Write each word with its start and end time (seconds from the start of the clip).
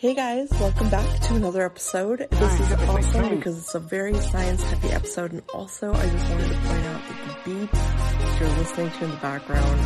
Hey 0.00 0.14
guys, 0.14 0.48
welcome 0.60 0.90
back 0.90 1.20
to 1.22 1.34
another 1.34 1.66
episode. 1.66 2.24
This 2.30 2.60
is 2.60 2.72
awesome 2.72 3.34
because 3.34 3.58
it's 3.58 3.74
a 3.74 3.80
very 3.80 4.14
science 4.14 4.62
heavy 4.62 4.90
episode 4.90 5.32
and 5.32 5.42
also 5.52 5.92
I 5.92 6.08
just 6.08 6.30
wanted 6.30 6.48
to 6.50 6.54
point 6.54 6.84
out 6.84 7.02
that 7.08 7.42
the 7.44 7.50
beat 7.50 8.40
you're 8.40 8.58
listening 8.58 8.90
to 8.92 9.04
in 9.06 9.10
the 9.10 9.16
background, 9.16 9.80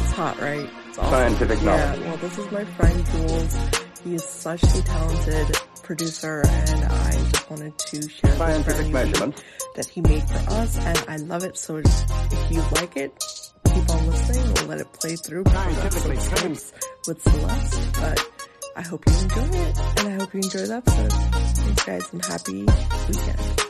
it's 0.00 0.12
hot, 0.12 0.40
right? 0.40 0.70
It's 0.86 0.98
awesome. 0.98 1.10
Scientific 1.10 1.62
knowledge. 1.64 1.98
Yeah, 1.98 2.06
well 2.06 2.16
this 2.18 2.38
is 2.38 2.52
my 2.52 2.64
friend 2.64 3.06
Jules. 3.06 3.58
He 4.04 4.14
is 4.14 4.24
such 4.24 4.62
a 4.62 4.82
talented 4.84 5.56
producer 5.82 6.42
and 6.46 6.84
I 6.84 7.10
just 7.10 7.50
wanted 7.50 7.76
to 7.76 8.08
share 8.08 8.36
Scientific 8.36 8.92
measurement 8.92 9.44
that 9.74 9.86
he 9.86 10.00
made 10.00 10.22
for 10.28 10.48
us 10.52 10.78
and 10.78 11.04
I 11.08 11.16
love 11.16 11.42
it 11.42 11.58
so 11.58 11.78
if 11.78 12.52
you 12.52 12.62
like 12.70 12.96
it, 12.96 13.20
keep 13.64 13.90
on 13.90 14.06
listening. 14.06 14.54
We'll 14.54 14.66
let 14.66 14.80
it 14.80 14.92
play 14.92 15.16
through 15.16 15.42
Scientifically 15.44 16.16
with 17.08 17.20
Celeste, 17.20 17.92
but 18.00 18.35
I 18.78 18.82
hope 18.82 19.06
you 19.06 19.12
enjoy 19.14 19.58
it, 19.58 19.78
and 19.78 20.08
I 20.08 20.10
hope 20.10 20.34
you 20.34 20.40
enjoy 20.40 20.66
the 20.66 20.76
episode. 20.76 21.10
Thanks, 21.10 21.84
guys, 21.84 22.12
and 22.12 22.22
happy 22.22 22.66
weekend. 23.08 23.65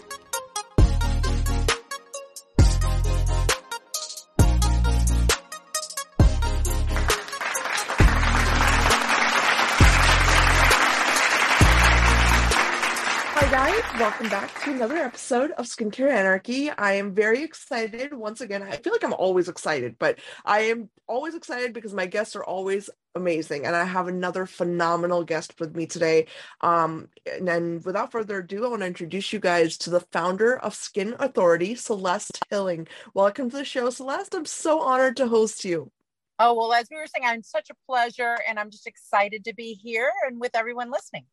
Welcome 13.94 14.28
back 14.28 14.62
to 14.62 14.70
another 14.70 14.96
episode 14.96 15.52
of 15.52 15.64
Skincare 15.64 16.10
Anarchy. 16.10 16.70
I 16.70 16.94
am 16.94 17.14
very 17.14 17.42
excited 17.42 18.12
once 18.12 18.40
again. 18.40 18.62
I 18.62 18.76
feel 18.76 18.92
like 18.92 19.02
I'm 19.02 19.14
always 19.14 19.48
excited, 19.48 19.96
but 19.98 20.18
I 20.44 20.60
am 20.60 20.90
always 21.06 21.34
excited 21.34 21.72
because 21.72 21.94
my 21.94 22.06
guests 22.06 22.36
are 22.36 22.44
always 22.44 22.90
amazing, 23.14 23.64
and 23.64 23.74
I 23.74 23.84
have 23.84 24.08
another 24.08 24.44
phenomenal 24.44 25.24
guest 25.24 25.58
with 25.58 25.74
me 25.74 25.86
today. 25.86 26.26
Um, 26.60 27.08
and, 27.26 27.48
and 27.48 27.84
without 27.84 28.12
further 28.12 28.38
ado, 28.38 28.66
I 28.66 28.68
want 28.68 28.82
to 28.82 28.86
introduce 28.86 29.32
you 29.32 29.38
guys 29.38 29.78
to 29.78 29.90
the 29.90 30.00
founder 30.00 30.58
of 30.58 30.74
Skin 30.74 31.14
Authority, 31.18 31.74
Celeste 31.74 32.38
Hilling. 32.50 32.88
Welcome 33.14 33.50
to 33.50 33.56
the 33.56 33.64
show, 33.64 33.88
Celeste. 33.90 34.34
I'm 34.34 34.44
so 34.44 34.80
honored 34.80 35.16
to 35.16 35.28
host 35.28 35.64
you. 35.64 35.90
Oh 36.38 36.52
well, 36.52 36.74
as 36.74 36.88
we 36.90 36.98
were 36.98 37.06
saying, 37.06 37.26
I'm 37.26 37.42
such 37.42 37.70
a 37.70 37.74
pleasure, 37.86 38.36
and 38.46 38.58
I'm 38.58 38.70
just 38.70 38.86
excited 38.86 39.44
to 39.44 39.54
be 39.54 39.72
here 39.72 40.12
and 40.26 40.38
with 40.38 40.54
everyone 40.54 40.90
listening. 40.90 41.24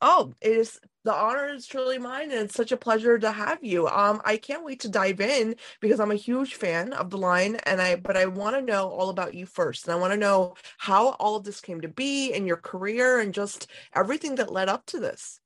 Oh, 0.00 0.34
it 0.40 0.52
is 0.52 0.80
the 1.04 1.12
honor 1.12 1.48
is 1.48 1.66
truly 1.66 1.98
mine, 1.98 2.30
and 2.30 2.40
it's 2.42 2.54
such 2.54 2.70
a 2.72 2.76
pleasure 2.76 3.18
to 3.18 3.32
have 3.32 3.62
you. 3.64 3.88
Um, 3.88 4.20
I 4.24 4.36
can't 4.36 4.64
wait 4.64 4.80
to 4.80 4.88
dive 4.88 5.20
in 5.20 5.56
because 5.80 5.98
I'm 6.00 6.10
a 6.12 6.14
huge 6.16 6.54
fan 6.54 6.92
of 6.92 7.10
the 7.10 7.18
line, 7.18 7.56
and 7.64 7.80
I 7.82 7.96
but 7.96 8.16
I 8.16 8.26
want 8.26 8.54
to 8.56 8.62
know 8.62 8.88
all 8.90 9.08
about 9.10 9.34
you 9.34 9.46
first, 9.46 9.84
and 9.86 9.92
I 9.94 9.98
want 9.98 10.12
to 10.12 10.16
know 10.18 10.54
how 10.78 11.10
all 11.14 11.36
of 11.36 11.44
this 11.44 11.60
came 11.60 11.80
to 11.80 11.88
be 11.88 12.32
in 12.32 12.46
your 12.46 12.56
career 12.58 13.18
and 13.20 13.34
just 13.34 13.66
everything 13.94 14.36
that 14.36 14.52
led 14.52 14.68
up 14.68 14.86
to 14.86 15.00
this. 15.00 15.40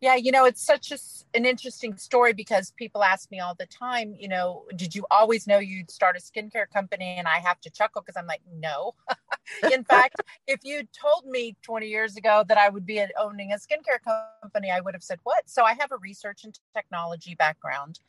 Yeah, 0.00 0.14
you 0.14 0.30
know, 0.30 0.44
it's 0.44 0.60
such 0.64 0.92
a, 0.92 0.98
an 1.32 1.46
interesting 1.46 1.96
story 1.96 2.34
because 2.34 2.70
people 2.76 3.02
ask 3.02 3.30
me 3.30 3.40
all 3.40 3.54
the 3.54 3.64
time, 3.66 4.14
you 4.18 4.28
know, 4.28 4.64
did 4.76 4.94
you 4.94 5.06
always 5.10 5.46
know 5.46 5.58
you'd 5.58 5.90
start 5.90 6.16
a 6.16 6.20
skincare 6.20 6.68
company? 6.70 7.16
And 7.16 7.26
I 7.26 7.38
have 7.38 7.60
to 7.62 7.70
chuckle 7.70 8.02
because 8.02 8.16
I'm 8.18 8.26
like, 8.26 8.42
no. 8.52 8.94
In 9.72 9.84
fact, 9.84 10.20
if 10.46 10.60
you 10.64 10.82
told 10.92 11.24
me 11.24 11.56
20 11.62 11.86
years 11.86 12.16
ago 12.16 12.44
that 12.46 12.58
I 12.58 12.68
would 12.68 12.84
be 12.84 13.02
owning 13.18 13.52
a 13.52 13.56
skincare 13.56 14.02
company, 14.42 14.70
I 14.70 14.80
would 14.80 14.92
have 14.92 15.02
said, 15.02 15.18
what? 15.22 15.48
So 15.48 15.64
I 15.64 15.72
have 15.74 15.92
a 15.92 15.96
research 15.96 16.44
and 16.44 16.58
technology 16.74 17.34
background, 17.34 18.00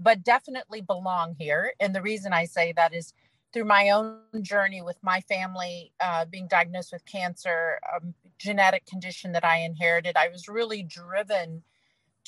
but 0.00 0.24
definitely 0.24 0.80
belong 0.80 1.36
here. 1.38 1.74
And 1.78 1.94
the 1.94 2.02
reason 2.02 2.32
I 2.32 2.46
say 2.46 2.72
that 2.76 2.92
is 2.92 3.14
through 3.52 3.64
my 3.64 3.90
own 3.90 4.18
journey 4.42 4.82
with 4.82 4.96
my 5.02 5.20
family 5.22 5.92
uh, 6.00 6.24
being 6.24 6.48
diagnosed 6.48 6.92
with 6.92 7.06
cancer, 7.06 7.78
a 7.94 8.00
genetic 8.38 8.86
condition 8.86 9.32
that 9.32 9.44
I 9.44 9.58
inherited, 9.58 10.16
I 10.16 10.28
was 10.28 10.48
really 10.48 10.82
driven 10.82 11.62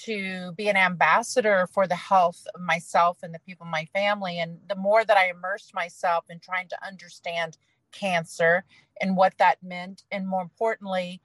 to 0.04 0.52
be 0.52 0.68
an 0.68 0.76
ambassador 0.76 1.68
for 1.72 1.86
the 1.86 1.96
health 1.96 2.46
of 2.54 2.60
myself 2.60 3.18
and 3.22 3.34
the 3.34 3.40
people 3.40 3.66
in 3.66 3.72
my 3.72 3.84
family. 3.86 4.38
And 4.38 4.58
the 4.68 4.76
more 4.76 5.04
that 5.04 5.16
I 5.16 5.30
immersed 5.30 5.74
myself 5.74 6.26
in 6.30 6.38
trying 6.38 6.68
to 6.68 6.86
understand 6.86 7.58
cancer 7.90 8.64
and 9.00 9.16
what 9.16 9.36
that 9.38 9.62
meant, 9.62 10.04
and 10.12 10.26
more 10.26 10.42
importantly, 10.42 11.20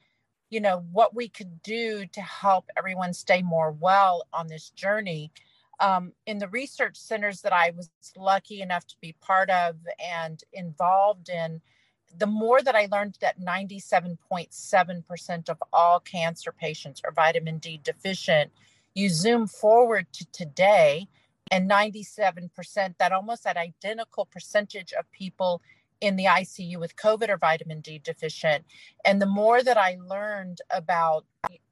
you 0.50 0.60
know, 0.60 0.86
what 0.92 1.16
we 1.16 1.30
could 1.30 1.62
do 1.62 2.06
to 2.08 2.22
help 2.22 2.66
everyone 2.78 3.14
stay 3.14 3.42
more 3.42 3.72
well 3.72 4.24
on 4.34 4.48
this 4.48 4.70
journey 4.72 5.32
um, 5.80 6.14
in 6.26 6.38
the 6.38 6.48
research 6.50 6.96
centers 6.96 7.42
that 7.42 7.54
I 7.54 7.72
was 7.72 7.90
lucky 8.16 8.62
enough 8.62 8.86
to 8.88 8.96
be 9.02 9.16
part 9.22 9.50
of 9.50 9.76
and 10.00 10.42
involved 10.54 11.30
in, 11.30 11.62
the 12.18 12.28
more 12.28 12.62
that 12.62 12.75
I 12.75 12.88
learned 12.91 13.18
that 13.22 13.40
97.7% 13.40 15.50
of 15.50 15.63
all 15.72 16.00
cancer 16.00 16.51
patients 16.51 17.01
are 17.03 17.12
vitamin 17.12 17.57
D 17.57 17.79
deficient, 17.84 18.51
you 18.94 19.09
zoom 19.09 19.47
forward 19.47 20.06
to 20.13 20.25
today, 20.31 21.07
and 21.51 21.69
97%, 21.69 22.97
that 22.97 23.12
almost 23.12 23.44
that 23.44 23.57
identical 23.57 24.25
percentage 24.25 24.94
of 24.94 25.12
people 25.12 25.62
in 26.01 26.16
the 26.16 26.25
ICU 26.25 26.79
with 26.79 26.96
COVID 26.96 27.29
are 27.29 27.38
vitamin 27.38 27.81
D 27.81 28.00
deficient. 28.00 28.66
And 29.06 29.22
the 29.22 29.25
more 29.25 29.63
that 29.63 29.78
I 29.78 29.97
learned 30.06 30.62
about 30.69 31.25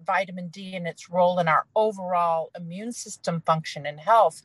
vitamin 0.06 0.48
D 0.48 0.76
and 0.76 0.88
its 0.88 1.10
role 1.10 1.40
in 1.40 1.48
our 1.48 1.66
overall 1.76 2.52
immune 2.56 2.94
system 2.94 3.42
function 3.46 3.86
and 3.86 4.00
health, 4.00 4.42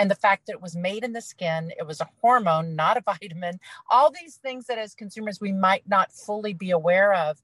and 0.00 0.10
the 0.10 0.14
fact 0.14 0.46
that 0.46 0.54
it 0.54 0.62
was 0.62 0.74
made 0.74 1.04
in 1.04 1.12
the 1.12 1.20
skin, 1.20 1.72
it 1.78 1.86
was 1.86 2.00
a 2.00 2.08
hormone, 2.22 2.74
not 2.74 2.96
a 2.96 3.02
vitamin, 3.20 3.60
all 3.90 4.10
these 4.10 4.36
things 4.36 4.64
that 4.66 4.78
as 4.78 4.94
consumers 4.94 5.42
we 5.42 5.52
might 5.52 5.86
not 5.86 6.10
fully 6.10 6.54
be 6.54 6.70
aware 6.70 7.12
of. 7.12 7.42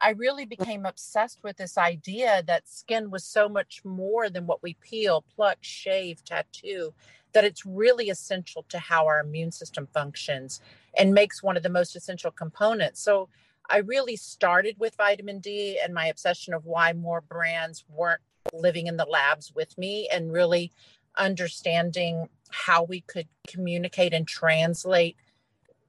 I 0.00 0.10
really 0.10 0.44
became 0.44 0.86
obsessed 0.86 1.38
with 1.44 1.56
this 1.56 1.78
idea 1.78 2.42
that 2.48 2.68
skin 2.68 3.12
was 3.12 3.22
so 3.22 3.48
much 3.48 3.80
more 3.84 4.28
than 4.28 4.44
what 4.44 4.60
we 4.60 4.76
peel, 4.82 5.24
pluck, 5.36 5.58
shave, 5.60 6.24
tattoo, 6.24 6.92
that 7.32 7.44
it's 7.44 7.64
really 7.64 8.10
essential 8.10 8.64
to 8.70 8.78
how 8.80 9.06
our 9.06 9.20
immune 9.20 9.52
system 9.52 9.86
functions 9.94 10.60
and 10.98 11.14
makes 11.14 11.44
one 11.44 11.56
of 11.56 11.62
the 11.62 11.68
most 11.68 11.94
essential 11.94 12.32
components. 12.32 13.00
So 13.00 13.28
I 13.70 13.78
really 13.78 14.16
started 14.16 14.74
with 14.80 14.96
vitamin 14.96 15.38
D 15.38 15.78
and 15.82 15.94
my 15.94 16.06
obsession 16.06 16.54
of 16.54 16.66
why 16.66 16.92
more 16.92 17.20
brands 17.20 17.84
weren't 17.88 18.20
living 18.52 18.88
in 18.88 18.96
the 18.96 19.06
labs 19.06 19.52
with 19.54 19.78
me 19.78 20.08
and 20.12 20.32
really 20.32 20.72
understanding 21.16 22.28
how 22.50 22.82
we 22.82 23.00
could 23.00 23.28
communicate 23.46 24.12
and 24.12 24.26
translate 24.26 25.16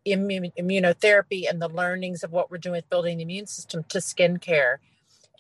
immunotherapy 0.05 1.49
and 1.49 1.61
the 1.61 1.69
learnings 1.69 2.23
of 2.23 2.31
what 2.31 2.51
we're 2.51 2.57
doing 2.57 2.75
with 2.75 2.89
building 2.89 3.17
the 3.17 3.23
immune 3.23 3.47
system 3.47 3.83
to 3.89 3.97
skincare 3.97 4.77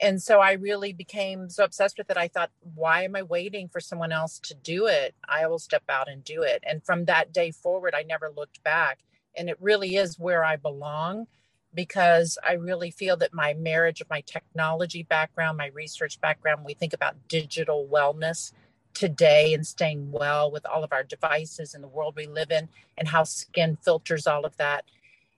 and 0.01 0.21
so 0.21 0.39
I 0.39 0.53
really 0.53 0.93
became 0.93 1.49
so 1.49 1.63
obsessed 1.63 1.97
with 1.97 2.09
it. 2.09 2.17
I 2.17 2.27
thought, 2.27 2.51
why 2.73 3.03
am 3.03 3.15
I 3.15 3.23
waiting 3.23 3.69
for 3.69 3.79
someone 3.79 4.11
else 4.11 4.39
to 4.39 4.53
do 4.53 4.87
it? 4.87 5.15
I 5.27 5.47
will 5.47 5.59
step 5.59 5.83
out 5.89 6.09
and 6.09 6.23
do 6.23 6.41
it. 6.41 6.63
And 6.67 6.83
from 6.83 7.05
that 7.05 7.33
day 7.33 7.51
forward, 7.51 7.93
I 7.95 8.03
never 8.03 8.31
looked 8.35 8.63
back. 8.63 8.99
And 9.37 9.49
it 9.49 9.57
really 9.59 9.95
is 9.95 10.19
where 10.19 10.43
I 10.43 10.55
belong 10.55 11.27
because 11.73 12.37
I 12.47 12.53
really 12.53 12.91
feel 12.91 13.17
that 13.17 13.33
my 13.33 13.53
marriage 13.53 13.99
of 13.99 14.09
my 14.09 14.21
technology 14.21 15.03
background, 15.03 15.57
my 15.57 15.67
research 15.67 16.19
background, 16.21 16.63
we 16.65 16.73
think 16.73 16.93
about 16.93 17.27
digital 17.27 17.87
wellness 17.91 18.53
today 18.95 19.53
and 19.53 19.67
staying 19.67 20.11
well 20.11 20.49
with 20.49 20.65
all 20.65 20.83
of 20.83 20.91
our 20.91 21.03
devices 21.03 21.73
and 21.73 21.83
the 21.83 21.87
world 21.87 22.15
we 22.15 22.25
live 22.25 22.49
in 22.49 22.69
and 22.97 23.09
how 23.09 23.23
skin 23.23 23.77
filters 23.83 24.25
all 24.25 24.45
of 24.45 24.57
that 24.57 24.85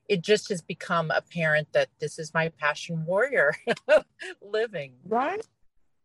it 0.07 0.21
just 0.21 0.49
has 0.49 0.61
become 0.61 1.11
apparent 1.11 1.71
that 1.73 1.89
this 1.99 2.17
is 2.19 2.33
my 2.33 2.49
passion 2.49 3.05
warrior 3.05 3.53
living. 4.41 4.93
Right. 5.05 5.45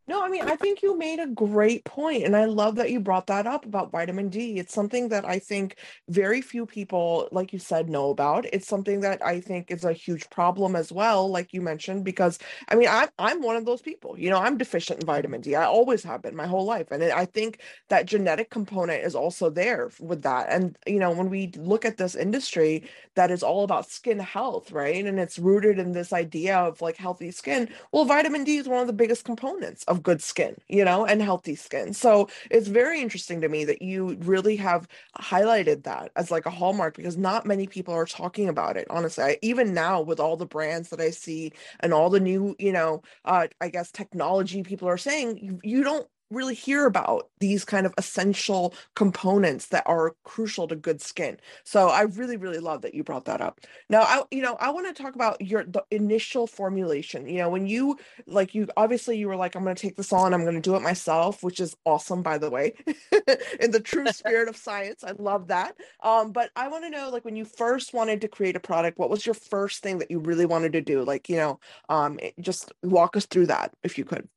No, 0.09 0.21
I 0.25 0.29
mean, 0.29 0.43
I 0.43 0.57
think 0.57 0.83
you 0.83 0.99
made 0.99 1.21
a 1.21 1.29
great 1.29 1.85
point, 1.85 2.25
and 2.25 2.35
I 2.37 2.47
love 2.47 2.75
that 2.75 2.91
you 2.91 2.99
brought 2.99 3.29
that 3.29 3.47
up 3.47 3.65
about 3.65 3.93
vitamin 3.93 4.31
D. 4.31 4.59
It's 4.59 4.75
something 4.75 5.11
that 5.11 5.25
I 5.25 5.39
think 5.39 5.77
very 6.09 6.41
few 6.43 6.67
people, 6.67 7.29
like 7.31 7.53
you 7.53 7.61
said, 7.61 7.89
know 7.89 8.11
about. 8.11 8.45
It's 8.53 8.67
something 8.67 9.01
that 9.03 9.25
I 9.25 9.39
think 9.41 9.71
is 9.71 9.85
a 9.85 9.93
huge 9.93 10.29
problem 10.29 10.75
as 10.75 10.91
well, 10.91 11.31
like 11.31 11.53
you 11.53 11.61
mentioned, 11.61 12.05
because 12.05 12.41
I 12.69 12.75
mean, 12.75 12.89
I'm 12.91 13.11
I'm 13.21 13.43
one 13.43 13.55
of 13.55 13.65
those 13.65 13.81
people. 13.81 14.19
You 14.19 14.31
know, 14.31 14.39
I'm 14.39 14.59
deficient 14.59 15.01
in 15.01 15.07
vitamin 15.07 15.41
D. 15.41 15.55
I 15.55 15.67
always 15.67 16.03
have 16.03 16.21
been 16.23 16.35
my 16.35 16.49
whole 16.49 16.65
life, 16.65 16.91
and 16.91 17.01
I 17.05 17.25
think 17.25 17.61
that 17.89 18.07
genetic 18.07 18.51
component 18.51 19.05
is 19.05 19.15
also 19.15 19.51
there 19.51 19.91
with 20.01 20.23
that. 20.23 20.49
And 20.51 20.77
you 20.85 20.99
know, 20.99 21.13
when 21.13 21.31
we 21.31 21.53
look 21.57 21.85
at 21.85 21.97
this 21.97 22.17
industry 22.17 22.89
that 23.15 23.31
is 23.31 23.43
all 23.45 23.63
about 23.63 23.89
skin 23.89 24.19
health, 24.19 24.73
right, 24.73 25.05
and 25.05 25.21
it's 25.21 25.39
rooted 25.39 25.79
in 25.79 25.93
this 25.93 26.13
idea 26.13 26.57
of 26.59 26.81
like 26.83 26.97
healthy 26.97 27.31
skin, 27.31 27.69
well, 27.93 28.05
vitamin 28.05 28.43
D 28.43 28.57
is 28.57 28.67
one 28.69 28.81
of 28.81 28.89
the 28.89 28.93
biggest 28.93 29.25
components 29.25 29.85
of 29.93 30.03
good 30.03 30.23
skin, 30.23 30.57
you 30.69 30.85
know, 30.85 31.05
and 31.05 31.23
healthy 31.23 31.55
skin. 31.55 31.93
So 31.93 32.29
it's 32.51 32.67
very 32.69 33.01
interesting 33.01 33.41
to 33.43 33.49
me 33.49 33.65
that 33.67 33.83
you 33.83 34.17
really 34.21 34.57
have 34.57 34.89
highlighted 35.19 35.85
that 35.85 36.11
as 36.17 36.31
like 36.31 36.47
a 36.47 36.51
hallmark 36.51 36.97
because 36.97 37.17
not 37.17 37.47
many 37.47 37.67
people 37.67 37.95
are 37.95 38.07
talking 38.07 38.49
about 38.49 38.77
it. 38.77 38.87
Honestly, 38.91 39.23
I, 39.23 39.39
even 39.43 39.75
now 39.75 40.01
with 40.01 40.19
all 40.19 40.37
the 40.37 40.47
brands 40.47 40.89
that 40.89 41.01
I 41.01 41.11
see 41.11 41.53
and 41.81 41.93
all 41.93 42.11
the 42.11 42.21
new, 42.21 42.57
you 42.59 42.73
know, 42.73 43.03
uh, 43.27 43.49
I 43.61 43.69
guess 43.69 43.93
technology 43.93 44.63
people 44.63 44.89
are 44.89 44.99
saying, 44.99 45.39
you, 45.39 45.61
you 45.63 45.85
don't 45.85 46.09
really 46.33 46.55
hear 46.55 46.87
about 46.87 47.29
these 47.41 47.65
kind 47.65 47.87
of 47.87 47.95
essential 47.99 48.75
components 48.95 49.67
that 49.67 49.83
are 49.87 50.15
crucial 50.25 50.69
to 50.69 50.77
good 50.77 51.01
skin. 51.01 51.39
So 51.65 51.89
I 51.89 52.03
really, 52.03 52.37
really 52.37 52.59
love 52.59 52.83
that 52.83 52.95
you 52.95 53.05
brought 53.05 53.25
that 53.27 53.41
up. 53.41 53.61
Now, 53.89 54.03
I, 54.03 54.23
you 54.31 54.43
know, 54.43 54.57
I 54.61 54.71
want 54.71 54.95
to 54.95 55.03
talk 55.03 55.15
about 55.15 55.41
your 55.41 55.65
the 55.65 55.85
initial 55.91 56.47
formulation. 56.47 57.29
You 57.29 57.39
know, 57.39 57.51
when 57.51 57.67
you 57.67 57.99
like 58.27 58.55
you 58.55 58.69
obviously 58.77 59.19
you 59.19 59.29
were 59.29 59.37
like, 59.37 59.55
I'm 59.55 59.65
going 59.65 59.77
to 59.77 59.83
take 59.83 59.97
this 59.97 60.13
on, 60.13 60.27
and 60.27 60.35
I'm 60.35 60.43
going 60.43 60.55
to 60.55 60.61
do 60.61 60.77
it 60.77 60.83
myself, 60.83 61.43
which 61.43 61.61
is 61.61 61.77
awesome, 61.85 62.23
by 62.23 62.39
the 62.39 62.51
way, 62.51 62.75
in 63.61 63.71
the 63.71 63.81
true 63.81 64.07
spirit 64.09 64.49
of 64.49 64.57
science. 64.57 65.05
I 65.05 65.13
love 65.13 65.49
that. 65.49 65.77
Um, 66.03 66.33
but 66.33 66.51
I 66.57 66.69
want 66.69 66.85
to 66.85 66.91
know, 66.91 67.11
like, 67.11 67.25
when 67.25 67.37
you 67.37 67.45
first 67.45 67.93
wanted 67.95 68.21
to 68.23 68.29
create 68.29 68.57
a 68.57 68.61
product, 68.61 68.99
what 68.99 69.11
was 69.11 69.27
your 69.27 69.35
first 69.35 69.83
thing 69.83 69.99
that 69.99 70.11
you 70.11 70.19
really 70.19 70.47
wanted 70.47 70.73
to 70.73 70.81
do? 70.81 71.05
Like, 71.05 71.29
you 71.29 71.37
know, 71.37 71.61
um, 71.89 72.19
just 72.41 72.73
walk 72.83 73.17
us 73.17 73.27
through 73.27 73.47
that 73.47 73.73
if 73.83 73.99
you 73.99 74.05
could. 74.05 74.29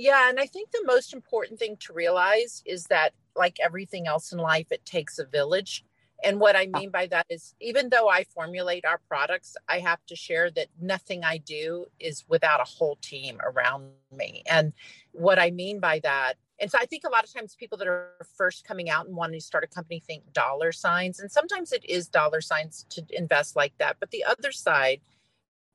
Yeah, 0.00 0.30
and 0.30 0.40
I 0.40 0.46
think 0.46 0.70
the 0.70 0.82
most 0.86 1.12
important 1.12 1.58
thing 1.58 1.76
to 1.80 1.92
realize 1.92 2.62
is 2.64 2.84
that, 2.84 3.12
like 3.36 3.58
everything 3.60 4.06
else 4.06 4.32
in 4.32 4.38
life, 4.38 4.68
it 4.70 4.86
takes 4.86 5.18
a 5.18 5.26
village. 5.26 5.84
And 6.24 6.40
what 6.40 6.56
I 6.56 6.68
mean 6.68 6.90
by 6.90 7.06
that 7.08 7.26
is, 7.28 7.54
even 7.60 7.90
though 7.90 8.08
I 8.08 8.24
formulate 8.24 8.86
our 8.86 8.98
products, 9.08 9.56
I 9.68 9.80
have 9.80 9.98
to 10.06 10.16
share 10.16 10.50
that 10.52 10.68
nothing 10.80 11.22
I 11.22 11.36
do 11.36 11.84
is 11.98 12.24
without 12.28 12.62
a 12.62 12.64
whole 12.64 12.96
team 13.02 13.40
around 13.44 13.90
me. 14.10 14.42
And 14.50 14.72
what 15.12 15.38
I 15.38 15.50
mean 15.50 15.80
by 15.80 15.98
that, 15.98 16.38
and 16.58 16.70
so 16.70 16.78
I 16.80 16.86
think 16.86 17.04
a 17.04 17.10
lot 17.10 17.24
of 17.24 17.32
times 17.34 17.54
people 17.54 17.76
that 17.76 17.86
are 17.86 18.26
first 18.38 18.64
coming 18.64 18.88
out 18.88 19.06
and 19.06 19.14
wanting 19.14 19.38
to 19.38 19.44
start 19.44 19.64
a 19.64 19.66
company 19.66 20.00
think 20.00 20.32
dollar 20.32 20.72
signs. 20.72 21.20
And 21.20 21.30
sometimes 21.30 21.72
it 21.72 21.84
is 21.84 22.08
dollar 22.08 22.40
signs 22.40 22.86
to 22.88 23.04
invest 23.10 23.54
like 23.54 23.74
that. 23.76 23.98
But 24.00 24.12
the 24.12 24.24
other 24.24 24.50
side 24.50 25.02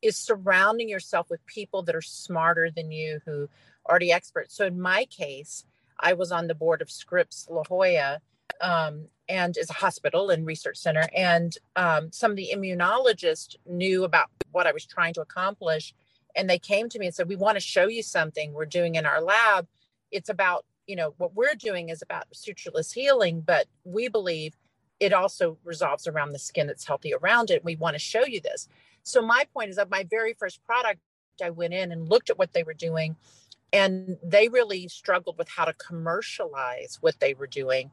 is 0.01 0.18
surrounding 0.18 0.89
yourself 0.89 1.30
with 1.30 1.45
people 1.45 1.83
that 1.83 1.95
are 1.95 2.01
smarter 2.01 2.72
than 2.72 2.92
you, 2.92 3.19
who 3.25 3.50
already 3.90 4.12
experts. 4.12 4.56
So 4.56 4.66
in 4.66 4.80
my 4.80 5.06
case, 5.06 5.66
I 6.00 6.14
was 6.14 6.32
on 6.32 6.48
the 6.48 6.56
board 6.56 6.82
of 6.82 6.92
Scripps 6.92 7.48
La 7.50 7.64
Jolla 7.64 8.20
um, 8.62 9.08
and 9.30 9.58
is 9.58 9.70
a 9.70 9.74
hospital 9.74 10.30
and 10.30 10.46
research 10.46 10.78
center. 10.78 11.08
And 11.16 11.58
um, 11.76 12.12
some 12.12 12.32
of 12.32 12.38
the 12.38 12.52
immunologists 12.54 13.56
knew 13.66 14.04
about 14.04 14.30
what 14.52 14.68
I 14.68 14.72
was 14.72 14.86
trying 14.86 15.14
to 15.16 15.22
accomplish. 15.22 15.94
And 16.36 16.50
they 16.50 16.60
came 16.60 16.90
to 16.90 17.00
me 17.00 17.08
and 17.08 17.16
said, 17.16 17.30
We 17.30 17.36
want 17.36 17.56
to 17.56 17.62
show 17.62 17.88
you 17.88 18.04
something 18.04 18.54
we're 18.54 18.66
doing 18.66 18.96
in 18.96 19.06
our 19.06 19.22
lab. 19.22 19.68
It's 20.12 20.30
about, 20.30 20.66
you 20.86 20.96
know, 20.96 21.14
what 21.18 21.34
we're 21.34 21.56
doing 21.56 21.90
is 21.90 22.02
about 22.02 22.26
sutureless 22.34 22.94
healing, 22.94 23.42
but 23.42 23.68
we 23.84 24.10
believe 24.10 24.56
it 25.00 25.14
also 25.14 25.58
resolves 25.64 26.08
around 26.08 26.32
the 26.32 26.40
skin 26.40 26.68
that's 26.68 26.86
healthy 26.86 27.14
around 27.14 27.52
it. 27.52 27.66
We 27.66 27.76
want 27.76 27.96
to 27.96 28.00
show 28.00 28.26
you 28.26 28.40
this. 28.40 28.68
So 29.04 29.22
my 29.22 29.46
point 29.54 29.70
is 29.70 29.76
that 29.76 29.90
my 29.90 30.06
very 30.10 30.34
first 30.34 30.64
product, 30.64 31.00
I 31.44 31.50
went 31.50 31.74
in 31.74 31.92
and 31.92 32.10
looked 32.10 32.30
at 32.30 32.38
what 32.38 32.54
they 32.54 32.64
were 32.64 32.74
doing 32.74 33.18
and 33.74 34.18
they 34.24 34.48
really 34.48 34.88
struggled 34.88 35.38
with 35.38 35.50
how 35.50 35.66
to 35.66 35.74
commercialize 35.74 36.98
what 37.02 37.20
they 37.20 37.34
were 37.34 37.48
doing 37.48 37.92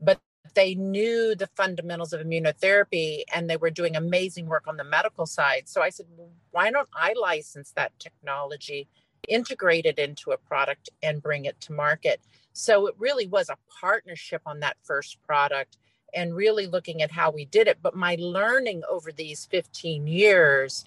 but 0.00 0.20
they 0.54 0.74
knew 0.74 1.34
the 1.34 1.48
fundamentals 1.48 2.12
of 2.12 2.20
immunotherapy 2.20 3.22
and 3.34 3.48
they 3.48 3.56
were 3.56 3.70
doing 3.70 3.96
amazing 3.96 4.46
work 4.46 4.66
on 4.66 4.76
the 4.76 4.84
medical 4.84 5.26
side. 5.26 5.68
So 5.68 5.82
i 5.82 5.90
said 5.90 6.06
why 6.50 6.70
don't 6.70 6.88
i 6.94 7.14
license 7.20 7.72
that 7.72 7.98
technology 7.98 8.88
integrate 9.28 9.86
it 9.86 9.98
into 9.98 10.30
a 10.30 10.36
product 10.36 10.88
and 11.02 11.22
bring 11.22 11.44
it 11.44 11.60
to 11.62 11.72
market? 11.72 12.20
So 12.52 12.86
it 12.86 12.94
really 12.98 13.26
was 13.26 13.48
a 13.48 13.58
partnership 13.80 14.42
on 14.46 14.60
that 14.60 14.76
first 14.82 15.18
product 15.26 15.76
and 16.14 16.34
really 16.34 16.66
looking 16.66 17.02
at 17.02 17.10
how 17.10 17.30
we 17.30 17.44
did 17.44 17.66
it. 17.68 17.78
But 17.82 17.94
my 17.94 18.16
learning 18.18 18.82
over 18.88 19.12
these 19.12 19.44
15 19.46 20.06
years 20.06 20.84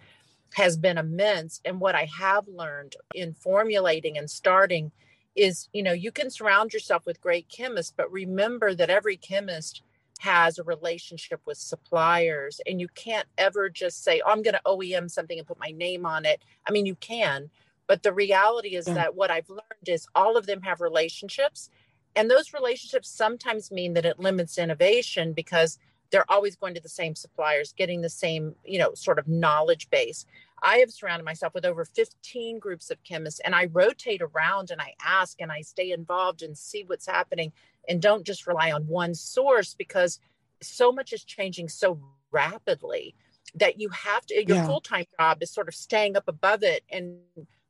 has 0.54 0.78
been 0.78 0.98
immense. 0.98 1.62
And 1.66 1.80
what 1.80 1.96
I 1.96 2.06
have 2.18 2.48
learned 2.48 2.96
in 3.14 3.34
formulating 3.34 4.18
and 4.18 4.30
starting 4.30 4.92
is, 5.36 5.70
you 5.74 5.84
know, 5.84 5.94
you 5.94 6.12
can 6.12 6.30
surround 6.30 6.74
yourself 6.74 7.06
with 7.06 7.22
great 7.22 7.48
chemists, 7.50 7.94
but 7.96 8.12
remember 8.12 8.74
that 8.74 8.90
every 8.90 9.16
chemist 9.16 9.82
has 10.20 10.60
a 10.60 10.64
relationship 10.64 11.40
with 11.46 11.58
suppliers 11.58 12.60
and 12.68 12.82
you 12.82 12.90
can't 12.90 13.28
ever 13.38 13.70
just 13.70 14.04
say, 14.04 14.22
oh, 14.26 14.32
I'm 14.32 14.42
going 14.42 14.56
to 14.56 14.62
OEM 14.66 15.10
something 15.10 15.38
and 15.38 15.48
put 15.48 15.60
my 15.60 15.72
name 15.72 16.06
on 16.06 16.26
it. 16.26 16.42
I 16.68 16.72
mean, 16.72 16.86
you 16.86 16.96
can, 16.96 17.50
but 17.88 18.04
the 18.04 18.12
reality 18.12 18.76
is 18.76 18.88
yeah. 18.88 18.96
that 18.96 19.16
what 19.16 19.32
I've 19.32 19.50
learned 19.50 19.88
is 19.88 20.08
all 20.14 20.36
of 20.36 20.46
them 20.46 20.62
have 20.62 20.82
relationships. 20.82 21.70
And 22.16 22.30
those 22.30 22.54
relationships 22.54 23.10
sometimes 23.10 23.72
mean 23.72 23.94
that 23.94 24.06
it 24.06 24.20
limits 24.20 24.58
innovation 24.58 25.32
because 25.32 25.80
they're 26.12 26.30
always 26.30 26.56
going 26.56 26.74
to 26.74 26.82
the 26.82 26.90
same 26.90 27.16
suppliers 27.16 27.74
getting 27.78 28.02
the 28.02 28.10
same 28.10 28.56
you 28.66 28.80
know 28.80 28.94
sort 28.94 29.20
of 29.20 29.28
knowledge 29.28 29.90
base 29.90 30.26
i 30.64 30.78
have 30.78 30.92
surrounded 30.92 31.26
myself 31.26 31.54
with 31.54 31.66
over 31.66 31.86
15 31.86 32.60
groups 32.60 32.90
of 32.90 33.04
chemists 33.04 33.40
and 33.42 33.56
i 33.56 33.66
rotate 33.72 34.22
around 34.22 34.72
and 34.72 34.82
i 34.82 34.94
ask 35.04 35.42
and 35.42 35.52
i 35.52 35.62
stay 35.62 35.92
involved 35.92 36.42
and 36.42 36.58
see 36.58 36.84
what's 36.86 37.08
happening 37.08 37.52
and 37.88 38.02
don't 38.02 38.26
just 38.26 38.48
rely 38.48 38.72
on 38.72 38.88
one 38.88 39.14
source 39.14 39.74
because 39.74 40.20
so 40.62 40.92
much 40.92 41.14
is 41.14 41.24
changing 41.24 41.70
so 41.70 42.00
rapidly 42.32 43.16
that 43.56 43.80
you 43.80 43.90
have 43.90 44.26
to 44.26 44.36
your 44.36 44.58
yeah. 44.58 44.66
full-time 44.66 45.06
job 45.20 45.42
is 45.42 45.50
sort 45.50 45.68
of 45.68 45.76
staying 45.76 46.16
up 46.16 46.28
above 46.28 46.64
it 46.64 46.84
and 46.92 47.18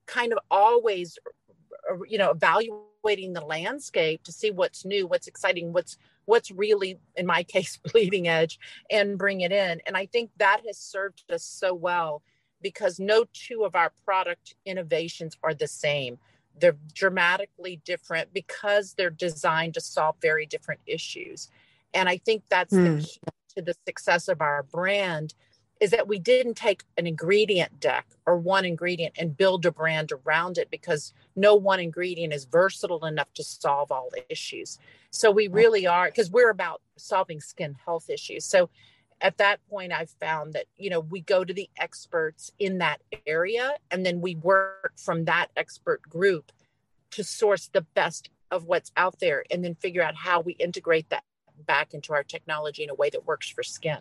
kind 0.06 0.34
of 0.34 0.40
always 0.50 1.18
you 2.08 2.18
know 2.18 2.32
evaluating 2.32 3.34
the 3.34 3.42
landscape 3.42 4.22
to 4.24 4.32
see 4.32 4.52
what's 4.52 4.84
new 4.84 5.08
what's 5.08 5.28
exciting 5.28 5.72
what's 5.72 5.98
what's 6.30 6.52
really 6.52 7.00
in 7.16 7.26
my 7.26 7.44
case 7.56 7.78
bleeding 7.78 8.28
edge 8.28 8.60
and 8.90 9.18
bring 9.18 9.42
it 9.42 9.52
in 9.52 9.82
and 9.86 9.98
i 9.98 10.06
think 10.06 10.30
that 10.38 10.62
has 10.66 10.78
served 10.78 11.24
us 11.32 11.44
so 11.44 11.74
well 11.74 12.22
because 12.62 13.00
no 13.00 13.26
two 13.34 13.64
of 13.64 13.76
our 13.76 13.92
product 14.06 14.56
innovations 14.66 15.36
are 15.44 15.54
the 15.54 15.68
same 15.68 16.18
they're 16.60 16.78
dramatically 16.94 17.82
different 17.86 18.34
because 18.34 18.94
they're 18.94 19.10
designed 19.10 19.74
to 19.74 19.82
solve 19.82 20.16
very 20.22 20.46
different 20.46 20.80
issues 20.86 21.50
and 21.94 22.08
i 22.08 22.18
think 22.18 22.44
that's 22.50 22.74
mm. 22.74 22.84
the 22.84 22.92
hmm. 22.92 23.00
key 23.00 23.20
to 23.56 23.62
the 23.64 23.76
success 23.88 24.28
of 24.28 24.42
our 24.42 24.64
brand 24.64 25.34
is 25.80 25.92
that 25.92 26.08
we 26.08 26.20
didn't 26.20 26.56
take 26.56 26.84
an 26.98 27.08
ingredient 27.08 27.80
deck 27.80 28.06
or 28.26 28.38
one 28.38 28.66
ingredient 28.66 29.16
and 29.18 29.38
build 29.38 29.66
a 29.66 29.72
brand 29.72 30.12
around 30.12 30.58
it 30.58 30.70
because 30.70 31.14
no 31.36 31.56
one 31.56 31.80
ingredient 31.80 32.34
is 32.34 32.46
versatile 32.46 33.06
enough 33.06 33.34
to 33.34 33.44
solve 33.44 33.92
all 33.92 34.10
the 34.12 34.30
issues. 34.30 34.78
So 35.12 35.32
we 35.32 35.48
really 35.48 35.88
are 35.88 36.08
because 36.08 36.30
we're 36.30 36.52
about 36.52 36.82
solving 36.96 37.42
skin 37.42 37.76
health 37.86 38.10
issues. 38.10 38.46
So 38.46 38.70
at 39.22 39.38
that 39.38 39.60
point 39.70 39.92
I've 39.92 40.12
found 40.20 40.54
that 40.54 40.66
you 40.78 40.90
know 40.90 41.00
we 41.00 41.22
go 41.22 41.44
to 41.44 41.54
the 41.54 41.70
experts 41.78 42.52
in 42.60 42.78
that 42.78 43.02
area 43.26 43.76
and 43.92 44.06
then 44.06 44.22
we 44.22 44.36
work 44.36 44.94
from 44.98 45.26
that 45.26 45.48
expert 45.58 46.02
group 46.04 46.52
to 47.12 47.24
source 47.24 47.70
the 47.72 47.82
best 47.82 48.30
of 48.52 48.66
what's 48.66 48.92
out 48.98 49.20
there 49.20 49.44
and 49.52 49.64
then 49.64 49.76
figure 49.76 50.02
out 50.02 50.16
how 50.16 50.42
we 50.42 50.54
integrate 50.54 51.10
that 51.10 51.24
back 51.66 51.94
into 51.94 52.14
our 52.14 52.24
technology 52.24 52.84
in 52.84 52.90
a 52.90 52.96
way 52.96 53.10
that 53.10 53.26
works 53.26 53.50
for 53.50 53.64
skin. 53.64 54.00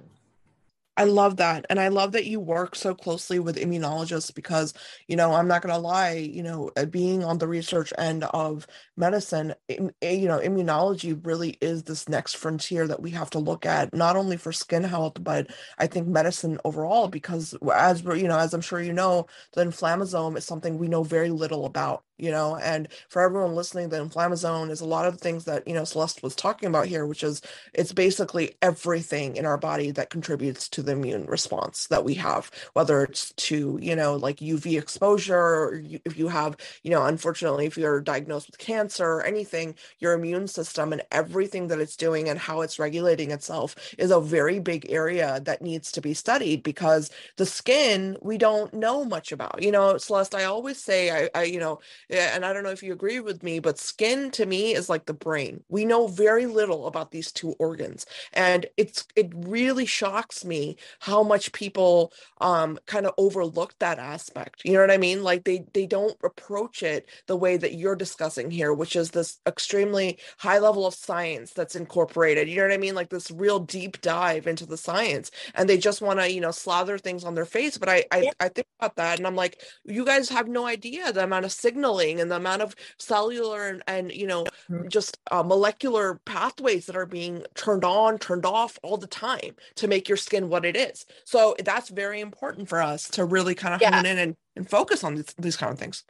I 0.98 1.04
love 1.04 1.36
that. 1.36 1.64
And 1.70 1.78
I 1.78 1.88
love 1.88 2.10
that 2.12 2.26
you 2.26 2.40
work 2.40 2.74
so 2.74 2.92
closely 2.92 3.38
with 3.38 3.56
immunologists 3.56 4.34
because, 4.34 4.74
you 5.06 5.14
know, 5.14 5.32
I'm 5.32 5.46
not 5.46 5.62
going 5.62 5.72
to 5.74 5.80
lie, 5.80 6.14
you 6.14 6.42
know, 6.42 6.72
uh, 6.76 6.86
being 6.86 7.22
on 7.22 7.38
the 7.38 7.46
research 7.46 7.92
end 7.96 8.24
of 8.24 8.66
medicine, 8.96 9.54
eh, 9.68 10.10
you 10.10 10.26
know, 10.26 10.40
immunology 10.40 11.24
really 11.24 11.56
is 11.60 11.84
this 11.84 12.08
next 12.08 12.36
frontier 12.36 12.88
that 12.88 13.00
we 13.00 13.12
have 13.12 13.30
to 13.30 13.38
look 13.38 13.64
at, 13.64 13.94
not 13.94 14.16
only 14.16 14.36
for 14.36 14.50
skin 14.52 14.82
health, 14.82 15.22
but 15.22 15.46
I 15.78 15.86
think 15.86 16.08
medicine 16.08 16.58
overall, 16.64 17.06
because 17.06 17.54
as 17.72 18.02
we're, 18.02 18.16
you 18.16 18.26
know, 18.26 18.38
as 18.38 18.52
I'm 18.52 18.60
sure 18.60 18.80
you 18.82 18.92
know, 18.92 19.26
the 19.52 19.64
inflammasome 19.64 20.36
is 20.36 20.44
something 20.44 20.78
we 20.78 20.88
know 20.88 21.04
very 21.04 21.30
little 21.30 21.64
about 21.64 22.02
you 22.18 22.30
know 22.30 22.56
and 22.56 22.88
for 23.08 23.22
everyone 23.22 23.54
listening 23.54 23.88
the 23.88 23.96
inflammasome 23.96 24.70
is 24.70 24.80
a 24.80 24.86
lot 24.86 25.06
of 25.06 25.20
things 25.20 25.44
that 25.44 25.66
you 25.66 25.74
know 25.74 25.84
celeste 25.84 26.22
was 26.22 26.34
talking 26.34 26.68
about 26.68 26.86
here 26.86 27.06
which 27.06 27.22
is 27.22 27.40
it's 27.74 27.92
basically 27.92 28.56
everything 28.62 29.36
in 29.36 29.46
our 29.46 29.56
body 29.56 29.90
that 29.90 30.10
contributes 30.10 30.68
to 30.68 30.82
the 30.82 30.92
immune 30.92 31.24
response 31.26 31.86
that 31.86 32.04
we 32.04 32.14
have 32.14 32.50
whether 32.74 33.02
it's 33.02 33.32
to 33.32 33.78
you 33.80 33.94
know 33.96 34.16
like 34.16 34.38
uv 34.38 34.78
exposure 34.78 35.36
or 35.38 35.82
if 36.04 36.18
you 36.18 36.28
have 36.28 36.56
you 36.82 36.90
know 36.90 37.04
unfortunately 37.04 37.66
if 37.66 37.76
you're 37.76 38.00
diagnosed 38.00 38.48
with 38.48 38.58
cancer 38.58 39.06
or 39.06 39.24
anything 39.24 39.74
your 39.98 40.12
immune 40.12 40.46
system 40.48 40.92
and 40.92 41.02
everything 41.12 41.68
that 41.68 41.80
it's 41.80 41.96
doing 41.96 42.28
and 42.28 42.38
how 42.38 42.60
it's 42.60 42.78
regulating 42.78 43.30
itself 43.30 43.74
is 43.98 44.10
a 44.10 44.20
very 44.20 44.58
big 44.58 44.86
area 44.90 45.40
that 45.44 45.62
needs 45.62 45.92
to 45.92 46.00
be 46.00 46.14
studied 46.14 46.62
because 46.62 47.10
the 47.36 47.46
skin 47.46 48.16
we 48.22 48.38
don't 48.38 48.74
know 48.74 49.04
much 49.04 49.32
about. 49.32 49.62
You 49.62 49.72
know 49.72 49.98
celeste 49.98 50.34
i 50.34 50.44
always 50.44 50.78
say 50.78 51.10
i, 51.10 51.30
I 51.34 51.44
you 51.44 51.58
know 51.60 51.80
and 52.10 52.44
I 52.44 52.52
don't 52.52 52.62
know 52.62 52.70
if 52.70 52.82
you 52.82 52.92
agree 52.92 53.20
with 53.20 53.42
me, 53.42 53.58
but 53.58 53.78
skin 53.78 54.30
to 54.32 54.46
me 54.46 54.74
is 54.74 54.88
like 54.88 55.06
the 55.06 55.14
brain. 55.14 55.62
We 55.68 55.84
know 55.84 56.06
very 56.06 56.46
little 56.46 56.86
about 56.86 57.10
these 57.10 57.30
two 57.32 57.52
organs, 57.58 58.06
and 58.32 58.66
it's 58.76 59.06
it 59.16 59.32
really 59.34 59.86
shocks 59.86 60.44
me 60.44 60.76
how 61.00 61.22
much 61.22 61.52
people 61.52 62.12
um 62.40 62.78
kind 62.86 63.06
of 63.06 63.14
overlook 63.18 63.74
that 63.78 63.98
aspect. 63.98 64.62
You 64.64 64.72
know 64.74 64.80
what 64.80 64.90
I 64.90 64.98
mean? 64.98 65.22
Like 65.22 65.44
they 65.44 65.64
they 65.74 65.86
don't 65.86 66.16
approach 66.24 66.82
it 66.82 67.08
the 67.26 67.36
way 67.36 67.56
that 67.56 67.74
you're 67.74 67.96
discussing 67.96 68.50
here, 68.50 68.72
which 68.72 68.96
is 68.96 69.10
this 69.10 69.38
extremely 69.46 70.18
high 70.38 70.58
level 70.58 70.86
of 70.86 70.94
science 70.94 71.52
that's 71.52 71.76
incorporated. 71.76 72.48
You 72.48 72.56
know 72.56 72.62
what 72.62 72.72
I 72.72 72.78
mean? 72.78 72.94
Like 72.94 73.10
this 73.10 73.30
real 73.30 73.58
deep 73.60 74.00
dive 74.00 74.46
into 74.46 74.66
the 74.66 74.76
science, 74.76 75.30
and 75.54 75.68
they 75.68 75.78
just 75.78 76.00
want 76.02 76.20
to 76.20 76.30
you 76.32 76.40
know 76.40 76.50
slather 76.52 76.98
things 76.98 77.24
on 77.24 77.34
their 77.34 77.44
face. 77.44 77.78
But 77.78 77.88
I 77.88 78.04
I, 78.10 78.18
yeah. 78.22 78.30
I 78.40 78.48
think 78.48 78.66
about 78.80 78.96
that, 78.96 79.18
and 79.18 79.26
I'm 79.26 79.36
like, 79.36 79.60
you 79.84 80.04
guys 80.04 80.28
have 80.30 80.48
no 80.48 80.66
idea 80.66 81.12
the 81.12 81.24
amount 81.24 81.44
of 81.44 81.52
signal 81.52 81.97
signaling 81.98 82.20
and 82.20 82.30
the 82.30 82.36
amount 82.36 82.62
of 82.62 82.74
cellular 82.98 83.68
and, 83.68 83.82
and 83.86 84.12
you 84.12 84.26
know 84.26 84.46
Mhm. 84.70 84.88
just 84.88 85.18
uh, 85.30 85.42
molecular 85.42 86.20
pathways 86.24 86.86
that 86.86 86.96
are 86.96 87.06
being 87.06 87.44
turned 87.54 87.84
on 87.84 88.18
turned 88.18 88.46
off 88.46 88.78
all 88.82 88.96
the 88.96 89.06
time 89.06 89.54
to 89.74 89.88
make 89.88 90.08
your 90.08 90.16
skin 90.16 90.48
what 90.48 90.64
it 90.64 90.76
is 90.76 91.06
so 91.24 91.54
that's 91.64 91.88
very 91.90 92.20
important 92.20 92.68
for 92.68 92.80
us 92.82 93.08
to 93.08 93.24
really 93.24 93.54
kind 93.54 93.74
of 93.74 93.80
Yeah. 93.80 93.90
hone 93.90 94.06
in 94.06 94.18
and, 94.18 94.36
and 94.56 94.70
focus 94.70 95.04
on 95.04 95.14
these, 95.16 95.34
these 95.38 95.56
kind 95.56 95.72
of 95.72 95.78
things 95.78 96.04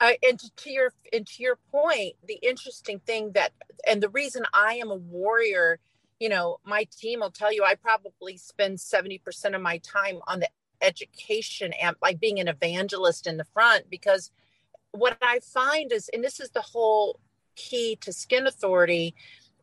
uh, 0.00 0.12
and 0.22 0.38
to, 0.56 0.70
your 0.70 0.92
and 1.12 1.26
to 1.26 1.42
your 1.42 1.56
point, 1.72 2.14
the 2.26 2.36
interesting 2.42 3.00
thing 3.00 3.32
that 3.32 3.52
and 3.88 4.02
the 4.02 4.10
reason 4.10 4.44
I 4.54 4.74
am 4.74 4.90
a 4.90 4.96
warrior, 4.96 5.80
you 6.20 6.28
know, 6.28 6.58
my 6.64 6.84
team 6.96 7.20
will 7.20 7.30
tell 7.32 7.52
you 7.52 7.64
I 7.64 7.74
probably 7.74 8.36
spend 8.36 8.80
seventy 8.80 9.18
percent 9.18 9.54
of 9.56 9.62
my 9.62 9.78
time 9.78 10.20
on 10.28 10.40
the 10.40 10.50
education 10.82 11.72
and 11.82 11.96
like 12.02 12.20
being 12.20 12.38
an 12.40 12.48
evangelist 12.48 13.26
in 13.26 13.38
the 13.38 13.44
front 13.44 13.90
because 13.90 14.30
what 14.92 15.16
I 15.22 15.40
find 15.40 15.92
is, 15.92 16.08
and 16.12 16.22
this 16.22 16.40
is 16.40 16.50
the 16.50 16.60
whole 16.60 17.20
key 17.56 17.96
to 18.00 18.12
Skin 18.12 18.46
Authority, 18.46 19.14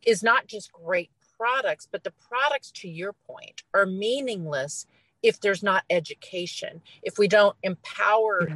is 0.05 0.23
not 0.23 0.47
just 0.47 0.71
great 0.71 1.09
products, 1.37 1.87
but 1.91 2.03
the 2.03 2.13
products, 2.29 2.71
to 2.71 2.87
your 2.87 3.13
point, 3.27 3.63
are 3.73 3.85
meaningless 3.85 4.85
if 5.23 5.39
there's 5.41 5.63
not 5.63 5.83
education, 5.89 6.81
if 7.01 7.17
we 7.17 7.27
don't 7.27 7.55
empower 7.63 8.47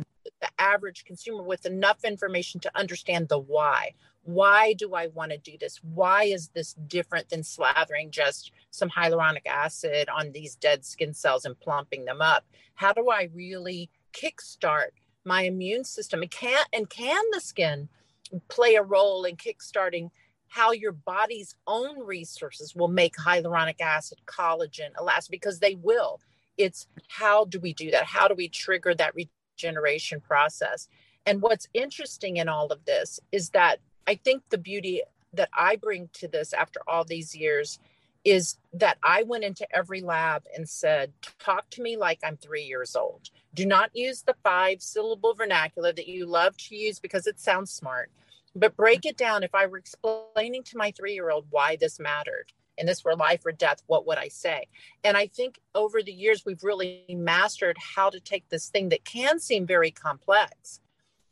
the 0.42 0.48
average 0.60 1.06
consumer 1.06 1.44
with 1.44 1.66
enough 1.66 2.04
information 2.04 2.60
to 2.62 2.72
understand 2.78 3.28
the 3.28 3.40
why. 3.40 3.94
Why 4.24 4.74
do 4.74 4.94
I 4.94 5.08
want 5.08 5.32
to 5.32 5.38
do 5.38 5.58
this? 5.60 5.80
Why 5.82 6.26
is 6.26 6.50
this 6.50 6.74
different 6.74 7.30
than 7.30 7.42
slathering 7.42 8.12
just 8.12 8.52
some 8.70 8.90
hyaluronic 8.90 9.48
acid 9.48 10.08
on 10.10 10.32
these 10.32 10.56
dead 10.56 10.86
skin 10.86 11.14
cells 11.14 11.46
and 11.46 11.60
plumping 11.60 12.06
them 12.06 12.22
up? 12.22 12.46
How 12.76 12.94
do 12.94 13.10
I 13.10 13.30
really 13.34 13.90
kickstart 14.14 14.90
my 15.26 15.44
immune 15.44 15.84
system? 15.84 16.22
And 16.22 16.32
can 16.32 16.64
and 16.74 16.90
can 16.90 17.24
the 17.32 17.42
skin 17.42 17.90
play 18.48 18.76
a 18.76 18.84
role 18.84 19.24
in 19.26 19.36
kickstarting 19.36 20.10
how 20.50 20.72
your 20.72 20.92
body's 20.92 21.56
own 21.68 22.00
resources 22.00 22.76
will 22.76 22.88
make 22.88 23.16
hyaluronic 23.16 23.80
acid, 23.82 24.20
collagen, 24.26 24.92
elastin, 25.00 25.32
because 25.32 25.60
they 25.60 25.76
will. 25.76 26.20
It's 26.58 26.88
how 27.08 27.46
do 27.46 27.60
we 27.60 27.74
do 27.74 27.92
that? 27.92 28.06
How 28.06 28.28
do 28.28 28.36
we 28.36 28.50
trigger 28.50 28.94
that 28.96 29.14
regeneration 29.16 30.20
process? 30.20 30.88
And 31.26 31.42
what's 31.42 31.68
interesting 31.74 32.38
in 32.38 32.50
all 32.50 32.68
of 32.68 32.84
this 32.86 33.20
is 33.32 33.52
that 33.52 33.80
I 34.08 34.16
think 34.16 34.44
the 34.50 34.58
beauty 34.58 35.04
that 35.34 35.50
I 35.56 35.76
bring 35.76 36.10
to 36.14 36.28
this 36.28 36.54
after 36.54 36.82
all 36.88 37.04
these 37.04 37.36
years 37.36 37.80
is 38.26 38.58
that 38.74 38.98
I 39.04 39.24
went 39.24 39.44
into 39.44 39.68
every 39.76 40.02
lab 40.02 40.44
and 40.56 40.68
said, 40.68 41.14
Talk 41.40 41.70
to 41.72 41.82
me 41.82 41.98
like 41.98 42.20
I'm 42.24 42.38
three 42.38 42.64
years 42.64 42.96
old. 42.96 43.30
Do 43.54 43.66
not 43.66 43.92
use 43.94 44.22
the 44.22 44.36
five 44.44 44.82
syllable 44.82 45.34
vernacular 45.34 45.94
that 45.94 46.08
you 46.08 46.26
love 46.26 46.58
to 46.58 46.76
use 46.76 47.00
because 47.00 47.28
it 47.28 47.40
sounds 47.40 47.72
smart, 47.72 48.12
but 48.56 48.76
break 48.76 49.06
it 49.06 49.18
down. 49.18 49.44
If 49.44 49.56
I 49.56 49.66
were 49.66 49.78
explaining 49.78 50.64
to 50.64 50.78
my 50.78 50.92
three 50.92 51.14
year 51.14 51.30
old 51.32 51.46
why 51.50 51.78
this 51.78 52.00
mattered 52.00 52.52
and 52.78 52.88
this 52.88 53.04
were 53.04 53.16
life 53.16 53.46
or 53.46 53.52
death, 53.52 53.82
what 53.88 54.06
would 54.06 54.18
I 54.18 54.28
say? 54.28 54.68
And 55.04 55.18
I 55.18 55.28
think 55.28 55.60
over 55.74 56.02
the 56.02 56.14
years, 56.14 56.46
we've 56.46 56.64
really 56.64 57.06
mastered 57.10 57.78
how 57.78 58.10
to 58.10 58.20
take 58.20 58.48
this 58.50 58.70
thing 58.70 58.90
that 58.90 59.06
can 59.06 59.40
seem 59.40 59.66
very 59.66 59.92
complex 59.92 60.80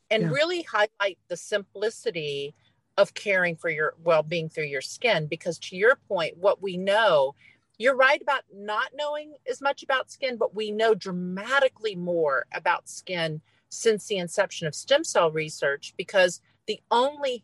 and 0.09 0.23
Yeah. 0.23 0.29
really 0.29 0.61
highlight 0.63 1.17
the 1.27 1.37
simplicity 1.37 2.55
of 2.97 3.13
caring 3.13 3.55
for 3.55 3.69
your 3.69 3.93
well-being 4.03 4.49
through 4.49 4.65
your 4.65 4.81
skin 4.81 5.27
because 5.27 5.59
to 5.59 5.75
your 5.75 5.95
point 6.07 6.37
what 6.37 6.61
we 6.61 6.77
know 6.77 7.35
you're 7.77 7.95
right 7.95 8.21
about 8.21 8.41
not 8.53 8.89
knowing 8.95 9.35
as 9.49 9.61
much 9.61 9.83
about 9.83 10.11
skin 10.11 10.37
but 10.37 10.55
we 10.55 10.71
know 10.71 10.95
dramatically 10.95 11.95
more 11.95 12.45
about 12.53 12.89
skin 12.89 13.41
since 13.69 14.07
the 14.07 14.17
inception 14.17 14.67
of 14.67 14.73
stem 14.73 15.03
cell 15.03 15.31
research 15.31 15.93
because 15.97 16.41
the 16.67 16.79
only 16.91 17.43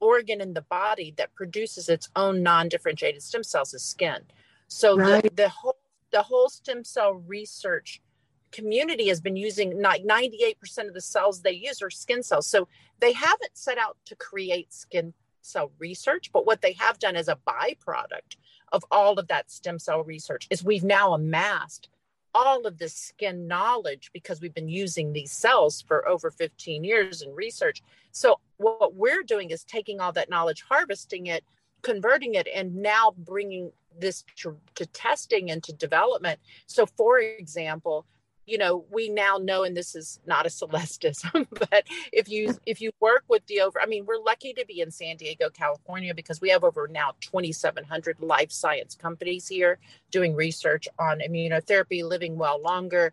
organ 0.00 0.40
in 0.40 0.54
the 0.54 0.62
body 0.62 1.14
that 1.16 1.34
produces 1.34 1.88
its 1.88 2.08
own 2.14 2.42
non-differentiated 2.42 3.22
stem 3.22 3.42
cells 3.42 3.74
is 3.74 3.82
skin. 3.82 4.18
So 4.68 4.96
the, 4.96 5.30
the 5.34 5.48
whole 5.48 5.76
the 6.10 6.22
whole 6.22 6.48
stem 6.48 6.84
cell 6.84 7.14
research 7.14 8.00
community 8.54 9.08
has 9.08 9.20
been 9.20 9.36
using 9.36 9.82
like 9.82 10.04
98% 10.04 10.86
of 10.86 10.94
the 10.94 11.00
cells 11.00 11.42
they 11.42 11.52
use 11.52 11.82
are 11.82 11.90
skin 11.90 12.22
cells 12.22 12.46
so 12.46 12.68
they 13.00 13.12
haven't 13.12 13.54
set 13.54 13.78
out 13.78 13.96
to 14.06 14.14
create 14.16 14.72
skin 14.72 15.12
cell 15.42 15.70
research, 15.78 16.30
but 16.32 16.46
what 16.46 16.62
they 16.62 16.72
have 16.72 16.98
done 16.98 17.16
as 17.16 17.28
a 17.28 17.38
byproduct 17.46 18.36
of 18.72 18.84
all 18.90 19.18
of 19.18 19.28
that 19.28 19.50
stem 19.50 19.78
cell 19.78 20.02
research 20.02 20.46
is 20.50 20.64
we've 20.64 20.84
now 20.84 21.12
amassed 21.12 21.88
all 22.34 22.66
of 22.66 22.78
this 22.78 22.94
skin 22.94 23.46
knowledge 23.46 24.10
because 24.12 24.40
we've 24.40 24.54
been 24.54 24.68
using 24.68 25.12
these 25.12 25.30
cells 25.30 25.82
for 25.82 26.06
over 26.08 26.30
15 26.30 26.82
years 26.82 27.22
in 27.22 27.32
research. 27.34 27.82
So, 28.10 28.40
what 28.56 28.94
we're 28.94 29.22
doing 29.22 29.50
is 29.50 29.64
taking 29.64 30.00
all 30.00 30.12
that 30.12 30.30
knowledge, 30.30 30.64
harvesting 30.68 31.26
it, 31.26 31.44
converting 31.82 32.34
it, 32.34 32.48
and 32.52 32.74
now 32.74 33.14
bringing 33.16 33.70
this 33.96 34.24
to, 34.36 34.56
to 34.74 34.86
testing 34.86 35.50
and 35.50 35.62
to 35.62 35.72
development. 35.72 36.40
So, 36.66 36.86
for 36.86 37.20
example, 37.20 38.06
you 38.46 38.58
know 38.58 38.84
we 38.90 39.08
now 39.08 39.38
know 39.40 39.64
and 39.64 39.76
this 39.76 39.94
is 39.94 40.20
not 40.26 40.46
a 40.46 40.50
celestism 40.50 41.46
but 41.70 41.84
if 42.12 42.28
you 42.28 42.54
if 42.66 42.80
you 42.80 42.90
work 43.00 43.24
with 43.28 43.44
the 43.46 43.60
over 43.60 43.80
i 43.80 43.86
mean 43.86 44.04
we're 44.06 44.18
lucky 44.18 44.52
to 44.52 44.64
be 44.66 44.80
in 44.80 44.90
san 44.90 45.16
diego 45.16 45.48
california 45.48 46.14
because 46.14 46.40
we 46.40 46.50
have 46.50 46.64
over 46.64 46.88
now 46.88 47.12
2700 47.20 48.20
life 48.20 48.52
science 48.52 48.94
companies 48.94 49.48
here 49.48 49.78
doing 50.10 50.34
research 50.34 50.86
on 50.98 51.18
immunotherapy 51.18 52.04
living 52.04 52.36
well 52.38 52.62
longer. 52.62 53.12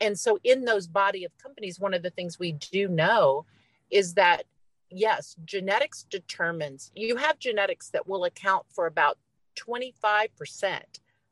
And 0.00 0.18
so 0.18 0.38
in 0.44 0.66
those 0.66 0.86
body 0.86 1.24
of 1.24 1.32
companies 1.38 1.80
one 1.80 1.94
of 1.94 2.02
the 2.02 2.10
things 2.10 2.38
we 2.38 2.52
do 2.52 2.88
know 2.88 3.46
is 3.90 4.14
that 4.14 4.44
yes 4.90 5.36
genetics 5.44 6.04
determines 6.10 6.90
you 6.94 7.16
have 7.16 7.38
genetics 7.38 7.88
that 7.90 8.06
will 8.06 8.24
account 8.24 8.66
for 8.68 8.86
about 8.86 9.18
25% 9.56 10.82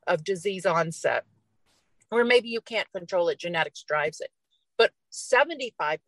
of 0.07 0.25
disease 0.25 0.65
onset 0.65 1.25
or 2.12 2.25
maybe 2.25 2.49
you 2.49 2.61
can't 2.61 2.92
control 2.95 3.28
it, 3.28 3.38
genetics 3.40 3.83
drives 3.83 4.21
it. 4.21 4.31
But 4.76 4.92
75% 5.12 5.99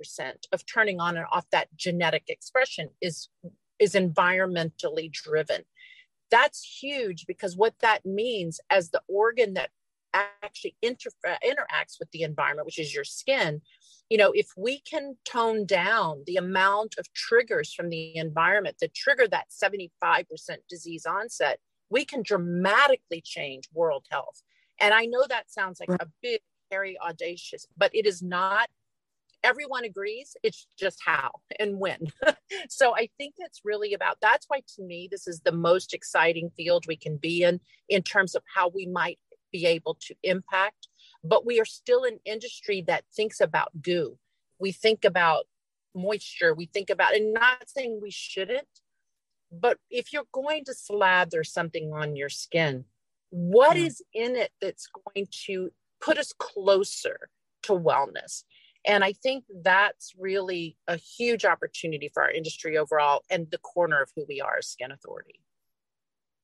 of 0.52 0.66
turning 0.66 1.00
on 1.00 1.16
and 1.16 1.26
off 1.32 1.46
that 1.50 1.74
genetic 1.76 2.24
expression 2.28 2.90
is, 3.00 3.28
is 3.78 3.94
environmentally 3.94 5.10
driven. 5.10 5.62
That's 6.30 6.78
huge 6.80 7.26
because 7.26 7.56
what 7.56 7.74
that 7.80 8.04
means 8.04 8.60
as 8.70 8.90
the 8.90 9.02
organ 9.08 9.54
that 9.54 9.70
actually 10.14 10.76
inter- 10.82 11.10
uh, 11.26 11.36
interacts 11.44 11.98
with 11.98 12.10
the 12.12 12.22
environment, 12.22 12.66
which 12.66 12.78
is 12.78 12.94
your 12.94 13.04
skin, 13.04 13.62
you 14.08 14.18
know, 14.18 14.32
if 14.32 14.48
we 14.56 14.80
can 14.80 15.16
tone 15.24 15.66
down 15.66 16.22
the 16.26 16.36
amount 16.36 16.94
of 16.98 17.12
triggers 17.14 17.72
from 17.72 17.88
the 17.88 18.16
environment 18.16 18.76
that 18.80 18.94
trigger 18.94 19.26
that 19.28 19.46
75% 19.50 20.24
disease 20.68 21.06
onset, 21.06 21.58
we 21.90 22.04
can 22.04 22.22
dramatically 22.22 23.22
change 23.24 23.68
world 23.72 24.06
health. 24.10 24.42
And 24.80 24.92
I 24.92 25.06
know 25.06 25.24
that 25.28 25.50
sounds 25.50 25.80
like 25.80 25.90
a 26.00 26.06
big, 26.22 26.40
very 26.70 26.98
audacious, 26.98 27.66
but 27.76 27.94
it 27.94 28.06
is 28.06 28.22
not. 28.22 28.68
Everyone 29.42 29.84
agrees. 29.84 30.36
It's 30.42 30.66
just 30.78 30.98
how 31.04 31.30
and 31.58 31.78
when. 31.78 32.12
so 32.68 32.96
I 32.96 33.08
think 33.18 33.34
it's 33.38 33.60
really 33.64 33.92
about 33.92 34.18
that's 34.20 34.46
why 34.48 34.62
to 34.76 34.82
me, 34.82 35.08
this 35.10 35.26
is 35.26 35.40
the 35.40 35.52
most 35.52 35.92
exciting 35.92 36.50
field 36.56 36.86
we 36.86 36.96
can 36.96 37.18
be 37.18 37.42
in, 37.42 37.60
in 37.88 38.02
terms 38.02 38.34
of 38.34 38.42
how 38.54 38.68
we 38.68 38.86
might 38.86 39.18
be 39.52 39.66
able 39.66 39.96
to 40.06 40.14
impact. 40.22 40.88
But 41.22 41.46
we 41.46 41.60
are 41.60 41.66
still 41.66 42.04
an 42.04 42.20
industry 42.24 42.82
that 42.86 43.04
thinks 43.14 43.40
about 43.40 43.82
goo. 43.82 44.18
We 44.58 44.72
think 44.72 45.04
about 45.04 45.44
moisture. 45.94 46.54
We 46.54 46.66
think 46.66 46.90
about, 46.90 47.14
and 47.14 47.32
not 47.32 47.68
saying 47.68 48.00
we 48.02 48.10
shouldn't, 48.10 48.68
but 49.52 49.78
if 49.90 50.12
you're 50.12 50.24
going 50.32 50.64
to 50.64 50.74
slather 50.74 51.44
something 51.44 51.92
on 51.92 52.16
your 52.16 52.28
skin, 52.28 52.84
what 53.34 53.76
is 53.76 54.00
in 54.12 54.36
it 54.36 54.52
that's 54.60 54.86
going 54.86 55.26
to 55.32 55.68
put 56.00 56.18
us 56.18 56.32
closer 56.38 57.28
to 57.62 57.72
wellness 57.72 58.44
and 58.86 59.02
i 59.02 59.12
think 59.12 59.44
that's 59.62 60.12
really 60.16 60.76
a 60.86 60.96
huge 60.96 61.44
opportunity 61.44 62.08
for 62.14 62.22
our 62.22 62.30
industry 62.30 62.78
overall 62.78 63.22
and 63.30 63.50
the 63.50 63.58
corner 63.58 64.00
of 64.00 64.08
who 64.14 64.24
we 64.28 64.40
are 64.40 64.58
as 64.58 64.68
skin 64.68 64.92
authority 64.92 65.40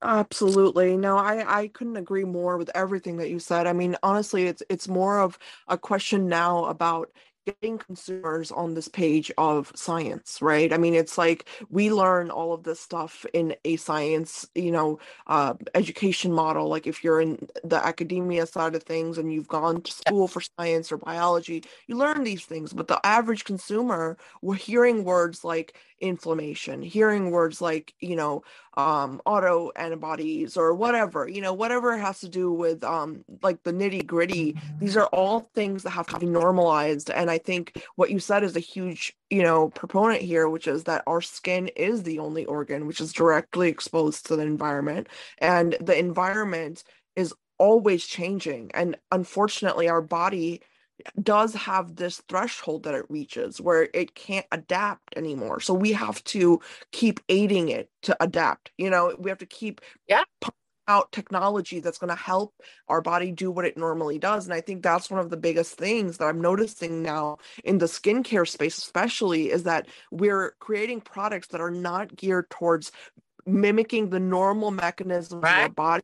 Absolutely. 0.02 0.96
No, 0.96 1.18
I 1.18 1.60
I 1.60 1.68
couldn't 1.68 1.98
agree 1.98 2.24
more 2.24 2.56
with 2.56 2.70
everything 2.74 3.18
that 3.18 3.28
you 3.28 3.38
said. 3.38 3.66
I 3.66 3.74
mean, 3.74 3.96
honestly, 4.02 4.46
it's 4.46 4.62
it's 4.70 4.88
more 4.88 5.20
of 5.20 5.38
a 5.68 5.76
question 5.76 6.26
now 6.26 6.64
about 6.64 7.10
getting 7.46 7.78
consumers 7.78 8.50
on 8.52 8.74
this 8.74 8.88
page 8.88 9.32
of 9.38 9.72
science, 9.74 10.40
right? 10.42 10.72
I 10.72 10.78
mean, 10.78 10.94
it's 10.94 11.16
like 11.18 11.48
we 11.68 11.90
learn 11.92 12.30
all 12.30 12.52
of 12.52 12.62
this 12.62 12.80
stuff 12.80 13.24
in 13.32 13.54
a 13.64 13.76
science, 13.76 14.48
you 14.54 14.70
know, 14.70 14.98
uh, 15.26 15.54
education 15.74 16.32
model. 16.32 16.68
Like 16.68 16.86
if 16.86 17.02
you're 17.02 17.20
in 17.20 17.48
the 17.64 17.84
academia 17.84 18.46
side 18.46 18.74
of 18.74 18.82
things 18.82 19.18
and 19.18 19.32
you've 19.32 19.48
gone 19.48 19.82
to 19.82 19.92
school 19.92 20.28
for 20.28 20.42
science 20.58 20.92
or 20.92 20.98
biology, 20.98 21.64
you 21.86 21.96
learn 21.96 22.24
these 22.24 22.44
things. 22.44 22.72
But 22.72 22.88
the 22.88 23.04
average 23.04 23.44
consumer, 23.44 24.16
we're 24.42 24.54
hearing 24.54 25.04
words 25.04 25.44
like 25.44 25.76
inflammation, 26.00 26.82
hearing 26.82 27.30
words 27.30 27.60
like, 27.60 27.94
you 28.00 28.16
know, 28.16 28.42
um 28.76 29.20
auto 29.26 29.70
antibodies 29.74 30.56
or 30.56 30.72
whatever 30.72 31.28
you 31.28 31.40
know 31.40 31.52
whatever 31.52 31.98
has 31.98 32.20
to 32.20 32.28
do 32.28 32.52
with 32.52 32.84
um 32.84 33.24
like 33.42 33.60
the 33.64 33.72
nitty 33.72 34.06
gritty 34.06 34.56
these 34.78 34.96
are 34.96 35.06
all 35.06 35.40
things 35.56 35.82
that 35.82 35.90
have 35.90 36.06
to 36.06 36.18
be 36.20 36.26
normalized. 36.26 37.10
And 37.10 37.20
and 37.20 37.30
i 37.30 37.38
think 37.38 37.84
what 37.96 38.10
you 38.10 38.18
said 38.18 38.44
is 38.44 38.56
a 38.56 38.60
huge 38.60 39.12
you 39.28 39.42
know 39.42 39.70
proponent 39.70 40.22
here 40.22 40.48
which 40.48 40.68
is 40.68 40.84
that 40.84 41.02
our 41.06 41.20
skin 41.20 41.68
is 41.76 42.04
the 42.04 42.18
only 42.18 42.44
organ 42.46 42.86
which 42.86 43.00
is 43.00 43.12
directly 43.12 43.68
exposed 43.68 44.26
to 44.26 44.36
the 44.36 44.42
environment 44.42 45.08
and 45.38 45.76
the 45.80 45.98
environment 45.98 46.84
is 47.16 47.34
always 47.58 48.06
changing. 48.06 48.70
And 48.74 48.96
unfortunately 49.12 49.88
our 49.88 50.00
body 50.00 50.62
does 51.22 51.54
have 51.54 51.96
this 51.96 52.22
threshold 52.28 52.84
that 52.84 52.94
it 52.94 53.06
reaches 53.08 53.60
where 53.60 53.88
it 53.94 54.14
can't 54.14 54.46
adapt 54.52 55.16
anymore. 55.16 55.60
So 55.60 55.74
we 55.74 55.92
have 55.92 56.22
to 56.24 56.60
keep 56.92 57.20
aiding 57.28 57.68
it 57.68 57.90
to 58.02 58.16
adapt. 58.22 58.70
You 58.78 58.90
know, 58.90 59.14
we 59.18 59.30
have 59.30 59.38
to 59.38 59.46
keep 59.46 59.80
yeah 60.08 60.24
out 60.88 61.12
technology 61.12 61.78
that's 61.78 61.98
going 61.98 62.08
to 62.08 62.16
help 62.16 62.52
our 62.88 63.00
body 63.00 63.30
do 63.30 63.50
what 63.50 63.64
it 63.64 63.76
normally 63.76 64.18
does. 64.18 64.44
And 64.44 64.52
I 64.52 64.60
think 64.60 64.82
that's 64.82 65.08
one 65.08 65.20
of 65.20 65.30
the 65.30 65.36
biggest 65.36 65.74
things 65.74 66.18
that 66.18 66.24
I'm 66.24 66.40
noticing 66.40 67.00
now 67.00 67.38
in 67.62 67.78
the 67.78 67.86
skincare 67.86 68.48
space, 68.48 68.76
especially, 68.76 69.52
is 69.52 69.62
that 69.62 69.86
we're 70.10 70.56
creating 70.58 71.00
products 71.02 71.48
that 71.48 71.60
are 71.60 71.70
not 71.70 72.16
geared 72.16 72.50
towards 72.50 72.90
mimicking 73.46 74.10
the 74.10 74.18
normal 74.18 74.72
mechanisms 74.72 75.42
right. 75.42 75.58
of 75.58 75.62
our 75.62 75.68
body 75.68 76.02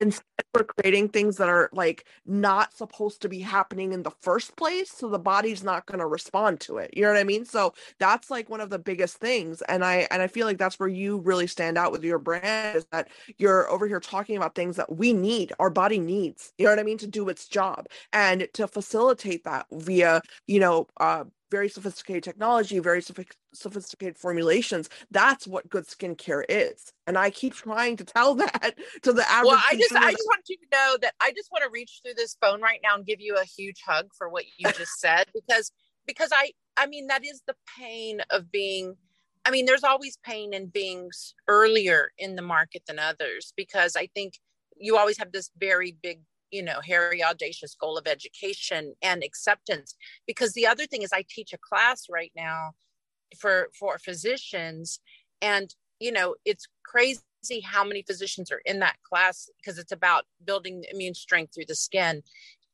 instead 0.00 0.24
we're 0.54 0.64
creating 0.64 1.08
things 1.08 1.36
that 1.36 1.48
are 1.48 1.68
like 1.72 2.06
not 2.26 2.72
supposed 2.76 3.20
to 3.22 3.28
be 3.28 3.40
happening 3.40 3.92
in 3.92 4.02
the 4.02 4.10
first 4.22 4.56
place 4.56 4.90
so 4.90 5.08
the 5.08 5.18
body's 5.18 5.62
not 5.62 5.86
going 5.86 5.98
to 5.98 6.06
respond 6.06 6.60
to 6.60 6.78
it. 6.78 6.90
You 6.94 7.02
know 7.02 7.10
what 7.12 7.18
i 7.18 7.24
mean? 7.24 7.44
So 7.44 7.74
that's 7.98 8.30
like 8.30 8.48
one 8.48 8.60
of 8.60 8.70
the 8.70 8.78
biggest 8.78 9.16
things 9.18 9.62
and 9.62 9.84
i 9.84 10.06
and 10.10 10.22
i 10.22 10.26
feel 10.26 10.46
like 10.46 10.58
that's 10.58 10.78
where 10.78 10.88
you 10.88 11.18
really 11.18 11.46
stand 11.46 11.76
out 11.78 11.92
with 11.92 12.04
your 12.04 12.18
brand 12.18 12.76
is 12.76 12.86
that 12.92 13.08
you're 13.38 13.70
over 13.70 13.86
here 13.86 14.00
talking 14.00 14.36
about 14.36 14.54
things 14.54 14.76
that 14.76 14.94
we 14.96 15.12
need 15.12 15.52
our 15.58 15.70
body 15.70 15.98
needs 15.98 16.52
you 16.58 16.64
know 16.64 16.72
what 16.72 16.78
i 16.78 16.82
mean 16.82 16.98
to 16.98 17.06
do 17.06 17.28
its 17.28 17.48
job 17.48 17.86
and 18.12 18.48
to 18.54 18.66
facilitate 18.66 19.44
that 19.44 19.66
via 19.72 20.20
you 20.46 20.60
know 20.60 20.86
uh 20.98 21.24
very 21.50 21.68
sophisticated 21.68 22.22
technology, 22.22 22.78
very 22.78 23.02
sophisticated 23.52 24.16
formulations. 24.16 24.88
That's 25.10 25.46
what 25.46 25.68
good 25.68 25.86
skincare 25.86 26.44
is. 26.48 26.92
And 27.06 27.16
I 27.16 27.30
keep 27.30 27.54
trying 27.54 27.96
to 27.96 28.04
tell 28.04 28.34
that 28.36 28.74
to 29.02 29.12
the 29.12 29.28
average. 29.28 29.52
Well, 29.52 29.62
I 29.70 29.76
just 29.76 29.94
I 29.94 30.10
just 30.10 30.26
want 30.26 30.42
you 30.48 30.56
to 30.56 30.66
know 30.72 30.96
that 31.02 31.14
I 31.20 31.32
just 31.32 31.50
want 31.50 31.64
to 31.64 31.70
reach 31.70 32.00
through 32.04 32.14
this 32.14 32.36
phone 32.40 32.60
right 32.60 32.80
now 32.82 32.94
and 32.94 33.06
give 33.06 33.20
you 33.20 33.36
a 33.36 33.44
huge 33.44 33.82
hug 33.86 34.08
for 34.16 34.28
what 34.28 34.44
you 34.56 34.70
just 34.72 34.92
said 35.00 35.26
because 35.34 35.72
because 36.06 36.30
I 36.32 36.52
I 36.76 36.86
mean 36.86 37.06
that 37.08 37.24
is 37.24 37.42
the 37.46 37.54
pain 37.78 38.20
of 38.30 38.50
being 38.50 38.96
I 39.44 39.50
mean 39.50 39.66
there's 39.66 39.84
always 39.84 40.18
pain 40.24 40.52
in 40.52 40.66
being 40.66 41.10
earlier 41.46 42.10
in 42.18 42.36
the 42.36 42.42
market 42.42 42.82
than 42.86 42.98
others 42.98 43.52
because 43.56 43.96
I 43.96 44.08
think 44.14 44.34
you 44.76 44.96
always 44.96 45.18
have 45.18 45.32
this 45.32 45.50
very 45.58 45.96
big 46.02 46.20
you 46.50 46.62
know 46.62 46.80
hairy 46.84 47.22
audacious 47.22 47.74
goal 47.74 47.98
of 47.98 48.06
education 48.06 48.94
and 49.02 49.22
acceptance 49.22 49.96
because 50.26 50.52
the 50.52 50.66
other 50.66 50.86
thing 50.86 51.02
is 51.02 51.12
i 51.12 51.24
teach 51.28 51.52
a 51.52 51.58
class 51.58 52.06
right 52.10 52.32
now 52.36 52.70
for 53.38 53.68
for 53.78 53.98
physicians 53.98 55.00
and 55.42 55.74
you 56.00 56.12
know 56.12 56.34
it's 56.44 56.66
crazy 56.84 57.20
how 57.62 57.84
many 57.84 58.02
physicians 58.02 58.50
are 58.50 58.62
in 58.64 58.78
that 58.80 58.96
class 59.08 59.48
because 59.58 59.78
it's 59.78 59.92
about 59.92 60.24
building 60.44 60.84
immune 60.90 61.14
strength 61.14 61.54
through 61.54 61.66
the 61.66 61.74
skin. 61.74 62.22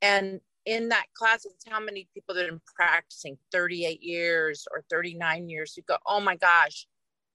And 0.01 0.41
in 0.67 0.89
that 0.89 1.07
class 1.15 1.45
it's 1.45 1.65
how 1.69 1.81
many 1.81 2.09
people 2.15 2.35
that 2.35 2.43
have 2.43 2.51
been 2.51 2.61
practicing 2.75 3.37
38 3.53 4.03
years 4.03 4.67
or 4.73 4.83
39 4.91 5.51
years 5.51 5.75
you 5.77 5.83
go 5.87 5.97
oh 6.07 6.21
my 6.21 6.37
gosh 6.37 6.87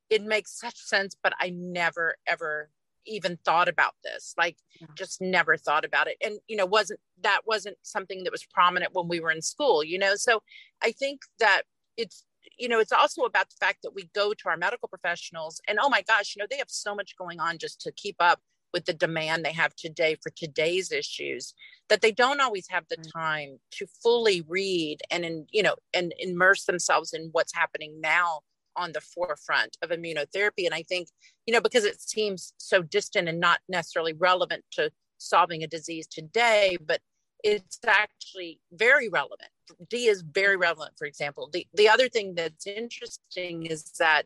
it 0.09 0.23
makes 0.23 0.59
such 0.59 0.75
sense 0.75 1.15
but 1.21 1.33
i 1.39 1.51
never 1.51 2.15
ever 2.25 2.71
even 3.05 3.37
thought 3.45 3.67
about 3.67 3.93
this 4.03 4.33
like 4.37 4.57
just 4.95 5.21
never 5.21 5.57
thought 5.57 5.85
about 5.85 6.07
it. 6.07 6.17
And 6.21 6.39
you 6.47 6.55
know 6.55 6.65
wasn't 6.65 6.99
that 7.21 7.41
wasn't 7.45 7.77
something 7.81 8.23
that 8.23 8.31
was 8.31 8.45
prominent 8.45 8.93
when 8.93 9.07
we 9.07 9.19
were 9.19 9.31
in 9.31 9.41
school 9.41 9.83
you 9.83 9.97
know? 9.97 10.15
So 10.15 10.41
i 10.81 10.91
think 10.91 11.21
that 11.39 11.63
it's 11.97 12.25
you 12.57 12.67
know 12.67 12.79
it's 12.79 12.91
also 12.91 13.23
about 13.23 13.49
the 13.49 13.55
fact 13.59 13.79
that 13.83 13.93
we 13.93 14.09
go 14.13 14.33
to 14.33 14.49
our 14.49 14.57
medical 14.57 14.87
professionals 14.87 15.61
and 15.67 15.79
oh 15.81 15.89
my 15.89 16.01
gosh 16.01 16.35
you 16.35 16.41
know 16.41 16.47
they 16.49 16.57
have 16.57 16.69
so 16.69 16.95
much 16.95 17.15
going 17.17 17.39
on 17.39 17.57
just 17.57 17.81
to 17.81 17.91
keep 17.91 18.15
up 18.19 18.39
with 18.73 18.85
the 18.85 18.93
demand 18.93 19.43
they 19.43 19.51
have 19.51 19.75
today 19.75 20.15
for 20.21 20.29
today's 20.29 20.91
issues 20.91 21.53
that 21.89 22.01
they 22.01 22.11
don't 22.11 22.39
always 22.39 22.67
have 22.69 22.85
the 22.89 22.97
mm. 22.97 23.11
time 23.11 23.57
to 23.71 23.87
fully 24.01 24.41
read 24.47 24.99
and 25.09 25.25
in, 25.25 25.45
you 25.51 25.63
know 25.63 25.75
and 25.93 26.13
immerse 26.19 26.65
themselves 26.65 27.13
in 27.13 27.29
what's 27.31 27.53
happening 27.53 27.99
now 27.99 28.41
on 28.79 28.93
the 28.93 29.01
forefront 29.01 29.77
of 29.81 29.89
immunotherapy. 29.89 30.65
And 30.65 30.73
I 30.73 30.83
think, 30.83 31.09
you 31.45 31.53
know, 31.53 31.61
because 31.61 31.83
it 31.83 32.01
seems 32.01 32.53
so 32.57 32.81
distant 32.81 33.27
and 33.27 33.39
not 33.39 33.59
necessarily 33.67 34.13
relevant 34.13 34.63
to 34.71 34.89
solving 35.17 35.63
a 35.63 35.67
disease 35.67 36.07
today, 36.07 36.77
but 36.83 37.01
it's 37.43 37.79
actually 37.85 38.59
very 38.71 39.09
relevant. 39.09 39.49
D 39.89 40.07
is 40.07 40.21
very 40.21 40.57
relevant, 40.57 40.93
for 40.97 41.05
example. 41.05 41.49
The, 41.51 41.67
the 41.73 41.89
other 41.89 42.09
thing 42.09 42.35
that's 42.35 42.65
interesting 42.65 43.65
is 43.65 43.91
that 43.99 44.23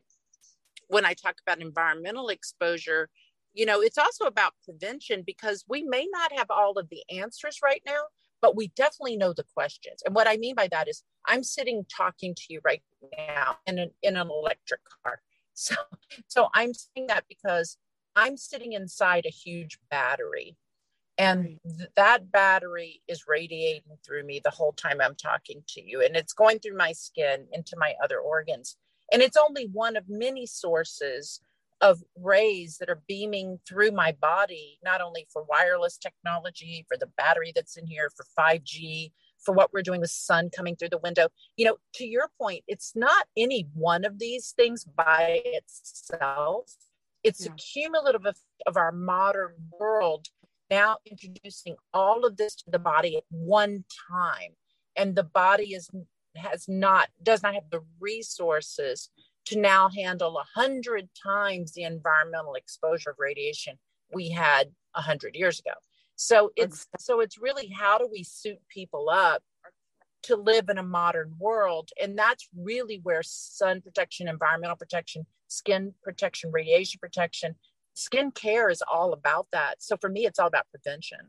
when 0.87 1.05
I 1.05 1.13
talk 1.13 1.35
about 1.45 1.61
environmental 1.61 2.29
exposure, 2.29 3.09
you 3.53 3.65
know, 3.65 3.81
it's 3.81 3.97
also 3.97 4.25
about 4.25 4.53
prevention 4.63 5.23
because 5.25 5.63
we 5.67 5.83
may 5.83 6.07
not 6.11 6.31
have 6.37 6.47
all 6.49 6.77
of 6.77 6.89
the 6.89 7.03
answers 7.09 7.59
right 7.63 7.81
now, 7.85 8.03
but 8.43 8.57
we 8.57 8.67
definitely 8.75 9.15
know 9.15 9.31
the 9.31 9.45
questions. 9.55 10.03
And 10.05 10.13
what 10.13 10.27
I 10.27 10.35
mean 10.35 10.53
by 10.53 10.67
that 10.67 10.89
is 10.89 11.01
I'm 11.25 11.43
sitting 11.43 11.85
talking 11.89 12.35
to 12.35 12.43
you 12.49 12.59
right 12.65 12.83
now 13.17 13.55
in 13.65 13.79
an, 13.79 13.91
in 14.03 14.17
an 14.17 14.29
electric 14.29 14.81
car. 15.03 15.21
So, 15.55 15.75
so 16.27 16.47
I'm 16.55 16.73
saying 16.73 17.05
that 17.09 17.25
because 17.29 17.77
I'm 18.15 18.37
sitting 18.37 18.73
inside 18.73 19.27
a 19.27 19.29
huge 19.29 19.77
battery 19.91 20.57
and 21.19 21.59
th- 21.77 21.89
that 21.95 22.31
battery 22.31 23.03
is 23.07 23.25
radiating 23.27 23.99
through 24.03 24.23
me 24.23 24.41
the 24.43 24.49
whole 24.49 24.71
time 24.71 24.99
I'm 24.99 25.13
talking 25.13 25.61
to 25.67 25.81
you 25.87 26.01
and 26.01 26.15
it's 26.15 26.33
going 26.33 26.57
through 26.57 26.75
my 26.75 26.91
skin 26.91 27.45
into 27.51 27.75
my 27.77 27.93
other 28.03 28.17
organs. 28.17 28.77
And 29.11 29.21
it's 29.21 29.37
only 29.37 29.69
one 29.71 29.95
of 29.95 30.05
many 30.09 30.47
sources 30.47 31.39
of 31.83 32.01
rays 32.15 32.77
that 32.79 32.89
are 32.89 33.03
beaming 33.09 33.59
through 33.67 33.91
my 33.91 34.13
body, 34.13 34.79
not 34.85 35.01
only 35.01 35.27
for 35.31 35.43
wireless 35.43 35.97
technology, 35.97 36.85
for 36.87 36.95
the 36.95 37.09
battery 37.17 37.51
that's 37.53 37.75
in 37.75 37.85
here, 37.85 38.09
for 38.15 38.25
5G, 38.39 39.11
for 39.43 39.53
what 39.53 39.73
we're 39.73 39.81
doing 39.81 39.99
with 39.99 40.09
sun 40.09 40.49
coming 40.49 40.77
through 40.77 40.89
the 40.89 40.97
window. 40.99 41.27
You 41.57 41.65
know, 41.65 41.77
to 41.95 42.05
your 42.05 42.29
point, 42.39 42.63
it's 42.69 42.93
not 42.95 43.25
any 43.35 43.67
one 43.73 44.05
of 44.05 44.17
these 44.17 44.53
things 44.55 44.85
by 44.85 45.41
itself. 45.43 46.71
It's 47.21 47.45
yeah. 47.45 47.51
a 47.51 47.55
cumulative 47.55 48.25
of, 48.25 48.37
of 48.65 48.77
our 48.77 48.93
modern 48.93 49.55
world 49.77 50.29
now 50.69 50.97
introducing 51.05 51.75
all 51.93 52.25
of 52.25 52.37
this 52.37 52.55
to 52.55 52.71
the 52.71 52.79
body 52.79 53.17
at 53.17 53.23
one 53.29 53.83
time. 54.09 54.51
And 54.95 55.17
the 55.17 55.23
body 55.23 55.73
is 55.73 55.89
has 56.35 56.65
not 56.67 57.09
does 57.21 57.43
not 57.43 57.53
have 57.53 57.69
the 57.69 57.83
resources 57.99 59.09
to 59.45 59.59
now 59.59 59.89
handle 59.89 60.37
a 60.37 60.59
hundred 60.59 61.09
times 61.21 61.73
the 61.73 61.83
environmental 61.83 62.55
exposure 62.55 63.11
of 63.11 63.17
radiation 63.19 63.77
we 64.13 64.29
had 64.29 64.71
a 64.95 65.01
hundred 65.01 65.35
years 65.35 65.59
ago. 65.59 65.73
So 66.15 66.51
it's 66.55 66.87
so 66.99 67.19
it's 67.19 67.37
really 67.37 67.67
how 67.67 67.97
do 67.97 68.07
we 68.11 68.23
suit 68.23 68.59
people 68.69 69.09
up 69.09 69.41
to 70.23 70.35
live 70.37 70.69
in 70.69 70.77
a 70.77 70.83
modern 70.83 71.33
world, 71.37 71.89
and 72.01 72.17
that's 72.17 72.47
really 72.57 73.01
where 73.03 73.23
sun 73.23 73.81
protection, 73.81 74.27
environmental 74.27 74.77
protection, 74.77 75.25
skin 75.47 75.93
protection, 76.01 76.51
radiation 76.51 76.99
protection, 76.99 77.55
skin 77.93 78.31
care 78.31 78.69
is 78.69 78.81
all 78.91 79.13
about 79.13 79.47
that. 79.51 79.81
So 79.83 79.97
for 79.97 80.09
me, 80.09 80.25
it's 80.25 80.39
all 80.39 80.47
about 80.47 80.67
prevention. 80.69 81.19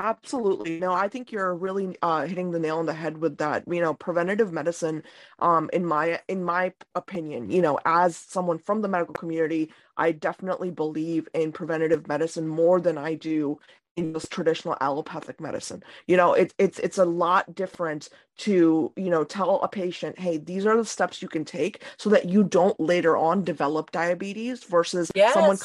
Absolutely. 0.00 0.78
No, 0.78 0.92
I 0.92 1.08
think 1.08 1.32
you're 1.32 1.54
really 1.56 1.96
uh, 2.02 2.24
hitting 2.24 2.52
the 2.52 2.60
nail 2.60 2.78
on 2.78 2.86
the 2.86 2.92
head 2.94 3.18
with 3.18 3.38
that. 3.38 3.64
You 3.66 3.80
know, 3.80 3.94
preventative 3.94 4.52
medicine, 4.52 5.02
um, 5.40 5.68
in 5.72 5.84
my 5.84 6.20
in 6.28 6.44
my 6.44 6.72
opinion, 6.94 7.50
you 7.50 7.60
know, 7.60 7.80
as 7.84 8.16
someone 8.16 8.58
from 8.58 8.80
the 8.80 8.88
medical 8.88 9.14
community, 9.14 9.72
I 9.96 10.12
definitely 10.12 10.70
believe 10.70 11.28
in 11.34 11.50
preventative 11.50 12.06
medicine 12.06 12.46
more 12.46 12.80
than 12.80 12.96
I 12.96 13.14
do 13.14 13.58
in 13.96 14.14
just 14.14 14.30
traditional 14.30 14.76
allopathic 14.80 15.40
medicine. 15.40 15.82
You 16.06 16.16
know, 16.16 16.32
it's 16.32 16.54
it's 16.58 16.78
it's 16.78 16.98
a 16.98 17.04
lot 17.04 17.56
different 17.56 18.08
to, 18.38 18.92
you 18.96 19.10
know, 19.10 19.24
tell 19.24 19.60
a 19.62 19.68
patient, 19.68 20.16
hey, 20.20 20.36
these 20.38 20.64
are 20.64 20.76
the 20.76 20.84
steps 20.84 21.20
you 21.20 21.28
can 21.28 21.44
take 21.44 21.82
so 21.96 22.08
that 22.10 22.28
you 22.28 22.44
don't 22.44 22.78
later 22.78 23.16
on 23.16 23.42
develop 23.42 23.90
diabetes 23.90 24.62
versus 24.62 25.10
yes. 25.16 25.34
someone 25.34 25.58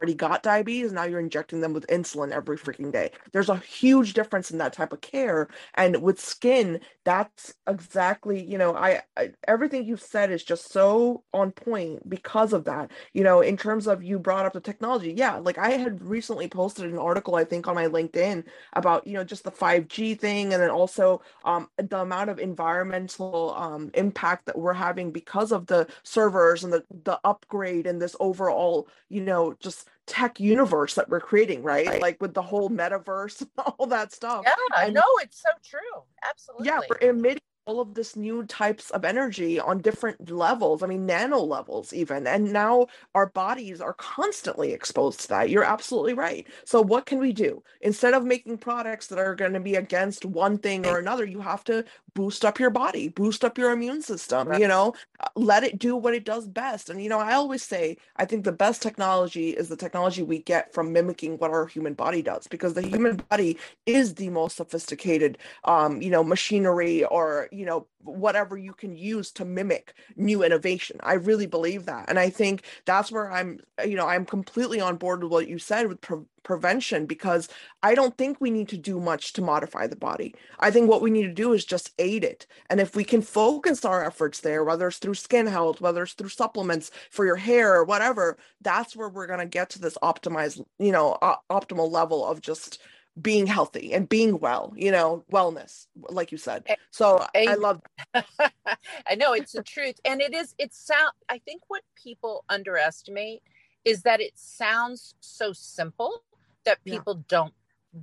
already 0.00 0.14
got 0.14 0.42
diabetes 0.42 0.92
now 0.92 1.04
you're 1.04 1.20
injecting 1.20 1.60
them 1.60 1.72
with 1.72 1.86
insulin 1.86 2.30
every 2.30 2.58
freaking 2.58 2.92
day. 2.92 3.10
There's 3.32 3.48
a 3.48 3.56
huge 3.56 4.12
difference 4.12 4.50
in 4.50 4.58
that 4.58 4.72
type 4.72 4.92
of 4.92 5.00
care. 5.00 5.48
And 5.74 6.02
with 6.02 6.20
skin 6.20 6.80
that's 7.04 7.54
exactly 7.66 8.42
you 8.42 8.58
know 8.58 8.74
I, 8.74 9.02
I, 9.16 9.30
everything 9.46 9.84
you've 9.84 10.00
said 10.00 10.30
is 10.30 10.44
just 10.44 10.72
so 10.72 11.22
on 11.32 11.52
point 11.52 12.08
because 12.08 12.52
of 12.52 12.64
that. 12.64 12.90
You 13.12 13.24
know 13.24 13.40
in 13.40 13.56
terms 13.56 13.86
of 13.86 14.02
you 14.02 14.18
brought 14.18 14.46
up 14.46 14.52
the 14.52 14.60
technology. 14.60 15.12
Yeah 15.12 15.36
like 15.36 15.58
i 15.58 15.70
had 15.70 16.02
recently 16.02 16.48
posted 16.48 16.90
an 16.90 16.98
article 16.98 17.36
i 17.36 17.44
think 17.44 17.68
on 17.68 17.74
my 17.74 17.86
linkedin 17.86 18.44
about 18.74 19.06
you 19.06 19.14
know 19.14 19.24
just 19.24 19.44
the 19.44 19.50
5g 19.50 20.18
thing 20.18 20.52
and 20.52 20.62
then 20.62 20.70
also 20.70 21.22
um, 21.44 21.68
the 21.76 22.00
amount 22.00 22.30
of 22.30 22.38
environmental 22.38 23.54
um, 23.56 23.90
impact 23.94 24.46
that 24.46 24.58
we're 24.58 24.72
having 24.72 25.10
because 25.10 25.52
of 25.52 25.66
the 25.66 25.86
servers 26.02 26.64
and 26.64 26.72
the 26.72 26.84
the 27.04 27.18
upgrade 27.24 27.86
and 27.86 28.00
this 28.00 28.16
overall 28.20 28.88
you 29.08 29.20
know 29.20 29.54
just 29.60 29.88
tech 30.06 30.40
universe 30.40 30.94
that 30.94 31.08
we're 31.08 31.20
creating, 31.20 31.62
right? 31.62 31.86
right? 31.86 32.02
Like 32.02 32.20
with 32.20 32.34
the 32.34 32.42
whole 32.42 32.70
metaverse 32.70 33.40
and 33.40 33.50
all 33.78 33.86
that 33.86 34.12
stuff. 34.12 34.44
Yeah, 34.44 34.54
I 34.74 34.90
know 34.90 35.02
it's 35.22 35.42
so 35.42 35.50
true. 35.64 36.02
Absolutely. 36.24 36.66
Yeah, 36.66 36.80
we're 36.88 37.08
emitting 37.08 37.42
all 37.66 37.80
of 37.80 37.94
this 37.94 38.14
new 38.14 38.44
types 38.44 38.90
of 38.90 39.04
energy 39.04 39.58
on 39.58 39.80
different 39.80 40.30
levels 40.30 40.82
i 40.82 40.86
mean 40.86 41.04
nano 41.04 41.38
levels 41.38 41.92
even 41.92 42.26
and 42.26 42.52
now 42.52 42.86
our 43.14 43.26
bodies 43.26 43.80
are 43.80 43.94
constantly 43.94 44.72
exposed 44.72 45.20
to 45.20 45.28
that 45.28 45.50
you're 45.50 45.64
absolutely 45.64 46.14
right 46.14 46.46
so 46.64 46.80
what 46.80 47.06
can 47.06 47.18
we 47.18 47.32
do 47.32 47.62
instead 47.80 48.14
of 48.14 48.24
making 48.24 48.56
products 48.56 49.08
that 49.08 49.18
are 49.18 49.34
going 49.34 49.52
to 49.52 49.60
be 49.60 49.74
against 49.74 50.24
one 50.24 50.56
thing 50.56 50.86
or 50.86 50.98
another 50.98 51.24
you 51.24 51.40
have 51.40 51.64
to 51.64 51.84
boost 52.16 52.46
up 52.46 52.58
your 52.58 52.70
body 52.70 53.08
boost 53.08 53.44
up 53.44 53.58
your 53.58 53.70
immune 53.70 54.00
system 54.00 54.48
right. 54.48 54.58
you 54.58 54.66
know 54.66 54.94
uh, 55.20 55.28
let 55.34 55.62
it 55.62 55.78
do 55.78 55.94
what 55.94 56.14
it 56.14 56.24
does 56.24 56.48
best. 56.48 56.88
And 56.88 57.02
you 57.02 57.10
know 57.10 57.20
i 57.20 57.34
always 57.34 57.62
say 57.62 57.98
i 58.16 58.24
think 58.24 58.44
the 58.44 58.52
best 58.52 58.80
technology 58.80 59.50
is 59.50 59.68
the 59.68 59.76
technology 59.76 60.22
we 60.22 60.38
get 60.38 60.72
from 60.72 60.92
mimicking 60.92 61.36
what 61.36 61.50
our 61.50 61.66
human 61.66 61.92
body 61.92 62.22
does 62.22 62.46
because 62.46 62.72
the 62.72 62.82
human 62.82 63.16
body 63.28 63.58
is 63.84 64.14
the 64.14 64.30
most 64.30 64.56
sophisticated 64.56 65.36
um 65.64 66.00
you 66.00 66.08
know 66.08 66.24
machinery 66.24 67.04
or 67.04 67.48
you 67.52 67.66
know 67.66 67.86
whatever 68.02 68.56
you 68.56 68.72
can 68.72 68.96
use 68.96 69.32
to 69.32 69.44
mimic 69.44 69.92
new 70.14 70.44
innovation. 70.44 70.96
I 71.02 71.14
really 71.14 71.46
believe 71.46 71.86
that. 71.86 72.06
And 72.08 72.18
i 72.18 72.30
think 72.30 72.62
that's 72.86 73.12
where 73.12 73.30
i'm 73.30 73.60
you 73.84 73.96
know 73.96 74.06
i'm 74.06 74.24
completely 74.24 74.80
on 74.80 74.96
board 74.96 75.22
with 75.22 75.32
what 75.32 75.48
you 75.48 75.58
said 75.58 75.86
with 75.86 76.00
prevention 76.46 77.06
because 77.06 77.48
i 77.82 77.92
don't 77.92 78.16
think 78.16 78.40
we 78.40 78.50
need 78.50 78.68
to 78.68 78.76
do 78.76 79.00
much 79.00 79.32
to 79.32 79.42
modify 79.42 79.84
the 79.84 79.96
body 79.96 80.32
i 80.60 80.70
think 80.70 80.88
what 80.88 81.02
we 81.02 81.10
need 81.10 81.24
to 81.24 81.42
do 81.42 81.52
is 81.52 81.64
just 81.64 81.92
aid 81.98 82.22
it 82.22 82.46
and 82.70 82.80
if 82.80 82.94
we 82.94 83.02
can 83.02 83.20
focus 83.20 83.84
our 83.84 84.04
efforts 84.04 84.40
there 84.40 84.62
whether 84.62 84.86
it's 84.86 84.98
through 84.98 85.12
skin 85.12 85.48
health 85.48 85.80
whether 85.80 86.04
it's 86.04 86.12
through 86.12 86.28
supplements 86.28 86.92
for 87.10 87.26
your 87.26 87.34
hair 87.34 87.74
or 87.74 87.82
whatever 87.82 88.38
that's 88.60 88.94
where 88.94 89.08
we're 89.08 89.26
going 89.26 89.40
to 89.40 89.44
get 89.44 89.68
to 89.68 89.80
this 89.80 89.98
optimized 90.04 90.64
you 90.78 90.92
know 90.92 91.18
o- 91.20 91.36
optimal 91.50 91.90
level 91.90 92.24
of 92.24 92.40
just 92.40 92.78
being 93.20 93.46
healthy 93.46 93.94
and 93.94 94.10
being 94.10 94.38
well, 94.40 94.74
you 94.76 94.90
know, 94.90 95.24
wellness, 95.32 95.86
like 96.10 96.30
you 96.30 96.36
said. 96.36 96.66
So 96.90 97.24
I, 97.34 97.46
I 97.48 97.54
love 97.54 97.80
I 98.14 99.14
know 99.16 99.32
it's 99.32 99.52
the 99.52 99.62
truth. 99.62 99.98
And 100.04 100.20
it 100.20 100.34
is, 100.34 100.54
it 100.58 100.74
sound 100.74 101.12
I 101.28 101.38
think 101.38 101.62
what 101.68 101.82
people 101.94 102.44
underestimate 102.50 103.42
is 103.86 104.02
that 104.02 104.20
it 104.20 104.32
sounds 104.34 105.14
so 105.20 105.52
simple 105.52 106.24
that 106.66 106.84
people 106.84 107.14
yeah. 107.16 107.24
don't 107.28 107.54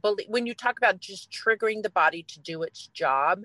believe 0.02 0.28
when 0.28 0.48
you 0.48 0.56
talk 0.56 0.78
about 0.78 1.00
just 1.00 1.32
triggering 1.32 1.84
the 1.84 1.90
body 1.90 2.24
to 2.24 2.40
do 2.40 2.64
its 2.64 2.88
job. 2.88 3.44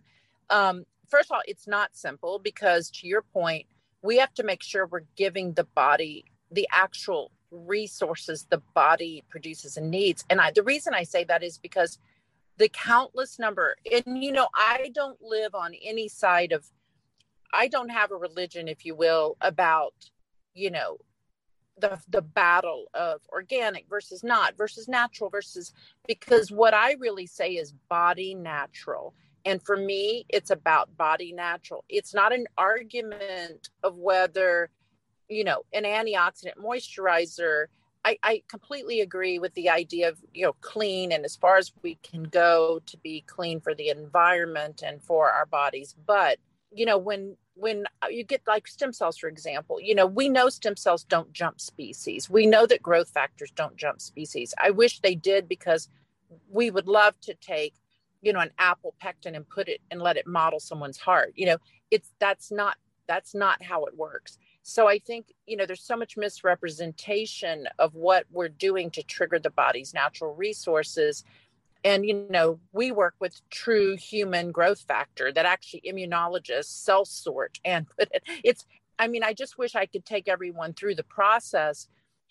Um, 0.48 0.85
first 1.09 1.31
of 1.31 1.35
all, 1.35 1.42
it's 1.46 1.66
not 1.66 1.94
simple 1.94 2.38
because 2.38 2.90
to 2.92 3.07
your 3.07 3.22
point, 3.22 3.66
we 4.00 4.16
have 4.16 4.33
to 4.35 4.42
make 4.42 4.62
sure 4.62 4.87
we're 4.87 5.02
giving 5.16 5.52
the 5.52 5.64
body 5.64 6.24
the 6.50 6.66
actual 6.72 7.31
resources 7.50 8.46
the 8.48 8.62
body 8.74 9.24
produces 9.28 9.76
and 9.76 9.90
needs. 9.90 10.24
And 10.31 10.40
I, 10.40 10.50
the 10.50 10.62
reason 10.62 10.94
I 10.94 11.02
say 11.02 11.24
that 11.24 11.42
is 11.42 11.59
because 11.59 11.98
the 12.57 12.68
countless 12.68 13.38
number, 13.38 13.76
and 13.92 14.22
you 14.22 14.33
know, 14.33 14.48
I 14.54 14.90
don't 14.94 15.20
live 15.22 15.54
on 15.54 15.74
any 15.83 16.09
side 16.09 16.52
of, 16.52 16.66
I 17.52 17.68
don't 17.68 17.90
have 17.90 18.11
a 18.11 18.16
religion, 18.16 18.68
if 18.68 18.85
you 18.85 18.94
will, 18.94 19.37
about, 19.40 19.94
you 20.54 20.70
know, 20.70 20.98
the 21.80 21.98
the 22.08 22.22
battle 22.22 22.86
of 22.94 23.20
organic 23.30 23.88
versus 23.88 24.22
not 24.24 24.56
versus 24.56 24.88
natural 24.88 25.30
versus 25.30 25.72
because 26.06 26.50
what 26.50 26.74
I 26.74 26.92
really 26.94 27.26
say 27.26 27.52
is 27.52 27.72
body 27.88 28.34
natural. 28.34 29.14
And 29.44 29.62
for 29.62 29.76
me, 29.76 30.26
it's 30.28 30.50
about 30.50 30.96
body 30.96 31.32
natural. 31.32 31.84
It's 31.88 32.12
not 32.12 32.32
an 32.32 32.46
argument 32.58 33.70
of 33.82 33.96
whether 33.96 34.70
you 35.28 35.44
know, 35.44 35.62
an 35.72 35.84
antioxidant 35.84 36.56
moisturizer. 36.62 37.66
I, 38.04 38.18
I 38.22 38.42
completely 38.48 39.00
agree 39.00 39.38
with 39.38 39.54
the 39.54 39.68
idea 39.68 40.08
of, 40.08 40.18
you 40.32 40.46
know, 40.46 40.54
clean 40.60 41.12
and 41.12 41.24
as 41.24 41.36
far 41.36 41.58
as 41.58 41.72
we 41.82 41.96
can 42.02 42.24
go 42.24 42.80
to 42.86 42.96
be 42.98 43.22
clean 43.26 43.60
for 43.60 43.74
the 43.74 43.90
environment 43.90 44.82
and 44.84 45.02
for 45.02 45.30
our 45.30 45.46
bodies. 45.46 45.94
But, 46.06 46.38
you 46.72 46.86
know, 46.86 46.98
when 46.98 47.36
when 47.58 47.84
uh, 48.02 48.08
you 48.08 48.24
get 48.24 48.42
like 48.46 48.66
stem 48.66 48.92
cells, 48.92 49.18
for 49.18 49.28
example, 49.28 49.80
you 49.80 49.94
know, 49.94 50.06
we 50.06 50.28
know 50.28 50.48
stem 50.48 50.76
cells 50.76 51.04
don't 51.04 51.32
jump 51.32 51.60
species. 51.60 52.30
We 52.30 52.46
know 52.46 52.66
that 52.66 52.82
growth 52.82 53.10
factors 53.10 53.50
don't 53.50 53.76
jump 53.76 54.00
species. 54.00 54.54
I 54.62 54.70
wish 54.70 55.00
they 55.00 55.14
did 55.14 55.48
because 55.48 55.88
we 56.50 56.70
would 56.70 56.86
love 56.86 57.18
to 57.22 57.34
take, 57.34 57.74
you 58.22 58.32
know, 58.32 58.40
an 58.40 58.52
apple 58.58 58.94
pectin 59.00 59.34
and 59.34 59.48
put 59.48 59.68
it 59.68 59.80
and 59.90 60.00
let 60.00 60.16
it 60.16 60.26
model 60.26 60.60
someone's 60.60 60.98
heart. 60.98 61.32
You 61.34 61.46
know, 61.46 61.56
it's 61.90 62.12
that's 62.20 62.52
not 62.52 62.76
that's 63.08 63.34
not 63.34 63.62
how 63.62 63.86
it 63.86 63.96
works. 63.96 64.38
So 64.62 64.86
I 64.86 64.98
think, 64.98 65.32
you 65.46 65.56
know, 65.56 65.64
there's 65.64 65.82
so 65.82 65.96
much 65.96 66.16
misrepresentation 66.16 67.66
of 67.78 67.94
what 67.94 68.26
we're 68.30 68.50
doing 68.50 68.90
to 68.90 69.02
trigger 69.02 69.38
the 69.38 69.50
body's 69.50 69.94
natural 69.94 70.34
resources. 70.34 71.24
And, 71.84 72.04
you 72.04 72.26
know, 72.28 72.58
we 72.72 72.90
work 72.90 73.14
with 73.20 73.40
true 73.50 73.96
human 73.96 74.50
growth 74.50 74.80
factor 74.80 75.32
that 75.32 75.46
actually 75.46 75.82
immunologists 75.86 76.66
self 76.66 77.08
sort 77.08 77.58
and 77.64 77.86
put 77.98 78.08
it. 78.12 78.22
It's, 78.44 78.64
I 78.98 79.08
mean, 79.08 79.22
I 79.22 79.32
just 79.32 79.58
wish 79.58 79.74
I 79.74 79.86
could 79.86 80.04
take 80.04 80.28
everyone 80.28 80.74
through 80.74 80.96
the 80.96 81.04
process 81.04 81.88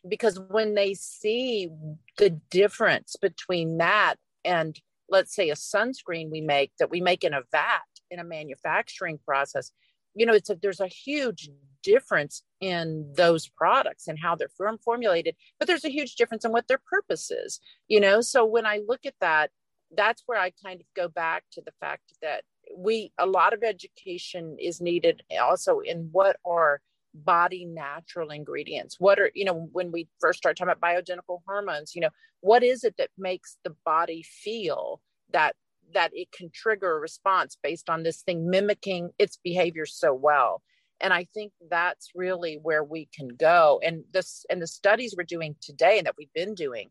because 0.07 0.39
when 0.39 0.75
they 0.75 0.93
see 0.93 1.69
the 2.17 2.29
difference 2.49 3.15
between 3.15 3.77
that 3.77 4.15
and, 4.43 4.79
let's 5.09 5.33
say, 5.33 5.49
a 5.49 5.55
sunscreen 5.55 6.29
we 6.29 6.41
make 6.41 6.71
that 6.79 6.89
we 6.89 7.01
make 7.01 7.23
in 7.23 7.33
a 7.33 7.41
vat 7.51 7.81
in 8.09 8.19
a 8.19 8.23
manufacturing 8.23 9.19
process, 9.25 9.71
you 10.17 10.25
know, 10.25 10.33
it's 10.33 10.49
a, 10.49 10.55
there's 10.55 10.79
a 10.79 10.87
huge 10.87 11.49
difference 11.83 12.43
in 12.59 13.13
those 13.15 13.47
products 13.47 14.07
and 14.07 14.19
how 14.19 14.35
they're 14.35 14.49
form- 14.49 14.79
formulated, 14.83 15.35
but 15.59 15.67
there's 15.67 15.85
a 15.85 15.91
huge 15.91 16.15
difference 16.15 16.43
in 16.43 16.51
what 16.51 16.67
their 16.67 16.81
purpose 16.89 17.31
is, 17.31 17.59
you 17.87 17.99
know? 17.99 18.19
So 18.21 18.45
when 18.45 18.65
I 18.65 18.81
look 18.85 19.05
at 19.05 19.13
that, 19.21 19.51
that's 19.95 20.23
where 20.25 20.39
I 20.39 20.51
kind 20.63 20.81
of 20.81 20.87
go 20.95 21.07
back 21.07 21.43
to 21.53 21.61
the 21.61 21.71
fact 21.79 22.13
that 22.21 22.43
we, 22.75 23.13
a 23.17 23.25
lot 23.25 23.53
of 23.53 23.63
education 23.63 24.57
is 24.59 24.81
needed 24.81 25.23
also 25.39 25.79
in 25.79 26.09
what 26.11 26.37
are 26.45 26.81
body 27.13 27.65
natural 27.65 28.29
ingredients 28.29 28.99
what 28.99 29.17
are 29.17 29.31
you 29.33 29.43
know 29.43 29.67
when 29.71 29.91
we 29.91 30.07
first 30.19 30.37
start 30.37 30.55
talking 30.55 30.71
about 30.71 30.79
bioidentical 30.79 31.39
hormones 31.47 31.95
you 31.95 32.01
know 32.01 32.09
what 32.41 32.61
is 32.61 32.83
it 32.83 32.93
that 32.97 33.09
makes 33.17 33.57
the 33.63 33.75
body 33.85 34.21
feel 34.21 35.01
that 35.31 35.55
that 35.93 36.11
it 36.13 36.31
can 36.31 36.49
trigger 36.53 36.97
a 36.97 36.99
response 36.99 37.57
based 37.61 37.89
on 37.89 38.03
this 38.03 38.21
thing 38.21 38.49
mimicking 38.49 39.11
its 39.19 39.37
behavior 39.43 39.85
so 39.85 40.13
well. 40.13 40.61
And 40.99 41.13
i 41.13 41.27
think 41.33 41.53
that's 41.69 42.11
really 42.15 42.59
where 42.61 42.83
we 42.83 43.07
can 43.15 43.29
go. 43.29 43.79
And 43.83 44.03
this 44.11 44.45
and 44.49 44.61
the 44.61 44.67
studies 44.67 45.13
we're 45.15 45.23
doing 45.23 45.55
today 45.61 45.97
and 45.97 46.07
that 46.07 46.15
we've 46.17 46.33
been 46.33 46.55
doing 46.55 46.89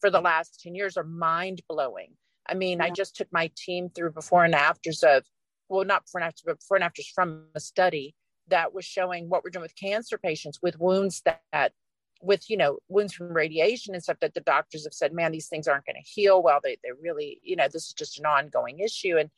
for 0.00 0.10
the 0.10 0.20
last 0.20 0.60
10 0.62 0.74
years 0.74 0.96
are 0.96 1.04
mind 1.04 1.62
blowing 1.68 2.12
i 2.48 2.54
mean 2.54 2.78
yeah. 2.78 2.84
i 2.84 2.90
just 2.90 3.16
took 3.16 3.28
my 3.32 3.50
team 3.56 3.88
through 3.90 4.12
before 4.12 4.44
and 4.44 4.54
afters 4.54 5.02
of 5.02 5.24
well 5.68 5.84
not 5.84 6.04
before 6.04 6.20
and 6.20 6.28
after 6.28 6.42
but 6.46 6.58
before 6.58 6.76
and 6.76 6.84
afters 6.84 7.10
from 7.14 7.44
a 7.54 7.60
study 7.60 8.14
that 8.48 8.72
was 8.72 8.84
showing 8.84 9.28
what 9.28 9.44
we're 9.44 9.50
doing 9.50 9.62
with 9.62 9.76
cancer 9.76 10.16
patients 10.16 10.58
with 10.62 10.78
wounds 10.78 11.22
that, 11.24 11.42
that 11.52 11.72
with 12.20 12.50
you 12.50 12.56
know 12.56 12.78
wounds 12.88 13.14
from 13.14 13.32
radiation 13.32 13.94
and 13.94 14.02
stuff 14.02 14.18
that 14.20 14.34
the 14.34 14.40
doctors 14.40 14.84
have 14.84 14.92
said 14.92 15.12
man 15.12 15.30
these 15.30 15.48
things 15.48 15.68
aren't 15.68 15.86
going 15.86 15.94
to 15.94 16.10
heal 16.10 16.42
well 16.42 16.58
they, 16.62 16.76
they 16.82 16.90
really 17.00 17.40
you 17.42 17.54
know 17.54 17.68
this 17.72 17.86
is 17.86 17.92
just 17.92 18.18
an 18.18 18.26
ongoing 18.26 18.80
issue 18.80 19.16
and 19.16 19.30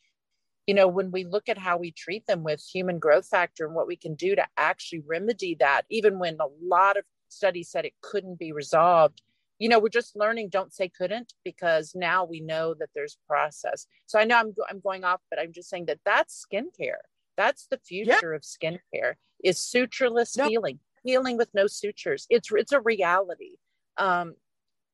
you 0.67 0.73
know, 0.73 0.87
when 0.87 1.11
we 1.11 1.25
look 1.25 1.49
at 1.49 1.57
how 1.57 1.77
we 1.77 1.91
treat 1.91 2.25
them 2.27 2.43
with 2.43 2.61
human 2.61 2.99
growth 2.99 3.27
factor 3.27 3.65
and 3.65 3.75
what 3.75 3.87
we 3.87 3.95
can 3.95 4.15
do 4.15 4.35
to 4.35 4.45
actually 4.57 5.01
remedy 5.07 5.55
that, 5.59 5.83
even 5.89 6.19
when 6.19 6.37
a 6.39 6.47
lot 6.63 6.97
of 6.97 7.03
studies 7.29 7.69
said 7.69 7.85
it 7.85 7.93
couldn't 8.01 8.37
be 8.37 8.51
resolved, 8.51 9.21
you 9.57 9.69
know, 9.69 9.79
we're 9.79 9.89
just 9.89 10.15
learning. 10.15 10.49
Don't 10.49 10.73
say 10.73 10.89
couldn't 10.89 11.33
because 11.43 11.93
now 11.95 12.25
we 12.25 12.39
know 12.39 12.73
that 12.75 12.89
there's 12.95 13.17
process. 13.27 13.85
So 14.05 14.19
I 14.19 14.23
know 14.23 14.37
I'm 14.37 14.53
I'm 14.69 14.79
going 14.79 15.03
off, 15.03 15.21
but 15.29 15.39
I'm 15.39 15.51
just 15.51 15.69
saying 15.69 15.85
that 15.85 15.99
that's 16.05 16.45
skincare. 16.45 17.03
That's 17.37 17.67
the 17.67 17.77
future 17.77 18.31
yeah. 18.31 18.35
of 18.35 18.41
skincare 18.41 19.13
is 19.43 19.57
sutureless 19.57 20.37
no. 20.37 20.47
healing, 20.47 20.79
healing 21.03 21.37
with 21.37 21.49
no 21.53 21.67
sutures. 21.67 22.27
It's 22.29 22.49
it's 22.51 22.71
a 22.71 22.81
reality, 22.81 23.55
um, 23.97 24.35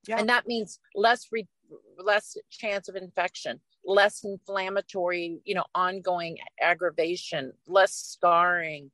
yeah. 0.08 0.20
and 0.20 0.30
that 0.30 0.48
means 0.48 0.80
less 0.96 1.28
re- 1.32 1.48
less 1.98 2.38
chance 2.50 2.88
of 2.88 2.96
infection, 2.96 3.60
less 3.86 4.24
inflammatory, 4.24 5.40
you 5.46 5.56
know, 5.56 5.66
ongoing 5.76 6.38
aggravation, 6.62 7.54
less 7.68 7.94
scarring. 7.94 8.92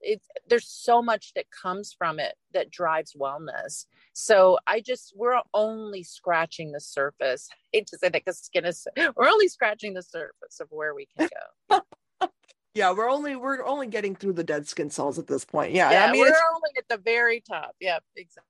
It, 0.00 0.20
there's 0.48 0.68
so 0.68 1.00
much 1.00 1.32
that 1.34 1.46
comes 1.50 1.94
from 1.96 2.18
it 2.20 2.34
that 2.52 2.70
drives 2.70 3.16
wellness. 3.18 3.86
So 4.12 4.58
I 4.66 4.80
just, 4.80 5.14
we're 5.16 5.40
only 5.54 6.02
scratching 6.02 6.72
the 6.72 6.80
surface. 6.80 7.48
I 7.50 7.56
hate 7.72 7.86
to 7.88 7.98
say 7.98 8.08
that 8.08 8.12
because 8.12 8.38
skin 8.38 8.66
is, 8.66 8.86
we're 9.16 9.28
only 9.28 9.48
scratching 9.48 9.94
the 9.94 10.02
surface 10.02 10.60
of 10.60 10.68
where 10.70 10.94
we 10.94 11.08
can 11.16 11.28
go. 11.70 11.80
yeah, 12.74 12.92
we're 12.92 13.10
only, 13.10 13.36
we're 13.36 13.64
only 13.64 13.86
getting 13.86 14.14
through 14.14 14.34
the 14.34 14.44
dead 14.44 14.66
skin 14.66 14.90
cells 14.90 15.18
at 15.18 15.26
this 15.26 15.44
point. 15.44 15.72
Yeah. 15.72 15.90
yeah 15.90 16.06
I 16.06 16.12
mean, 16.12 16.22
we're 16.22 16.54
only 16.54 16.70
at 16.76 16.88
the 16.88 16.98
very 16.98 17.40
top. 17.40 17.74
Yep, 17.80 18.02
exactly. 18.16 18.44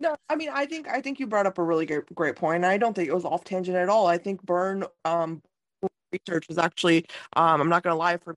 No, 0.00 0.16
I 0.28 0.36
mean, 0.36 0.48
I 0.52 0.66
think 0.66 0.88
I 0.88 1.00
think 1.00 1.20
you 1.20 1.26
brought 1.26 1.46
up 1.46 1.58
a 1.58 1.62
really 1.62 1.86
great 1.86 2.12
great 2.14 2.36
point, 2.36 2.56
and 2.56 2.66
I 2.66 2.76
don't 2.76 2.94
think 2.94 3.08
it 3.08 3.14
was 3.14 3.24
off 3.24 3.44
tangent 3.44 3.76
at 3.76 3.88
all. 3.88 4.06
I 4.06 4.18
think 4.18 4.42
burn 4.42 4.84
um 5.04 5.42
research 6.12 6.46
is 6.48 6.58
actually 6.58 7.06
um 7.36 7.60
I'm 7.60 7.68
not 7.68 7.82
gonna 7.82 7.96
lie 7.96 8.16
for 8.16 8.34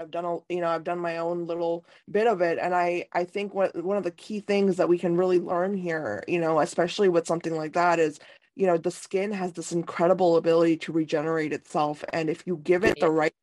I've 0.00 0.10
done 0.10 0.24
a 0.24 0.38
you 0.48 0.60
know 0.60 0.68
I've 0.68 0.84
done 0.84 0.98
my 0.98 1.18
own 1.18 1.46
little 1.46 1.84
bit 2.10 2.26
of 2.26 2.40
it, 2.40 2.58
and 2.60 2.74
I 2.74 3.06
I 3.12 3.24
think 3.24 3.54
what 3.54 3.74
one 3.82 3.96
of 3.96 4.04
the 4.04 4.10
key 4.12 4.40
things 4.40 4.76
that 4.76 4.88
we 4.88 4.98
can 4.98 5.16
really 5.16 5.40
learn 5.40 5.74
here, 5.76 6.24
you 6.28 6.38
know, 6.38 6.60
especially 6.60 7.08
with 7.08 7.26
something 7.26 7.54
like 7.54 7.72
that, 7.74 7.98
is 7.98 8.18
you 8.56 8.66
know 8.66 8.76
the 8.76 8.90
skin 8.90 9.32
has 9.32 9.52
this 9.52 9.72
incredible 9.72 10.36
ability 10.36 10.76
to 10.78 10.92
regenerate 10.92 11.52
itself, 11.52 12.04
and 12.12 12.30
if 12.30 12.46
you 12.46 12.60
give 12.62 12.84
it 12.84 12.98
the 13.00 13.10
right 13.10 13.34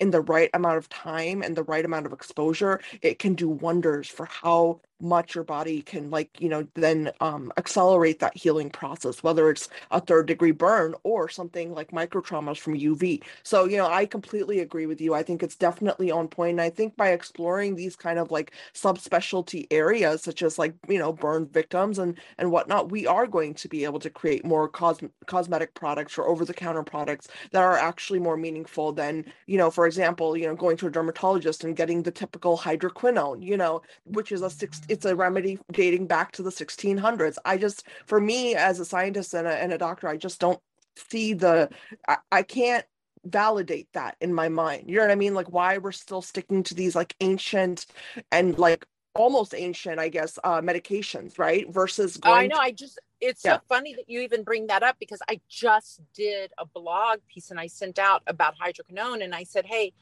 in 0.00 0.10
the 0.10 0.20
right 0.20 0.50
amount 0.54 0.78
of 0.78 0.88
time 0.88 1.42
and 1.42 1.56
the 1.56 1.62
right 1.64 1.84
amount 1.84 2.06
of 2.06 2.12
exposure, 2.12 2.80
it 3.02 3.18
can 3.18 3.34
do 3.34 3.48
wonders 3.48 4.08
for 4.08 4.26
how 4.26 4.80
much 5.02 5.34
your 5.34 5.44
body 5.44 5.82
can 5.82 6.10
like 6.10 6.40
you 6.40 6.48
know 6.48 6.66
then 6.74 7.10
um, 7.20 7.52
accelerate 7.58 8.20
that 8.20 8.36
healing 8.36 8.70
process 8.70 9.22
whether 9.22 9.50
it's 9.50 9.68
a 9.90 10.00
third 10.00 10.26
degree 10.26 10.52
burn 10.52 10.94
or 11.02 11.28
something 11.28 11.74
like 11.74 11.92
micro 11.92 12.22
traumas 12.22 12.58
from 12.58 12.78
uv 12.78 13.22
so 13.42 13.64
you 13.64 13.76
know 13.76 13.86
i 13.86 14.06
completely 14.06 14.60
agree 14.60 14.86
with 14.86 15.00
you 15.00 15.12
i 15.12 15.22
think 15.22 15.42
it's 15.42 15.56
definitely 15.56 16.10
on 16.10 16.28
point. 16.28 16.52
and 16.52 16.60
i 16.60 16.70
think 16.70 16.96
by 16.96 17.10
exploring 17.10 17.74
these 17.74 17.96
kind 17.96 18.18
of 18.18 18.30
like 18.30 18.52
subspecialty 18.74 19.66
areas 19.70 20.22
such 20.22 20.42
as 20.42 20.58
like 20.58 20.74
you 20.88 20.98
know 20.98 21.12
burn 21.12 21.46
victims 21.46 21.98
and 21.98 22.16
and 22.38 22.50
whatnot 22.50 22.90
we 22.90 23.06
are 23.06 23.26
going 23.26 23.52
to 23.54 23.68
be 23.68 23.84
able 23.84 23.98
to 23.98 24.10
create 24.10 24.44
more 24.44 24.68
cos- 24.68 25.00
cosmetic 25.26 25.74
products 25.74 26.16
or 26.16 26.26
over 26.28 26.44
the 26.44 26.54
counter 26.54 26.82
products 26.82 27.28
that 27.50 27.62
are 27.62 27.76
actually 27.76 28.20
more 28.20 28.36
meaningful 28.36 28.92
than 28.92 29.24
you 29.46 29.58
know 29.58 29.70
for 29.70 29.86
example 29.86 30.36
you 30.36 30.46
know 30.46 30.54
going 30.54 30.76
to 30.76 30.86
a 30.86 30.90
dermatologist 30.90 31.64
and 31.64 31.76
getting 31.76 32.02
the 32.02 32.10
typical 32.10 32.56
hydroquinone 32.56 33.42
you 33.42 33.56
know 33.56 33.82
which 34.04 34.30
is 34.30 34.42
a 34.42 34.50
six 34.50 34.80
it's 34.92 35.06
a 35.06 35.16
remedy 35.16 35.58
dating 35.72 36.06
back 36.06 36.32
to 36.32 36.42
the 36.42 36.50
1600s. 36.50 37.36
I 37.44 37.56
just, 37.56 37.86
for 38.06 38.20
me 38.20 38.54
as 38.54 38.78
a 38.78 38.84
scientist 38.84 39.34
and 39.34 39.46
a, 39.46 39.54
and 39.54 39.72
a 39.72 39.78
doctor, 39.78 40.06
I 40.06 40.16
just 40.16 40.38
don't 40.38 40.60
see 40.96 41.32
the, 41.32 41.70
I, 42.06 42.18
I 42.30 42.42
can't 42.42 42.84
validate 43.24 43.88
that 43.94 44.16
in 44.20 44.34
my 44.34 44.48
mind. 44.48 44.88
You 44.88 44.96
know 44.96 45.02
what 45.02 45.10
I 45.10 45.16
mean? 45.16 45.34
Like 45.34 45.50
why 45.50 45.78
we're 45.78 45.92
still 45.92 46.22
sticking 46.22 46.62
to 46.64 46.74
these 46.74 46.94
like 46.94 47.16
ancient 47.20 47.86
and 48.30 48.58
like 48.58 48.84
almost 49.14 49.54
ancient, 49.54 49.98
I 49.98 50.08
guess, 50.08 50.38
uh, 50.44 50.60
medications, 50.60 51.38
right? 51.38 51.72
Versus 51.72 52.18
going. 52.18 52.34
Oh, 52.34 52.38
I 52.38 52.46
know. 52.46 52.56
To- 52.56 52.62
I 52.62 52.72
just 52.72 52.98
it's 53.20 53.44
yeah. 53.44 53.54
so 53.54 53.60
funny 53.68 53.94
that 53.94 54.10
you 54.10 54.20
even 54.20 54.42
bring 54.42 54.66
that 54.66 54.82
up 54.82 54.96
because 54.98 55.20
I 55.28 55.40
just 55.48 56.00
did 56.12 56.50
a 56.58 56.66
blog 56.66 57.20
piece 57.32 57.50
and 57.50 57.60
I 57.60 57.68
sent 57.68 57.98
out 57.98 58.22
about 58.26 58.54
hydroquinone 58.58 59.22
and 59.22 59.34
I 59.34 59.44
said, 59.44 59.64
hey, 59.64 59.92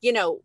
you 0.00 0.12
know, 0.12 0.40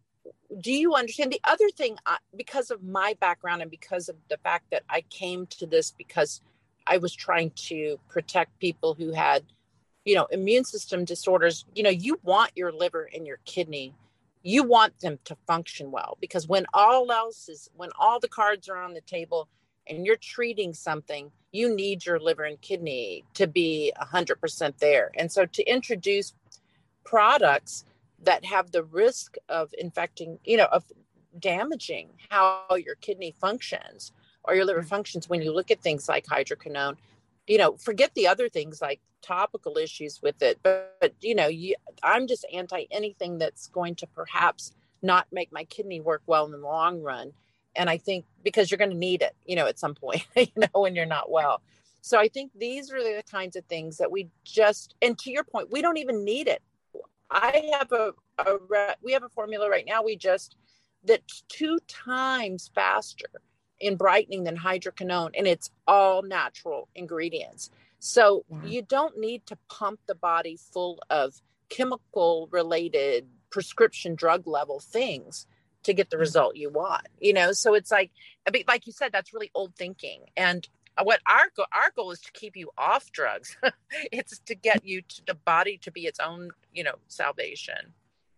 do 0.59 0.71
you 0.71 0.93
understand? 0.93 1.31
The 1.31 1.41
other 1.43 1.69
thing 1.69 1.97
because 2.35 2.71
of 2.71 2.83
my 2.83 3.15
background 3.19 3.61
and 3.61 3.71
because 3.71 4.09
of 4.09 4.15
the 4.29 4.37
fact 4.37 4.65
that 4.71 4.83
i 4.89 5.01
came 5.09 5.45
to 5.47 5.65
this 5.65 5.91
because 5.91 6.41
i 6.87 6.97
was 6.97 7.13
trying 7.13 7.51
to 7.55 7.99
protect 8.09 8.57
people 8.59 8.93
who 8.93 9.11
had 9.11 9.43
you 10.05 10.15
know 10.15 10.25
immune 10.31 10.63
system 10.63 11.05
disorders 11.05 11.65
you 11.73 11.83
know 11.83 11.89
you 11.89 12.19
want 12.23 12.51
your 12.55 12.71
liver 12.71 13.09
and 13.13 13.25
your 13.25 13.39
kidney 13.45 13.93
you 14.43 14.63
want 14.63 14.99
them 14.99 15.17
to 15.25 15.35
function 15.47 15.91
well 15.91 16.17
because 16.21 16.47
when 16.47 16.65
all 16.73 17.11
else 17.11 17.49
is 17.49 17.69
when 17.75 17.89
all 17.99 18.19
the 18.19 18.27
cards 18.27 18.69
are 18.69 18.77
on 18.77 18.93
the 18.93 19.01
table 19.01 19.47
and 19.87 20.05
you're 20.05 20.15
treating 20.15 20.73
something 20.73 21.31
you 21.55 21.73
need 21.73 22.05
your 22.05 22.19
liver 22.19 22.43
and 22.43 22.59
kidney 22.61 23.23
to 23.33 23.47
be 23.47 23.93
100% 23.99 24.77
there. 24.79 25.09
And 25.15 25.31
so 25.31 25.45
to 25.45 25.63
introduce 25.63 26.33
products 27.05 27.85
that 28.25 28.45
have 28.45 28.71
the 28.71 28.83
risk 28.83 29.35
of 29.49 29.73
infecting, 29.77 30.39
you 30.43 30.57
know, 30.57 30.67
of 30.71 30.83
damaging 31.39 32.09
how 32.29 32.65
your 32.75 32.95
kidney 32.95 33.33
functions 33.39 34.11
or 34.43 34.55
your 34.55 34.65
liver 34.65 34.81
mm. 34.81 34.87
functions 34.87 35.29
when 35.29 35.41
you 35.41 35.51
look 35.51 35.71
at 35.71 35.81
things 35.81 36.07
like 36.07 36.25
hydroquinone. 36.25 36.97
You 37.47 37.57
know, 37.57 37.77
forget 37.77 38.13
the 38.15 38.27
other 38.27 38.49
things 38.49 38.81
like 38.81 38.99
topical 39.21 39.77
issues 39.77 40.21
with 40.21 40.41
it, 40.41 40.59
but, 40.63 40.95
but 40.99 41.13
you 41.21 41.35
know, 41.35 41.47
you, 41.47 41.75
I'm 42.01 42.27
just 42.27 42.45
anti 42.53 42.85
anything 42.91 43.37
that's 43.37 43.67
going 43.67 43.95
to 43.95 44.07
perhaps 44.07 44.73
not 45.01 45.27
make 45.31 45.51
my 45.51 45.63
kidney 45.65 46.01
work 46.01 46.23
well 46.25 46.45
in 46.45 46.51
the 46.51 46.57
long 46.57 47.01
run. 47.01 47.33
And 47.75 47.89
I 47.89 47.97
think 47.97 48.25
because 48.43 48.71
you're 48.71 48.77
going 48.77 48.91
to 48.91 48.97
need 48.97 49.21
it, 49.21 49.35
you 49.45 49.55
know, 49.55 49.67
at 49.67 49.77
some 49.77 49.93
point, 49.95 50.25
you 50.35 50.47
know, 50.55 50.67
when 50.73 50.95
you're 50.95 51.05
not 51.05 51.29
well. 51.29 51.61
So 52.01 52.19
I 52.19 52.27
think 52.27 52.51
these 52.55 52.91
are 52.91 53.01
the 53.01 53.23
kinds 53.29 53.55
of 53.55 53.65
things 53.65 53.97
that 53.97 54.11
we 54.11 54.27
just, 54.43 54.95
and 55.01 55.17
to 55.19 55.31
your 55.31 55.43
point, 55.43 55.71
we 55.71 55.81
don't 55.81 55.97
even 55.97 56.23
need 56.23 56.47
it. 56.47 56.61
I 57.29 57.69
have 57.73 57.91
a, 57.91 58.13
a 58.37 58.57
we 59.01 59.13
have 59.13 59.23
a 59.23 59.29
formula 59.29 59.69
right 59.69 59.85
now. 59.87 60.03
We 60.03 60.15
just 60.15 60.55
that's 61.03 61.43
two 61.49 61.79
times 61.87 62.71
faster 62.73 63.27
in 63.79 63.95
brightening 63.95 64.43
than 64.43 64.57
hydroquinone, 64.57 65.31
and 65.37 65.47
it's 65.47 65.69
all 65.87 66.23
natural 66.23 66.87
ingredients. 66.95 67.69
So 67.99 68.45
you 68.63 68.83
don't 68.83 69.17
need 69.17 69.45
to 69.47 69.57
pump 69.67 69.99
the 70.05 70.15
body 70.15 70.57
full 70.57 70.99
of 71.09 71.41
chemical 71.69 72.47
related 72.51 73.27
prescription 73.49 74.15
drug 74.15 74.45
level 74.47 74.79
things 74.79 75.47
to 75.83 75.93
get 75.93 76.09
the 76.09 76.17
mm. 76.17 76.21
result 76.21 76.55
you 76.55 76.69
want 76.69 77.07
you 77.19 77.31
know 77.31 77.51
so 77.51 77.73
it's 77.73 77.91
like 77.91 78.11
like 78.67 78.85
you 78.85 78.91
said 78.91 79.11
that's 79.11 79.33
really 79.33 79.49
old 79.53 79.73
thinking 79.75 80.21
and 80.35 80.67
what 81.03 81.19
our 81.25 81.49
goal 81.55 81.65
our 81.73 81.91
goal 81.95 82.11
is 82.11 82.21
to 82.21 82.31
keep 82.31 82.55
you 82.55 82.69
off 82.77 83.11
drugs 83.11 83.57
it's 84.11 84.39
to 84.39 84.55
get 84.55 84.85
you 84.85 85.01
to 85.01 85.21
the 85.25 85.33
body 85.33 85.77
to 85.77 85.91
be 85.91 86.05
its 86.05 86.19
own 86.19 86.51
you 86.73 86.83
know 86.83 86.95
salvation 87.07 87.93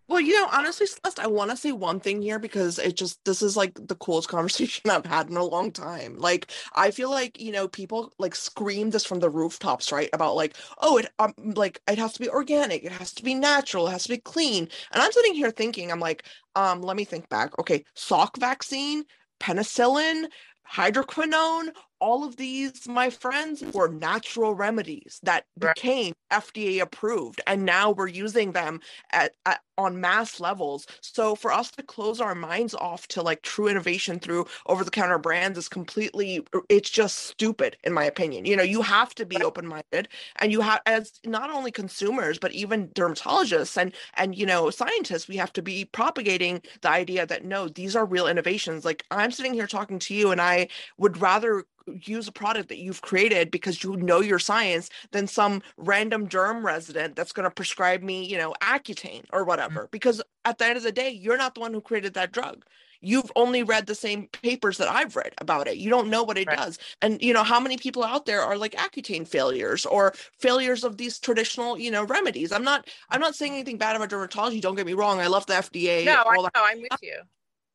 well, 0.10 0.22
you 0.22 0.36
know, 0.36 0.48
honestly, 0.54 0.88
Celeste, 0.88 1.20
I 1.20 1.28
want 1.28 1.52
to 1.52 1.58
say 1.58 1.74
one 1.74 2.00
thing 2.00 2.22
here 2.22 2.39
because 2.39 2.80
it 2.80 2.96
just 2.96 3.24
this 3.26 3.41
is 3.41 3.58
like 3.58 3.74
the 3.88 3.96
coolest 3.96 4.30
conversation 4.30 4.89
I've 4.89 5.06
had 5.06 5.30
in 5.30 5.36
a 5.36 5.43
long 5.43 5.72
time. 5.72 6.17
Like, 6.17 6.52
I 6.76 6.91
feel 6.91 7.10
like 7.10 7.41
you 7.41 7.52
know 7.52 7.67
people 7.67 8.13
like 8.17 8.34
scream 8.34 8.89
this 8.89 9.04
from 9.06 9.20
the 9.20 9.30
rooftops, 9.30 9.91
right? 9.91 10.10
About 10.13 10.36
like, 10.36 10.56
oh, 10.80 10.98
it 10.98 11.08
um, 11.20 11.34
like 11.38 11.82
it 11.89 11.98
has 11.98 12.13
to 12.13 12.22
be 12.22 12.30
organic, 12.30 12.86
it 12.86 12.93
has 12.93 13.13
to 13.15 13.24
be 13.24 13.34
natural, 13.34 13.88
it 13.88 13.91
has 13.91 14.04
to 14.04 14.10
be 14.10 14.17
clean. 14.17 14.70
And 14.91 15.02
I'm 15.04 15.12
sitting 15.12 15.34
here 15.34 15.52
thinking, 15.52 15.91
I'm 15.91 16.00
like, 16.00 16.24
um, 16.56 16.82
let 16.82 16.96
me 16.96 17.04
think 17.04 17.28
back. 17.28 17.58
Okay, 17.60 17.84
Salk 17.96 18.38
vaccine, 18.38 19.04
penicillin, 19.41 20.28
hydroquinone 20.72 21.70
all 22.00 22.24
of 22.24 22.36
these 22.38 22.88
my 22.88 23.10
friends 23.10 23.64
were 23.74 23.88
natural 23.88 24.54
remedies 24.54 25.20
that 25.24 25.46
became 25.60 26.14
fda 26.32 26.82
approved 26.82 27.42
and 27.48 27.66
now 27.66 27.92
we're 27.92 28.08
using 28.08 28.52
them 28.52 28.80
at, 29.12 29.34
at, 29.46 29.62
on 29.78 30.02
mass 30.02 30.40
levels. 30.40 30.88
So 31.02 31.36
for 31.36 31.52
us 31.52 31.72
to 31.72 31.84
close 31.84 32.20
our 32.20 32.36
minds 32.36 32.74
off 32.74 33.08
to 33.10 33.22
like 33.22 33.42
true 33.42 33.68
innovation 33.68 34.20
through 34.20 34.48
over 34.66 34.84
the 34.84 34.92
counter 34.92 35.20
brands 35.20 35.58
is 35.58 35.70
completely 35.70 36.46
it's 36.70 36.90
just 36.90 37.18
stupid 37.20 37.78
in 37.84 37.94
my 37.94 38.04
opinion. 38.04 38.46
You 38.46 38.56
know 38.56 38.64
you 38.64 38.82
have 38.82 39.14
to 39.16 39.26
be 39.26 39.38
open 39.44 39.68
minded 39.68 40.08
and 40.38 40.52
you 40.52 40.62
have 40.62 40.82
as 40.86 41.20
not 41.26 41.50
only 41.52 41.72
consumers 41.72 42.40
but 42.40 42.52
even 42.52 42.88
dermatologists 42.90 43.78
and 43.78 43.94
and 44.16 44.36
you 44.36 44.46
know 44.46 44.70
scientists 44.70 45.28
we 45.28 45.38
have 45.38 45.54
to 45.54 45.62
be 45.62 45.86
propagating 45.86 46.62
the 46.82 46.90
idea 46.90 47.26
that 47.26 47.46
no 47.46 47.68
these 47.68 47.96
are 47.96 48.06
real 48.06 48.28
innovations. 48.28 48.86
Like 48.86 49.04
i'm 49.12 49.32
sitting 49.32 49.54
here 49.54 49.68
talking 49.68 50.00
to 50.00 50.14
you 50.16 50.32
and 50.32 50.42
i 50.42 50.68
would 50.98 51.22
rather 51.22 51.64
use 52.04 52.28
a 52.28 52.32
product 52.32 52.69
that 52.69 52.78
you've 52.78 53.02
created 53.02 53.52
because 53.52 53.84
you 53.84 53.95
know 53.97 54.21
your 54.21 54.39
science 54.39 54.89
than 55.12 55.28
some 55.28 55.62
random 55.78 56.28
derm 56.28 56.63
resident 56.63 57.15
that's 57.15 57.32
going 57.32 57.45
to 57.45 57.52
prescribe 57.52 58.02
me, 58.02 58.26
you 58.26 58.38
know, 58.38 58.54
Accutane 58.62 59.26
or 59.32 59.43
mm. 59.43 59.47
whatever. 59.47 59.82
Mm-hmm. 59.82 59.91
Because 59.91 60.21
at 60.45 60.58
the 60.58 60.65
end 60.65 60.78
of 60.78 60.84
the 60.84 60.91
day, 60.91 61.10
you're 61.10 61.38
not 61.38 61.56
the 61.56 61.62
one 61.62 61.73
who 61.73 61.82
created 61.82 62.13
that 62.15 62.32
drug. 62.32 62.65
You've 63.02 63.32
only 63.36 63.63
read 63.63 63.86
the 63.86 63.95
same 63.95 64.28
papers 64.28 64.78
that 64.78 64.89
I've 64.89 65.15
read 65.15 65.34
about 65.39 65.67
it. 65.67 65.78
You 65.78 65.89
don't 65.89 66.10
know 66.10 66.23
what 66.23 66.38
it 66.38 66.47
right. 66.47 66.58
does. 66.58 66.80
And 67.02 67.21
you 67.21 67.34
know, 67.34 67.43
how 67.43 67.60
many 67.60 67.78
people 67.78 68.04
out 68.04 68.26
there 68.26 68.41
are 68.41 68.58
like 68.58 68.73
Accutane 68.73 69.28
failures 69.28 69.86
or 69.86 70.13
failures 70.39 70.84
of 70.84 70.97
these 70.97 71.19
traditional, 71.19 71.78
you 71.78 71.91
know, 71.91 72.04
remedies. 72.04 72.52
I'm 72.52 72.63
not 72.63 72.89
I'm 73.10 73.21
not 73.21 73.36
saying 73.36 73.54
anything 73.54 73.78
bad 73.78 73.95
about 73.95 74.10
dermatology. 74.10 74.62
Don't 74.62 74.76
get 74.76 74.86
me 74.86 74.93
wrong. 74.93 75.19
I 75.19 75.28
love 75.28 75.45
the 75.45 75.54
FDA. 75.54 76.06
No, 76.06 76.23
I 76.26 76.36
know, 76.38 76.50
I'm 76.56 76.82
with 76.82 77.00
you. 77.04 77.17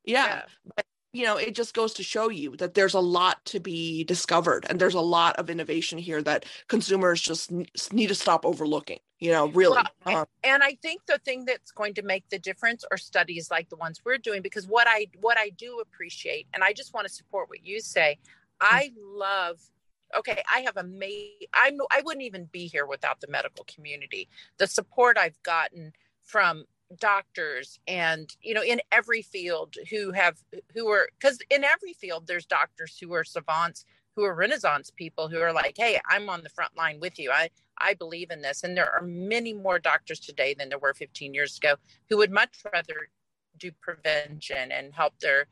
Yeah. 0.05 0.27
yeah. 0.27 0.42
But 0.75 0.87
you 1.12 1.25
know, 1.25 1.37
it 1.37 1.55
just 1.55 1.75
goes 1.75 1.92
to 1.94 2.03
show 2.03 2.31
you 2.31 2.57
that 2.57 2.75
there's 2.75 2.94
a 2.94 3.01
lot 3.01 3.44
to 3.44 3.61
be 3.61 4.03
discovered 4.05 4.66
and 4.68 4.81
there's 4.81 4.94
a 4.94 5.01
lot 5.01 5.37
of 5.37 5.51
innovation 5.51 5.98
here 5.98 6.22
that 6.22 6.46
consumers 6.68 7.20
just 7.20 7.53
need 7.92 8.07
to 8.07 8.14
stop 8.14 8.46
overlooking, 8.46 8.98
you 9.18 9.31
know, 9.31 9.48
really. 9.48 9.83
Well, 10.07 10.16
um, 10.16 10.27
and 10.42 10.62
I 10.62 10.79
think 10.81 11.03
the 11.07 11.18
thing 11.18 11.44
that's 11.44 11.70
going 11.70 11.94
to 11.94 12.03
make 12.03 12.29
the 12.31 12.38
difference 12.38 12.85
are 12.90 12.96
studies 12.96 13.51
like 13.51 13.68
the 13.68 13.77
ones 13.77 14.01
we're 14.05 14.18
doing 14.18 14.40
because 14.40 14.66
what 14.66 14.87
I 14.88 15.09
what 15.20 15.37
I 15.38 15.51
do 15.51 15.81
appreciate 15.81 16.46
and 16.55 16.64
I 16.64 16.72
just 16.72 16.94
want 16.94 17.07
to 17.07 17.12
support 17.12 17.51
what 17.51 17.64
you 17.64 17.81
say. 17.81 18.18
I 18.61 18.92
love 18.98 19.59
okay, 20.16 20.42
I 20.53 20.61
have 20.61 20.77
a 20.79 20.85
ma- 20.85 21.46
I'm 21.53 21.79
I 21.90 22.01
wouldn't 22.03 22.25
even 22.25 22.46
be 22.53 22.66
here 22.66 22.87
without 22.87 23.20
the 23.20 23.29
medical 23.29 23.66
community. 23.66 24.29
The 24.57 24.66
support 24.66 25.18
I've 25.18 25.42
gotten 25.42 25.92
from 26.22 26.64
doctors 26.99 27.79
and 27.87 28.37
you 28.43 28.55
know 28.55 28.63
in 28.63 28.81
every 28.91 29.23
field 29.23 29.77
who 29.91 30.13
have 30.13 30.39
who 30.75 30.89
are 30.89 31.09
because 31.19 31.39
in 31.51 31.65
every 31.65 31.93
field 31.93 32.27
there's 32.27 32.47
doctors 32.47 32.99
who 32.99 33.13
are 33.13 33.25
savants 33.25 33.85
who 34.15 34.25
are 34.25 34.35
renaissance 34.35 34.91
people 34.95 35.29
who 35.29 35.39
are 35.39 35.53
like 35.53 35.75
hey 35.77 35.99
i'm 36.09 36.29
on 36.29 36.43
the 36.43 36.49
front 36.49 36.77
line 36.77 36.99
with 37.01 37.19
you. 37.19 37.31
I 37.31 37.51
i 37.79 37.95
believe 37.95 38.31
in 38.31 38.43
this. 38.43 38.65
And 38.65 38.77
there 38.77 38.91
are 38.91 39.03
many 39.03 39.53
more 39.53 39.79
doctors 39.79 40.21
today 40.21 40.55
than 40.55 40.69
there 40.69 40.79
were 40.79 40.95
15 40.95 41.35
years 41.35 41.57
ago 41.57 41.77
who 42.09 42.17
would 42.19 42.31
much 42.31 42.57
rather 42.73 43.09
do 43.59 43.71
prevention 43.81 44.73
and 44.73 44.93
help 44.95 45.19
their 45.21 45.47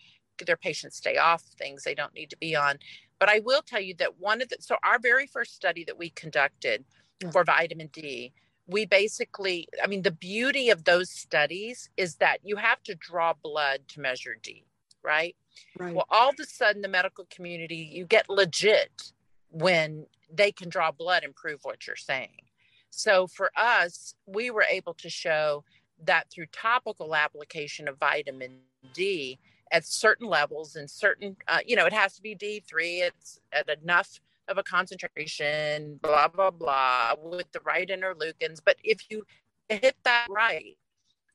their 0.46 0.56
patients 0.56 0.96
stay 0.96 1.16
off 1.18 1.42
things 1.58 1.82
they 1.82 1.94
don't 1.94 2.14
need 2.14 2.30
to 2.30 2.36
be 2.38 2.56
on. 2.56 2.78
But 3.18 3.28
i 3.28 3.40
will 3.40 3.62
tell 3.62 3.80
you 3.80 3.94
that 3.94 4.18
one 4.18 4.42
of 4.42 4.48
the 4.48 4.56
so 4.60 4.76
our 4.82 4.98
very 4.98 5.26
first 5.26 5.54
study 5.54 5.84
that 5.84 5.98
we 5.98 6.10
conducted 6.10 6.84
for 7.32 7.44
vitamin 7.44 7.88
d 7.92 8.32
we 8.70 8.86
basically, 8.86 9.68
I 9.82 9.86
mean, 9.86 10.02
the 10.02 10.10
beauty 10.10 10.70
of 10.70 10.84
those 10.84 11.10
studies 11.10 11.90
is 11.96 12.16
that 12.16 12.38
you 12.44 12.56
have 12.56 12.82
to 12.84 12.94
draw 12.94 13.32
blood 13.42 13.80
to 13.88 14.00
measure 14.00 14.36
D, 14.40 14.64
right? 15.02 15.34
Right. 15.78 15.94
Well, 15.94 16.06
all 16.08 16.30
of 16.30 16.36
a 16.40 16.44
sudden, 16.44 16.82
the 16.82 16.88
medical 16.88 17.26
community, 17.30 17.90
you 17.92 18.06
get 18.06 18.30
legit 18.30 19.12
when 19.50 20.06
they 20.32 20.52
can 20.52 20.68
draw 20.68 20.92
blood 20.92 21.24
and 21.24 21.34
prove 21.34 21.60
what 21.64 21.86
you're 21.86 21.96
saying. 21.96 22.42
So 22.90 23.26
for 23.26 23.50
us, 23.56 24.14
we 24.26 24.50
were 24.50 24.66
able 24.68 24.94
to 24.94 25.10
show 25.10 25.64
that 26.04 26.30
through 26.30 26.46
topical 26.46 27.14
application 27.14 27.88
of 27.88 27.98
vitamin 27.98 28.58
D 28.94 29.38
at 29.72 29.84
certain 29.84 30.26
levels 30.26 30.76
and 30.76 30.90
certain, 30.90 31.36
uh, 31.46 31.58
you 31.66 31.76
know, 31.76 31.86
it 31.86 31.92
has 31.92 32.14
to 32.14 32.22
be 32.22 32.34
D3, 32.34 33.02
it's 33.02 33.40
at 33.52 33.68
enough 33.82 34.20
of 34.50 34.58
a 34.58 34.62
concentration, 34.62 35.98
blah, 36.02 36.28
blah, 36.28 36.50
blah, 36.50 37.14
with 37.22 37.50
the 37.52 37.60
right 37.60 37.88
interleukins. 37.88 38.60
But 38.64 38.76
if 38.84 39.10
you 39.10 39.22
hit 39.68 39.96
that 40.04 40.26
right, 40.28 40.76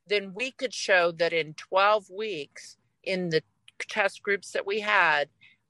then 0.07 0.33
we 0.35 0.51
could 0.51 0.73
show 0.73 1.11
that 1.13 1.33
in 1.33 1.53
12 1.55 2.09
weeks 2.11 2.77
in 3.03 3.29
the 3.29 3.41
test 3.79 4.21
groups 4.21 4.51
that 4.51 4.67
we 4.67 4.81
had, 4.81 5.29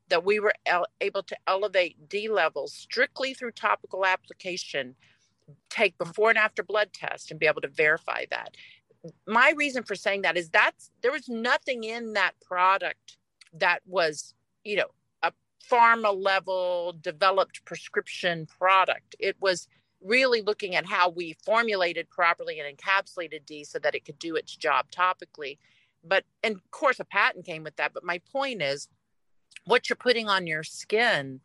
that 0.10 0.25
we 0.25 0.39
were 0.39 0.53
able 1.01 1.23
to 1.23 1.38
elevate 1.47 2.10
D 2.10 2.27
levels 2.29 2.73
strictly 2.73 3.34
through 3.34 3.51
topical 3.51 4.05
application, 4.05 4.95
take 5.69 5.97
before 5.97 6.29
and 6.29 6.38
after 6.38 6.63
blood 6.63 6.89
test 6.93 7.31
and 7.31 7.39
be 7.39 7.47
able 7.47 7.62
to 7.62 7.67
verify 7.67 8.25
that. 8.31 8.55
My 9.27 9.53
reason 9.55 9.84
for 9.84 9.95
saying 9.95 10.23
that 10.23 10.38
is 10.38 10.49
that 10.49 10.73
there 11.01 11.12
was 11.12 11.29
nothing 11.29 11.84
in 11.84 12.13
that 12.13 12.34
product 12.41 13.17
that 13.53 13.81
was, 13.86 14.34
you 14.63 14.75
know, 14.75 14.88
pharma 15.71 16.15
level 16.15 16.95
developed 17.01 17.63
prescription 17.65 18.45
product. 18.45 19.15
It 19.19 19.36
was 19.39 19.67
really 20.04 20.41
looking 20.41 20.75
at 20.75 20.86
how 20.86 21.10
we 21.10 21.36
formulated 21.45 22.10
properly 22.10 22.60
and 22.60 22.78
encapsulated 22.78 23.45
D 23.45 23.63
so 23.63 23.80
that 23.80 23.95
it 23.95 24.06
could 24.06 24.19
do 24.19 24.36
its 24.36 24.56
job 24.56 24.88
topically. 24.91 25.58
But, 26.04 26.23
and 26.43 26.56
of 26.56 26.71
course, 26.71 26.99
a 26.99 27.06
patent 27.06 27.45
came 27.45 27.63
with 27.63 27.75
that. 27.78 27.93
But 27.93 28.04
my 28.04 28.21
point 28.32 28.62
is, 28.62 28.88
what 29.65 29.89
you're 29.89 29.95
putting 29.95 30.30
on 30.30 30.45
your 30.45 30.63
skin 30.63 31.41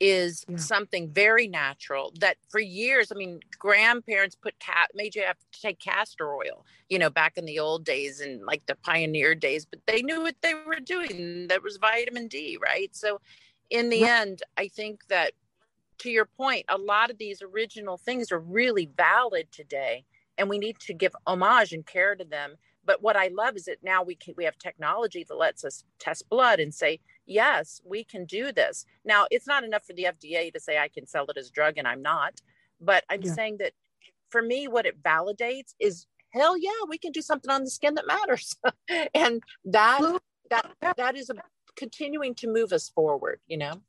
is 0.00 0.44
yeah. 0.48 0.56
something 0.56 1.10
very 1.10 1.48
natural 1.48 2.12
that 2.20 2.36
for 2.48 2.60
years, 2.60 3.10
I 3.10 3.16
mean, 3.16 3.40
grandparents 3.58 4.36
put 4.36 4.58
cat 4.60 4.90
made 4.94 5.14
you 5.14 5.22
have 5.22 5.38
to 5.38 5.60
take 5.60 5.80
castor 5.80 6.32
oil, 6.32 6.64
you 6.88 6.98
know, 6.98 7.10
back 7.10 7.36
in 7.36 7.44
the 7.44 7.58
old 7.58 7.84
days 7.84 8.20
and 8.20 8.44
like 8.44 8.64
the 8.66 8.76
pioneer 8.76 9.34
days, 9.34 9.64
but 9.64 9.80
they 9.86 10.02
knew 10.02 10.22
what 10.22 10.36
they 10.40 10.54
were 10.54 10.80
doing. 10.80 11.48
That 11.48 11.62
was 11.62 11.78
vitamin 11.78 12.28
D, 12.28 12.58
right? 12.62 12.94
So 12.94 13.20
in 13.70 13.88
the 13.88 13.98
yeah. 13.98 14.20
end, 14.20 14.42
I 14.56 14.68
think 14.68 15.00
that 15.08 15.32
to 15.98 16.10
your 16.10 16.26
point, 16.26 16.64
a 16.68 16.78
lot 16.78 17.10
of 17.10 17.18
these 17.18 17.42
original 17.42 17.96
things 17.96 18.30
are 18.30 18.38
really 18.38 18.88
valid 18.96 19.50
today, 19.50 20.04
and 20.36 20.48
we 20.48 20.58
need 20.58 20.78
to 20.80 20.94
give 20.94 21.14
homage 21.26 21.72
and 21.72 21.84
care 21.84 22.14
to 22.14 22.24
them. 22.24 22.54
But 22.84 23.02
what 23.02 23.16
I 23.16 23.28
love 23.28 23.56
is 23.56 23.64
that 23.64 23.82
now 23.82 24.02
we 24.02 24.14
can 24.14 24.34
we 24.36 24.44
have 24.44 24.56
technology 24.58 25.24
that 25.28 25.36
lets 25.36 25.64
us 25.64 25.84
test 25.98 26.28
blood 26.30 26.60
and 26.60 26.72
say, 26.72 27.00
yes, 27.28 27.80
we 27.84 28.02
can 28.04 28.24
do 28.24 28.52
this. 28.52 28.84
Now, 29.04 29.26
it's 29.30 29.46
not 29.46 29.64
enough 29.64 29.84
for 29.84 29.92
the 29.92 30.04
FDA 30.04 30.52
to 30.52 30.60
say 30.60 30.78
I 30.78 30.88
can 30.88 31.06
sell 31.06 31.26
it 31.26 31.36
as 31.36 31.48
a 31.48 31.52
drug 31.52 31.74
and 31.76 31.86
I'm 31.86 32.02
not, 32.02 32.40
but 32.80 33.04
I'm 33.08 33.22
yeah. 33.22 33.32
saying 33.32 33.58
that 33.58 33.72
for 34.30 34.42
me, 34.42 34.68
what 34.68 34.86
it 34.86 35.02
validates 35.02 35.74
is 35.78 36.06
hell 36.30 36.56
yeah, 36.56 36.70
we 36.88 36.98
can 36.98 37.12
do 37.12 37.22
something 37.22 37.50
on 37.50 37.64
the 37.64 37.70
skin 37.70 37.94
that 37.94 38.06
matters, 38.06 38.56
and 39.14 39.42
that 39.64 40.20
that 40.50 40.96
that 40.96 41.16
is 41.16 41.30
a, 41.30 41.34
continuing 41.76 42.34
to 42.36 42.48
move 42.48 42.72
us 42.72 42.88
forward. 42.88 43.40
You 43.46 43.58
know. 43.58 43.82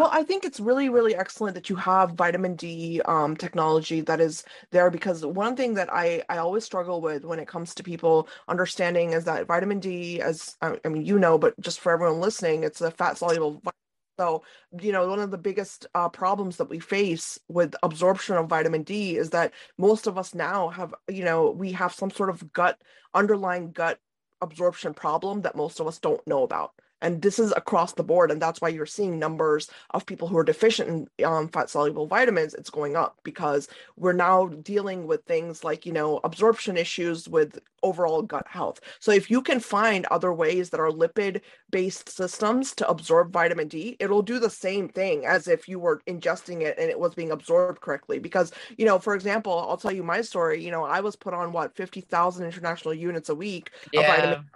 Well, 0.00 0.08
I 0.14 0.22
think 0.22 0.46
it's 0.46 0.60
really, 0.60 0.88
really 0.88 1.14
excellent 1.14 1.54
that 1.56 1.68
you 1.68 1.76
have 1.76 2.12
vitamin 2.12 2.56
D 2.56 3.02
um, 3.04 3.36
technology 3.36 4.00
that 4.00 4.18
is 4.18 4.44
there 4.70 4.90
because 4.90 5.26
one 5.26 5.56
thing 5.56 5.74
that 5.74 5.92
I, 5.92 6.22
I 6.30 6.38
always 6.38 6.64
struggle 6.64 7.02
with 7.02 7.26
when 7.26 7.38
it 7.38 7.46
comes 7.46 7.74
to 7.74 7.82
people 7.82 8.26
understanding 8.48 9.12
is 9.12 9.24
that 9.24 9.46
vitamin 9.46 9.78
D, 9.78 10.22
as 10.22 10.56
I 10.62 10.78
mean, 10.88 11.04
you 11.04 11.18
know, 11.18 11.36
but 11.36 11.52
just 11.60 11.80
for 11.80 11.92
everyone 11.92 12.18
listening, 12.18 12.64
it's 12.64 12.80
a 12.80 12.90
fat 12.90 13.18
soluble. 13.18 13.60
vitamin. 13.62 13.72
So, 14.18 14.42
you 14.80 14.90
know, 14.92 15.06
one 15.06 15.20
of 15.20 15.30
the 15.30 15.36
biggest 15.36 15.86
uh, 15.94 16.08
problems 16.08 16.56
that 16.56 16.70
we 16.70 16.78
face 16.78 17.38
with 17.48 17.74
absorption 17.82 18.36
of 18.36 18.48
vitamin 18.48 18.84
D 18.84 19.18
is 19.18 19.28
that 19.30 19.52
most 19.76 20.06
of 20.06 20.16
us 20.16 20.34
now 20.34 20.70
have, 20.70 20.94
you 21.08 21.24
know, 21.24 21.50
we 21.50 21.72
have 21.72 21.92
some 21.92 22.10
sort 22.10 22.30
of 22.30 22.50
gut, 22.54 22.80
underlying 23.12 23.70
gut 23.70 23.98
absorption 24.40 24.94
problem 24.94 25.42
that 25.42 25.56
most 25.56 25.78
of 25.78 25.86
us 25.86 25.98
don't 25.98 26.26
know 26.26 26.42
about 26.42 26.72
and 27.02 27.22
this 27.22 27.38
is 27.38 27.52
across 27.56 27.92
the 27.92 28.02
board 28.02 28.30
and 28.30 28.40
that's 28.40 28.60
why 28.60 28.68
you're 28.68 28.86
seeing 28.86 29.18
numbers 29.18 29.70
of 29.90 30.06
people 30.06 30.28
who 30.28 30.36
are 30.36 30.44
deficient 30.44 31.08
in 31.18 31.24
um, 31.24 31.48
fat 31.48 31.70
soluble 31.70 32.06
vitamins 32.06 32.54
it's 32.54 32.70
going 32.70 32.96
up 32.96 33.18
because 33.22 33.68
we're 33.96 34.12
now 34.12 34.46
dealing 34.46 35.06
with 35.06 35.24
things 35.24 35.64
like 35.64 35.86
you 35.86 35.92
know 35.92 36.20
absorption 36.24 36.76
issues 36.76 37.28
with 37.28 37.58
overall 37.82 38.22
gut 38.22 38.46
health 38.46 38.80
so 38.98 39.10
if 39.10 39.30
you 39.30 39.40
can 39.40 39.58
find 39.58 40.06
other 40.06 40.32
ways 40.32 40.70
that 40.70 40.80
are 40.80 40.90
lipid 40.90 41.40
based 41.70 42.08
systems 42.08 42.74
to 42.74 42.88
absorb 42.88 43.32
vitamin 43.32 43.68
d 43.68 43.96
it'll 44.00 44.22
do 44.22 44.38
the 44.38 44.50
same 44.50 44.88
thing 44.88 45.24
as 45.24 45.48
if 45.48 45.68
you 45.68 45.78
were 45.78 46.02
ingesting 46.06 46.60
it 46.60 46.78
and 46.78 46.90
it 46.90 46.98
was 46.98 47.14
being 47.14 47.30
absorbed 47.30 47.80
correctly 47.80 48.18
because 48.18 48.52
you 48.76 48.84
know 48.84 48.98
for 48.98 49.14
example 49.14 49.66
i'll 49.68 49.76
tell 49.76 49.92
you 49.92 50.02
my 50.02 50.20
story 50.20 50.62
you 50.62 50.70
know 50.70 50.84
i 50.84 51.00
was 51.00 51.16
put 51.16 51.32
on 51.32 51.52
what 51.52 51.74
50,000 51.74 52.44
international 52.44 52.92
units 52.92 53.28
a 53.28 53.34
week 53.34 53.70
yeah. 53.92 54.00
of 54.00 54.06
vitamin 54.06 54.50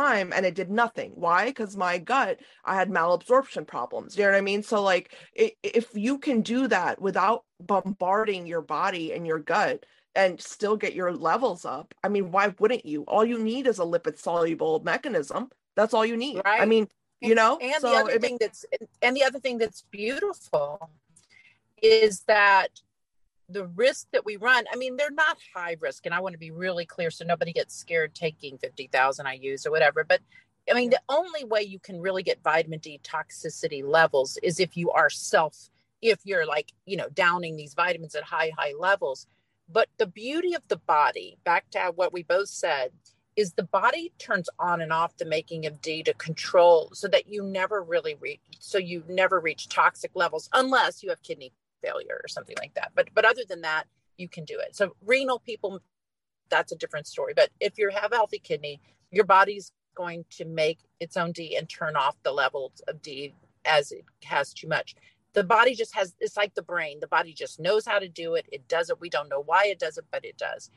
time 0.00 0.32
and 0.34 0.46
it 0.46 0.54
did 0.54 0.70
nothing. 0.70 1.12
Why? 1.14 1.46
Because 1.46 1.76
my 1.76 1.98
gut, 1.98 2.40
I 2.64 2.74
had 2.74 2.90
malabsorption 2.90 3.66
problems. 3.66 4.16
You 4.16 4.24
know 4.24 4.30
what 4.30 4.38
I 4.38 4.42
mean? 4.42 4.62
So, 4.62 4.82
like, 4.82 5.14
it, 5.34 5.54
if 5.62 5.88
you 5.94 6.18
can 6.18 6.42
do 6.42 6.68
that 6.68 7.00
without 7.00 7.44
bombarding 7.60 8.46
your 8.46 8.62
body 8.62 9.12
and 9.12 9.26
your 9.26 9.38
gut 9.38 9.84
and 10.14 10.40
still 10.40 10.76
get 10.76 10.94
your 10.94 11.12
levels 11.12 11.64
up, 11.64 11.94
I 12.02 12.08
mean, 12.08 12.30
why 12.30 12.54
wouldn't 12.58 12.86
you? 12.86 13.02
All 13.02 13.24
you 13.24 13.38
need 13.38 13.66
is 13.66 13.78
a 13.78 13.84
lipid 13.84 14.18
soluble 14.18 14.80
mechanism. 14.84 15.50
That's 15.76 15.94
all 15.94 16.06
you 16.06 16.16
need. 16.16 16.40
Right. 16.44 16.60
I 16.60 16.64
mean, 16.64 16.88
you 17.20 17.34
know, 17.34 17.58
and 17.60 17.80
so 17.80 17.90
the 17.90 17.96
other 17.96 18.18
thing 18.18 18.38
that's 18.40 18.64
and 19.02 19.14
the 19.14 19.24
other 19.24 19.38
thing 19.38 19.58
that's 19.58 19.82
beautiful 19.90 20.90
is 21.82 22.22
that 22.26 22.68
the 23.52 23.66
risk 23.68 24.06
that 24.12 24.24
we 24.24 24.36
run 24.36 24.64
i 24.72 24.76
mean 24.76 24.96
they're 24.96 25.10
not 25.10 25.38
high 25.54 25.76
risk 25.80 26.06
and 26.06 26.14
i 26.14 26.20
want 26.20 26.32
to 26.32 26.38
be 26.38 26.50
really 26.50 26.86
clear 26.86 27.10
so 27.10 27.24
nobody 27.24 27.52
gets 27.52 27.74
scared 27.74 28.14
taking 28.14 28.58
50000 28.58 29.26
IUs 29.26 29.66
or 29.66 29.70
whatever 29.70 30.04
but 30.04 30.20
i 30.70 30.74
mean 30.74 30.90
the 30.90 31.00
only 31.08 31.44
way 31.44 31.62
you 31.62 31.78
can 31.78 32.00
really 32.00 32.22
get 32.22 32.42
vitamin 32.42 32.78
d 32.78 33.00
toxicity 33.02 33.82
levels 33.84 34.38
is 34.42 34.60
if 34.60 34.76
you 34.76 34.90
are 34.90 35.10
self 35.10 35.70
if 36.02 36.20
you're 36.24 36.46
like 36.46 36.72
you 36.86 36.96
know 36.96 37.08
downing 37.14 37.56
these 37.56 37.74
vitamins 37.74 38.14
at 38.14 38.24
high 38.24 38.50
high 38.56 38.74
levels. 38.78 39.26
But 39.72 39.88
the 39.98 40.06
beauty 40.06 40.54
of 40.54 40.62
the 40.68 40.78
body 40.78 41.38
back 41.44 41.70
to 41.70 41.92
what 41.94 42.12
we 42.12 42.24
both 42.24 42.48
said 42.48 42.90
is 43.36 43.52
the 43.52 43.62
body 43.62 44.12
turns 44.18 44.48
on 44.58 44.80
and 44.80 44.92
off 44.92 45.16
the 45.16 45.24
making 45.24 45.64
of 45.66 45.80
D 45.80 46.02
to 46.02 46.14
control 46.14 46.90
so 46.92 47.06
that 47.08 47.28
you 47.28 47.42
never 47.42 47.82
really 47.82 48.16
reach 48.16 48.40
so 48.58 48.78
you 48.78 49.04
never 49.08 49.40
reach 49.40 49.68
toxic 49.68 50.10
levels 50.14 50.48
unless 50.52 51.02
you 51.02 51.10
have 51.10 51.22
kidney 51.22 51.52
failure 51.82 52.20
or 52.22 52.28
something 52.28 52.56
like 52.58 52.74
that. 52.74 52.92
But 52.94 53.08
but 53.14 53.24
other 53.24 53.42
than 53.48 53.62
that, 53.62 53.84
you 54.16 54.28
can 54.28 54.44
do 54.44 54.58
it. 54.58 54.76
So 54.76 54.94
renal 55.04 55.38
people, 55.40 55.80
that's 56.48 56.72
a 56.72 56.76
different 56.76 57.06
story. 57.06 57.32
But 57.34 57.50
if 57.60 57.78
you 57.78 57.90
have 57.90 58.12
a 58.12 58.16
healthy 58.16 58.38
kidney, 58.38 58.80
your 59.10 59.24
body's 59.24 59.72
going 59.94 60.24
to 60.30 60.44
make 60.44 60.78
its 61.00 61.16
own 61.16 61.32
D 61.32 61.56
and 61.56 61.68
turn 61.68 61.96
off 61.96 62.16
the 62.22 62.32
levels 62.32 62.80
of 62.88 63.02
D 63.02 63.34
as 63.64 63.92
it 63.92 64.04
has 64.24 64.52
too 64.52 64.68
much. 64.68 64.94
The 65.32 65.44
body 65.44 65.74
just 65.74 65.94
has 65.94 66.14
it's 66.20 66.36
like 66.36 66.54
the 66.54 66.62
brain. 66.62 66.98
The 67.00 67.06
body 67.06 67.32
just 67.32 67.60
knows 67.60 67.86
how 67.86 67.98
to 67.98 68.08
do 68.08 68.34
it. 68.34 68.46
It 68.50 68.66
does 68.68 68.90
it. 68.90 69.00
We 69.00 69.10
don't 69.10 69.28
know 69.28 69.42
why 69.44 69.66
it 69.66 69.78
does 69.78 69.98
it, 69.98 70.04
but 70.10 70.24
it 70.24 70.36
does. 70.36 70.70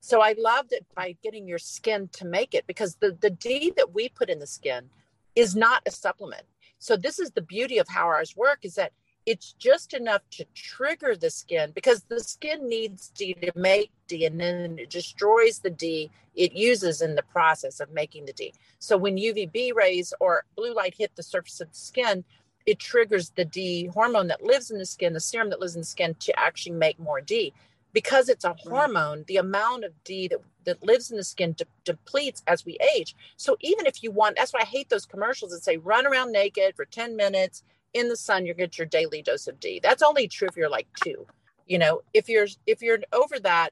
So 0.00 0.20
I 0.20 0.34
loved 0.36 0.72
it 0.72 0.84
by 0.94 1.16
getting 1.22 1.48
your 1.48 1.58
skin 1.58 2.08
to 2.12 2.26
make 2.26 2.52
it 2.52 2.66
because 2.66 2.96
the, 2.96 3.16
the 3.20 3.30
D 3.30 3.72
that 3.76 3.94
we 3.94 4.10
put 4.10 4.28
in 4.28 4.38
the 4.38 4.46
skin 4.46 4.90
is 5.34 5.56
not 5.56 5.82
a 5.86 5.90
supplement. 5.90 6.44
So 6.78 6.96
this 6.96 7.18
is 7.18 7.30
the 7.30 7.40
beauty 7.40 7.78
of 7.78 7.88
how 7.88 8.06
ours 8.06 8.36
work 8.36 8.58
is 8.62 8.74
that 8.74 8.92
it's 9.26 9.52
just 9.58 9.94
enough 9.94 10.22
to 10.30 10.44
trigger 10.54 11.16
the 11.16 11.30
skin 11.30 11.72
because 11.74 12.02
the 12.04 12.20
skin 12.20 12.68
needs 12.68 13.10
D 13.16 13.34
to 13.34 13.52
make 13.54 13.90
D 14.06 14.26
and 14.26 14.38
then 14.40 14.78
it 14.78 14.90
destroys 14.90 15.60
the 15.60 15.70
D 15.70 16.10
it 16.34 16.52
uses 16.52 17.00
in 17.00 17.14
the 17.14 17.22
process 17.22 17.80
of 17.80 17.90
making 17.92 18.26
the 18.26 18.32
D. 18.32 18.52
So 18.78 18.96
when 18.96 19.16
UVB 19.16 19.74
rays 19.74 20.12
or 20.20 20.44
blue 20.56 20.74
light 20.74 20.94
hit 20.96 21.14
the 21.14 21.22
surface 21.22 21.60
of 21.60 21.70
the 21.70 21.76
skin, 21.76 22.24
it 22.66 22.78
triggers 22.78 23.30
the 23.30 23.44
D 23.44 23.86
hormone 23.86 24.28
that 24.28 24.42
lives 24.42 24.70
in 24.70 24.78
the 24.78 24.86
skin, 24.86 25.12
the 25.12 25.20
serum 25.20 25.50
that 25.50 25.60
lives 25.60 25.74
in 25.74 25.82
the 25.82 25.86
skin 25.86 26.14
to 26.20 26.38
actually 26.38 26.76
make 26.76 26.98
more 26.98 27.20
D. 27.20 27.52
Because 27.92 28.28
it's 28.28 28.44
a 28.44 28.56
hormone, 28.58 29.24
the 29.28 29.36
amount 29.36 29.84
of 29.84 29.92
D 30.02 30.26
that, 30.28 30.40
that 30.64 30.82
lives 30.82 31.12
in 31.12 31.16
the 31.16 31.22
skin 31.22 31.52
de- 31.52 31.64
depletes 31.84 32.42
as 32.48 32.64
we 32.64 32.76
age. 32.96 33.14
So 33.36 33.56
even 33.60 33.86
if 33.86 34.02
you 34.02 34.10
want, 34.10 34.36
that's 34.36 34.52
why 34.52 34.60
I 34.62 34.66
hate 34.66 34.88
those 34.88 35.06
commercials 35.06 35.52
that 35.52 35.62
say 35.62 35.76
run 35.76 36.04
around 36.04 36.32
naked 36.32 36.74
for 36.74 36.84
10 36.86 37.14
minutes 37.14 37.62
in 37.94 38.08
the 38.08 38.16
sun, 38.16 38.44
you 38.44 38.54
get 38.54 38.76
your 38.76 38.86
daily 38.86 39.22
dose 39.22 39.46
of 39.46 39.58
D. 39.60 39.80
That's 39.82 40.02
only 40.02 40.28
true 40.28 40.48
if 40.48 40.56
you're 40.56 40.68
like 40.68 40.88
two. 41.02 41.26
You 41.66 41.78
know, 41.78 42.02
if 42.12 42.28
you're 42.28 42.48
if 42.66 42.82
you're 42.82 42.98
over 43.12 43.38
that, 43.40 43.70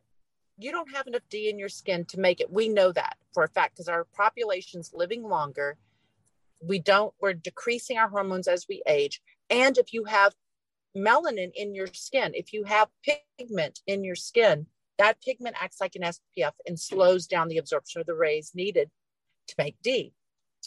you 0.58 0.70
don't 0.70 0.94
have 0.94 1.06
enough 1.06 1.22
D 1.28 1.48
in 1.48 1.58
your 1.58 1.68
skin 1.68 2.04
to 2.06 2.20
make 2.20 2.40
it. 2.40 2.52
We 2.52 2.68
know 2.68 2.92
that 2.92 3.16
for 3.32 3.42
a 3.42 3.48
fact 3.48 3.74
because 3.74 3.88
our 3.88 4.06
population's 4.14 4.92
living 4.94 5.24
longer. 5.24 5.76
We 6.64 6.78
don't, 6.78 7.12
we're 7.20 7.34
decreasing 7.34 7.98
our 7.98 8.08
hormones 8.08 8.46
as 8.46 8.66
we 8.68 8.82
age. 8.86 9.20
And 9.50 9.76
if 9.76 9.92
you 9.92 10.04
have 10.04 10.34
melanin 10.96 11.50
in 11.54 11.74
your 11.74 11.88
skin, 11.88 12.32
if 12.34 12.52
you 12.52 12.64
have 12.64 12.88
pigment 13.38 13.80
in 13.86 14.04
your 14.04 14.14
skin, 14.14 14.66
that 14.98 15.20
pigment 15.20 15.56
acts 15.60 15.80
like 15.80 15.96
an 15.96 16.02
SPF 16.02 16.52
and 16.66 16.78
slows 16.78 17.26
down 17.26 17.48
the 17.48 17.58
absorption 17.58 18.00
of 18.00 18.06
the 18.06 18.14
rays 18.14 18.52
needed 18.54 18.90
to 19.48 19.54
make 19.58 19.76
D. 19.82 20.12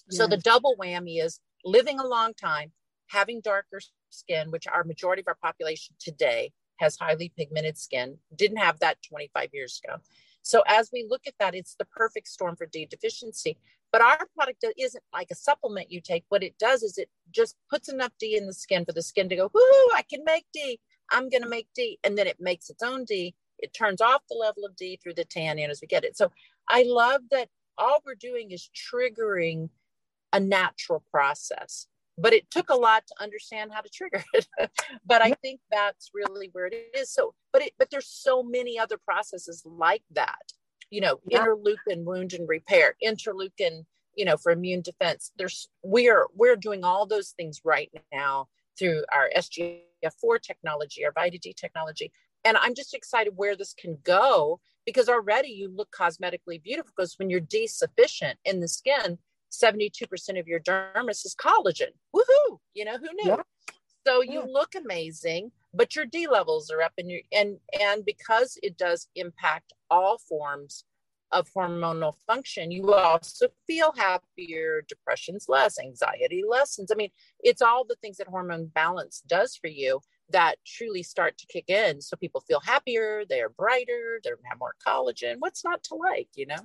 Yes. 0.10 0.18
So 0.18 0.28
the 0.28 0.38
double 0.38 0.76
whammy 0.76 1.24
is 1.24 1.40
living 1.64 2.00
a 2.00 2.08
long 2.08 2.34
time, 2.34 2.72
having 3.08 3.42
darker 3.42 3.80
skin, 4.10 4.52
which 4.52 4.68
our 4.68 4.84
majority 4.84 5.22
of 5.22 5.28
our 5.28 5.38
population 5.42 5.96
today 6.00 6.52
has 6.78 6.98
highly 6.98 7.32
pigmented 7.38 7.78
skin, 7.78 8.18
didn't 8.36 8.58
have 8.58 8.80
that 8.80 8.98
25 9.04 9.50
years 9.54 9.82
ago. 9.84 9.98
So 10.42 10.64
as 10.68 10.90
we 10.92 11.06
look 11.10 11.22
at 11.26 11.34
that, 11.40 11.56
it's 11.56 11.76
the 11.76 11.86
perfect 11.86 12.28
storm 12.28 12.56
for 12.56 12.66
D 12.66 12.86
deficiency. 12.86 13.58
But 13.92 14.02
our 14.02 14.28
product 14.36 14.66
isn't 14.78 15.04
like 15.14 15.30
a 15.32 15.36
supplement 15.36 15.92
you 15.92 16.02
take. 16.02 16.26
What 16.30 16.44
it 16.44 16.56
does 16.60 16.84
is 16.84 16.98
it 16.98 17.10
just 17.32 17.56
puts 17.70 17.88
enough 17.88 18.12
D 18.20 18.38
in 18.38 18.46
the 18.46 18.54
skin 18.54 18.86
for 18.86 18.92
the 18.92 19.02
skin 19.02 19.30
to 19.30 19.36
go, 19.36 19.50
whoo, 19.54 19.90
I 19.96 20.04
can 20.10 20.24
make 20.26 20.46
D. 20.54 20.80
I'm 21.12 21.30
going 21.30 21.44
to 21.44 21.50
make 21.50 21.68
D. 21.74 21.98
And 22.04 22.18
then 22.18 22.28
it 22.28 22.40
makes 22.40 22.70
its 22.70 22.84
own 22.84 23.06
D. 23.06 23.36
It 23.58 23.74
turns 23.74 24.02
off 24.02 24.22
the 24.30 24.36
level 24.36 24.66
of 24.66 24.76
D 24.76 25.00
through 25.02 25.14
the 25.14 25.24
tannin 25.24 25.70
as 25.70 25.80
we 25.82 25.88
get 25.88 26.04
it. 26.04 26.18
So 26.18 26.32
I 26.68 26.84
love 26.86 27.22
that 27.32 27.48
all 27.78 28.00
we're 28.06 28.16
doing 28.16 28.52
is 28.52 28.70
triggering 28.76 29.70
a 30.34 30.40
natural 30.40 31.04
process 31.10 31.88
but 32.18 32.34
it 32.34 32.50
took 32.50 32.70
a 32.70 32.76
lot 32.76 33.04
to 33.08 33.24
understand 33.24 33.72
how 33.74 33.82
to 33.82 33.90
trigger 33.90 34.24
it. 34.34 34.48
But 35.06 35.22
i 35.22 35.32
think 35.42 35.60
that's 35.72 36.12
really 36.14 36.50
where 36.54 36.68
it 36.68 36.76
is. 36.96 37.12
So 37.12 37.34
but 37.52 37.62
it 37.62 37.74
but 37.78 37.90
there's 37.92 38.08
so 38.08 38.44
many 38.44 38.78
other 38.80 38.98
processes 38.98 39.62
like 39.66 40.04
that 40.12 40.42
you 40.90 41.02
know 41.02 41.20
yeah. 41.28 41.40
interleukin 41.40 42.04
wound 42.04 42.34
and 42.34 42.48
repair 42.48 42.96
interleukin 43.04 43.86
you 44.16 44.26
know 44.26 44.38
for 44.38 44.52
immune 44.52 44.82
defense. 44.82 45.32
There's 45.38 45.68
we're 45.84 46.28
we're 46.36 46.56
doing 46.56 46.84
all 46.84 47.06
those 47.06 47.32
things 47.32 47.62
right 47.64 47.92
now 48.12 48.48
through 48.78 49.04
our 49.14 49.30
sgf4 49.38 50.42
technology 50.42 51.06
our 51.06 51.12
vita 51.12 51.38
d 51.38 51.54
technology. 51.54 52.12
And 52.44 52.58
i'm 52.58 52.76
just 52.76 52.94
excited 52.94 53.34
where 53.36 53.56
this 53.56 53.74
can 53.74 53.98
go 54.04 54.60
because 54.86 55.10
already 55.10 55.50
you 55.50 55.70
look 55.76 55.92
cosmetically 55.92 56.62
beautiful 56.62 56.92
because 56.96 57.16
when 57.18 57.30
you're 57.30 57.40
d 57.40 57.68
sufficient 57.68 58.38
in 58.46 58.60
the 58.60 58.68
skin 58.68 59.18
72% 59.64 60.40
of 60.40 60.48
your 60.48 60.60
dermis 60.60 61.26
is 61.26 61.36
collagen. 61.40 61.92
Woohoo! 62.16 62.58
You 62.74 62.86
know, 62.86 62.98
who 62.98 63.08
knew? 63.14 63.32
Yeah. 63.32 63.42
So 64.06 64.22
you 64.22 64.42
yeah. 64.42 64.52
look 64.52 64.74
amazing, 64.76 65.52
but 65.74 65.96
your 65.96 66.06
D 66.06 66.28
levels 66.28 66.70
are 66.70 66.82
up 66.82 66.94
and 66.98 67.10
you 67.10 67.22
and 67.32 67.58
and 67.80 68.06
because 68.06 68.58
it 68.62 68.78
does 68.78 69.08
impact 69.16 69.74
all 69.90 70.20
forms 70.20 70.84
of 71.32 71.50
hormonal 71.54 72.14
function, 72.28 72.72
you 72.72 72.94
also 72.94 73.48
feel 73.68 73.94
happier, 73.98 74.84
depression's 74.88 75.48
less, 75.50 75.80
anxiety 75.80 76.44
lessens. 76.48 76.92
I 76.92 76.96
mean, 76.96 77.10
it's 77.42 77.62
all 77.62 77.84
the 77.84 77.96
things 77.96 78.18
that 78.18 78.28
hormone 78.28 78.68
balance 78.68 79.22
does 79.28 79.56
for 79.56 79.68
you 79.68 80.00
that 80.30 80.56
truly 80.66 81.04
start 81.04 81.38
to 81.38 81.48
kick 81.48 81.70
in. 81.70 82.02
So 82.02 82.16
people 82.16 82.42
feel 82.42 82.62
happier, 82.62 83.24
they're 83.28 83.50
brighter, 83.50 84.20
they 84.24 84.30
have 84.46 84.60
more 84.60 84.76
collagen. 84.86 85.36
What's 85.40 85.64
not 85.64 85.84
to 85.84 85.96
like, 85.96 86.30
you 86.36 86.46
know? 86.48 86.56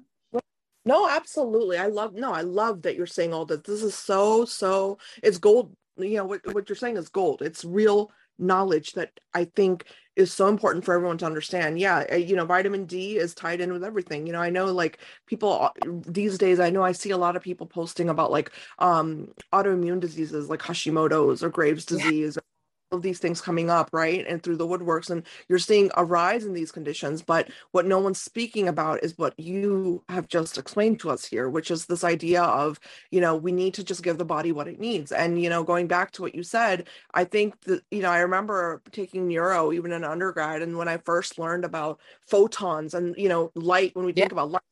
No, 0.85 1.09
absolutely. 1.09 1.76
I 1.78 1.87
love 1.87 2.14
no, 2.14 2.33
I 2.33 2.41
love 2.43 2.83
that 2.83 2.97
you're 2.97 3.07
saying 3.07 3.35
all 3.35 3.45
this. 3.45 3.61
This 3.62 3.83
is 3.83 3.95
so 3.95 4.45
so 4.45 4.99
it's 5.22 5.39
gold. 5.39 5.74
You 5.99 6.16
know 6.16 6.24
what 6.24 6.41
what 6.55 6.68
you're 6.68 6.76
saying 6.76 6.97
is 6.97 7.09
gold. 7.09 7.43
It's 7.43 7.64
real 7.64 8.11
knowledge 8.39 8.93
that 8.93 9.12
I 9.35 9.45
think 9.45 9.85
is 10.16 10.33
so 10.33 10.49
important 10.49 10.85
for 10.85 10.95
everyone 10.95 11.18
to 11.18 11.26
understand. 11.26 11.78
Yeah, 11.78 12.14
you 12.14 12.35
know, 12.35 12.47
vitamin 12.47 12.87
D 12.87 13.18
is 13.18 13.35
tied 13.35 13.61
in 13.61 13.72
with 13.72 13.85
everything. 13.85 14.26
You 14.26 14.33
know, 14.33 14.41
I 14.41 14.49
know 14.51 14.66
like 14.66 14.99
people 15.26 15.70
these 16.07 16.39
days 16.39 16.59
I 16.61 16.70
know 16.70 16.83
I 16.83 16.93
see 16.93 17.11
a 17.11 17.18
lot 17.18 17.37
of 17.37 17.43
people 17.43 17.66
posting 17.66 18.09
about 18.09 18.31
like 18.31 18.51
um 18.78 19.28
autoimmune 19.53 20.01
diseases 20.01 20.49
like 20.49 20.61
Hashimoto's 20.61 21.43
or 21.43 21.51
Graves 21.51 21.85
disease 21.85 22.37
yeah 22.37 22.50
of 22.93 23.03
these 23.03 23.18
things 23.18 23.41
coming 23.41 23.70
up, 23.70 23.88
right? 23.93 24.26
And 24.26 24.43
through 24.43 24.57
the 24.57 24.66
woodworks, 24.66 25.11
and 25.11 25.22
you're 25.49 25.59
seeing 25.59 25.91
a 25.97 26.05
rise 26.05 26.45
in 26.45 26.53
these 26.53 26.72
conditions. 26.72 27.22
But 27.22 27.49
what 27.70 27.86
no 27.86 27.99
one's 27.99 28.20
speaking 28.20 28.68
about 28.68 29.05
is 29.05 29.16
what 29.16 29.38
you 29.38 30.03
have 30.09 30.26
just 30.28 30.59
explained 30.59 31.01
to 31.01 31.11
us 31.11 31.24
here, 31.24 31.49
which 31.49 31.70
is 31.70 31.86
this 31.86 32.05
idea 32.05 32.43
of, 32.43 32.80
you 33.11 33.20
know, 33.20 33.36
we 33.36 33.53
need 33.53 33.74
to 33.74 33.84
just 33.84 34.03
give 34.03 34.18
the 34.18 34.24
body 34.24 34.53
what 34.53 34.68
it 34.68 34.80
needs. 34.80 35.12
And, 35.12 35.41
you 35.41 35.49
know, 35.49 35.62
going 35.62 35.86
back 35.86 36.11
to 36.12 36.22
what 36.22 36.34
you 36.34 36.43
said, 36.43 36.88
I 37.14 37.24
think 37.24 37.61
that, 37.62 37.82
you 37.91 38.03
know, 38.03 38.11
I 38.11 38.20
remember 38.20 38.82
taking 38.91 39.28
neuro 39.28 39.72
even 39.72 39.93
in 39.93 40.05
undergrad. 40.05 40.62
And 40.62 40.76
when 40.76 40.88
I 40.88 40.99
first 40.99 41.38
learned 41.38 41.64
about 41.64 42.01
photons 42.26 42.95
and, 42.95 43.14
you 43.16 43.28
know, 43.28 43.53
light, 43.55 43.95
when 43.95 44.05
we 44.05 44.12
think 44.12 44.32
about 44.32 44.51
light, 44.51 44.62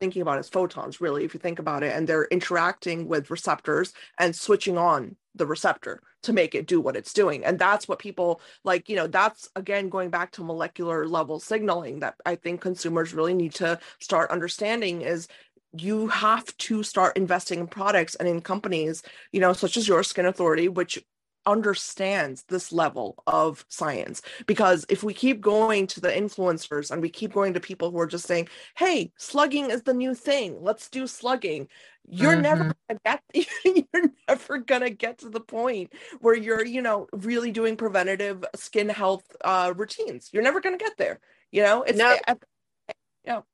thinking 0.00 0.22
about 0.22 0.38
as 0.38 0.48
photons 0.48 1.00
really 1.00 1.24
if 1.24 1.32
you 1.32 1.40
think 1.40 1.60
about 1.60 1.84
it 1.84 1.94
and 1.94 2.06
they're 2.06 2.24
interacting 2.24 3.06
with 3.06 3.30
receptors 3.30 3.92
and 4.18 4.34
switching 4.34 4.76
on 4.76 5.16
the 5.36 5.46
receptor 5.46 6.02
to 6.24 6.32
make 6.32 6.54
it 6.54 6.66
do 6.66 6.80
what 6.80 6.96
it's 6.96 7.12
doing 7.12 7.44
and 7.44 7.58
that's 7.58 7.86
what 7.86 7.98
people 7.98 8.40
like 8.64 8.88
you 8.88 8.96
know 8.96 9.06
that's 9.06 9.48
again 9.56 9.88
going 9.88 10.10
back 10.10 10.32
to 10.32 10.42
molecular 10.42 11.06
level 11.06 11.38
signaling 11.38 12.00
that 12.00 12.14
i 12.26 12.34
think 12.34 12.60
consumers 12.60 13.14
really 13.14 13.34
need 13.34 13.54
to 13.54 13.78
start 14.00 14.30
understanding 14.30 15.02
is 15.02 15.28
you 15.76 16.06
have 16.08 16.56
to 16.56 16.82
start 16.82 17.16
investing 17.16 17.58
in 17.58 17.66
products 17.66 18.14
and 18.16 18.28
in 18.28 18.40
companies 18.40 19.02
you 19.32 19.40
know 19.40 19.52
such 19.52 19.76
as 19.76 19.86
your 19.86 20.02
skin 20.02 20.26
authority 20.26 20.68
which 20.68 21.02
understands 21.46 22.44
this 22.44 22.72
level 22.72 23.22
of 23.26 23.64
science 23.68 24.22
because 24.46 24.84
if 24.88 25.02
we 25.02 25.12
keep 25.12 25.40
going 25.40 25.86
to 25.86 26.00
the 26.00 26.08
influencers 26.08 26.90
and 26.90 27.02
we 27.02 27.08
keep 27.08 27.32
going 27.32 27.52
to 27.54 27.60
people 27.60 27.90
who 27.90 27.98
are 27.98 28.06
just 28.06 28.26
saying 28.26 28.48
hey 28.76 29.12
slugging 29.18 29.70
is 29.70 29.82
the 29.82 29.94
new 29.94 30.14
thing 30.14 30.56
let's 30.60 30.88
do 30.88 31.06
slugging 31.06 31.68
you're 32.08 32.32
mm-hmm. 32.32 32.42
never 32.42 32.74
gonna 32.88 33.00
get 33.04 33.22
you're 33.64 34.10
never 34.28 34.58
gonna 34.58 34.90
get 34.90 35.18
to 35.18 35.28
the 35.28 35.40
point 35.40 35.92
where 36.20 36.36
you're 36.36 36.64
you 36.64 36.82
know 36.82 37.06
really 37.12 37.50
doing 37.50 37.76
preventative 37.76 38.44
skin 38.54 38.88
health 38.88 39.24
uh 39.44 39.72
routines 39.76 40.30
you're 40.32 40.42
never 40.42 40.60
gonna 40.60 40.76
get 40.76 40.96
there 40.96 41.20
you 41.50 41.62
know 41.62 41.82
it's 41.82 41.98
no. 41.98 42.16
you 42.28 42.34
know 43.26 43.44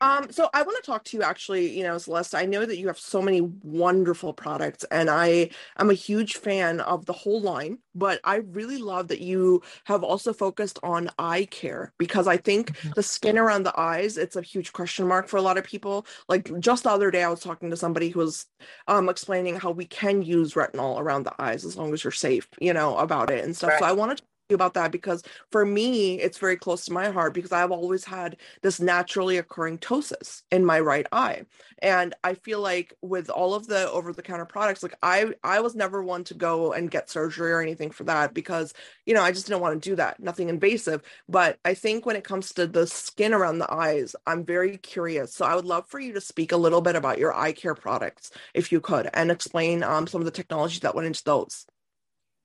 um, 0.00 0.30
so 0.30 0.48
I 0.52 0.62
want 0.62 0.76
to 0.76 0.86
talk 0.86 1.04
to 1.04 1.16
you 1.16 1.22
actually, 1.22 1.76
you 1.76 1.84
know, 1.84 1.98
Celeste. 1.98 2.34
I 2.34 2.44
know 2.46 2.64
that 2.64 2.78
you 2.78 2.86
have 2.88 2.98
so 2.98 3.22
many 3.22 3.40
wonderful 3.40 4.32
products, 4.32 4.84
and 4.90 5.08
I 5.08 5.50
am 5.78 5.90
a 5.90 5.94
huge 5.94 6.36
fan 6.36 6.80
of 6.80 7.06
the 7.06 7.12
whole 7.12 7.40
line, 7.40 7.78
but 7.94 8.20
I 8.24 8.36
really 8.36 8.78
love 8.78 9.08
that 9.08 9.20
you 9.20 9.62
have 9.84 10.02
also 10.02 10.32
focused 10.32 10.78
on 10.82 11.10
eye 11.18 11.46
care 11.50 11.92
because 11.98 12.26
I 12.26 12.36
think 12.36 12.76
mm-hmm. 12.76 12.90
the 12.96 13.02
skin 13.02 13.38
around 13.38 13.62
the 13.62 13.78
eyes, 13.78 14.16
it's 14.16 14.36
a 14.36 14.42
huge 14.42 14.72
question 14.72 15.06
mark 15.06 15.28
for 15.28 15.36
a 15.36 15.42
lot 15.42 15.58
of 15.58 15.64
people. 15.64 16.06
Like 16.28 16.50
just 16.60 16.84
the 16.84 16.90
other 16.90 17.10
day, 17.10 17.22
I 17.22 17.28
was 17.28 17.40
talking 17.40 17.70
to 17.70 17.76
somebody 17.76 18.10
who 18.10 18.20
was 18.20 18.46
um 18.88 19.08
explaining 19.08 19.56
how 19.56 19.70
we 19.70 19.84
can 19.86 20.22
use 20.22 20.54
retinol 20.54 21.00
around 21.00 21.24
the 21.24 21.34
eyes 21.40 21.64
as 21.64 21.76
long 21.76 21.92
as 21.92 22.02
you're 22.02 22.10
safe, 22.10 22.48
you 22.60 22.72
know, 22.72 22.96
about 22.96 23.30
it 23.30 23.44
and 23.44 23.56
stuff. 23.56 23.70
Right. 23.70 23.80
So 23.80 23.86
I 23.86 23.92
wanted 23.92 24.18
to 24.18 24.24
about 24.54 24.74
that 24.74 24.92
because 24.92 25.22
for 25.50 25.64
me 25.64 26.20
it's 26.20 26.38
very 26.38 26.56
close 26.56 26.84
to 26.84 26.92
my 26.92 27.10
heart 27.10 27.34
because 27.34 27.52
I've 27.52 27.72
always 27.72 28.04
had 28.04 28.36
this 28.62 28.80
naturally 28.80 29.38
occurring 29.38 29.78
ptosis 29.78 30.42
in 30.52 30.64
my 30.64 30.78
right 30.78 31.06
eye. 31.12 31.42
And 31.82 32.14
I 32.22 32.34
feel 32.34 32.60
like 32.60 32.94
with 33.02 33.28
all 33.28 33.54
of 33.54 33.66
the 33.66 33.90
over 33.90 34.12
the 34.12 34.22
counter 34.22 34.44
products 34.44 34.82
like 34.82 34.96
I 35.02 35.34
I 35.42 35.60
was 35.60 35.74
never 35.74 36.02
one 36.02 36.24
to 36.24 36.34
go 36.34 36.72
and 36.72 36.90
get 36.90 37.10
surgery 37.10 37.52
or 37.52 37.60
anything 37.60 37.90
for 37.90 38.04
that 38.04 38.34
because 38.34 38.72
you 39.04 39.14
know 39.14 39.22
I 39.22 39.32
just 39.32 39.46
didn't 39.46 39.60
want 39.60 39.82
to 39.82 39.90
do 39.90 39.96
that 39.96 40.20
nothing 40.20 40.48
invasive. 40.48 41.02
But 41.28 41.58
I 41.64 41.74
think 41.74 42.06
when 42.06 42.16
it 42.16 42.24
comes 42.24 42.52
to 42.54 42.66
the 42.66 42.86
skin 42.86 43.34
around 43.34 43.58
the 43.58 43.72
eyes 43.72 44.14
I'm 44.26 44.44
very 44.44 44.78
curious. 44.78 45.34
So 45.34 45.44
I 45.44 45.56
would 45.56 45.64
love 45.64 45.88
for 45.88 45.98
you 45.98 46.12
to 46.12 46.20
speak 46.20 46.52
a 46.52 46.56
little 46.56 46.80
bit 46.80 46.96
about 46.96 47.18
your 47.18 47.34
eye 47.34 47.52
care 47.52 47.74
products 47.74 48.30
if 48.54 48.70
you 48.70 48.80
could 48.80 49.08
and 49.14 49.30
explain 49.30 49.82
um, 49.82 50.06
some 50.06 50.20
of 50.20 50.24
the 50.24 50.30
technology 50.30 50.78
that 50.80 50.94
went 50.94 51.06
into 51.06 51.24
those 51.24 51.66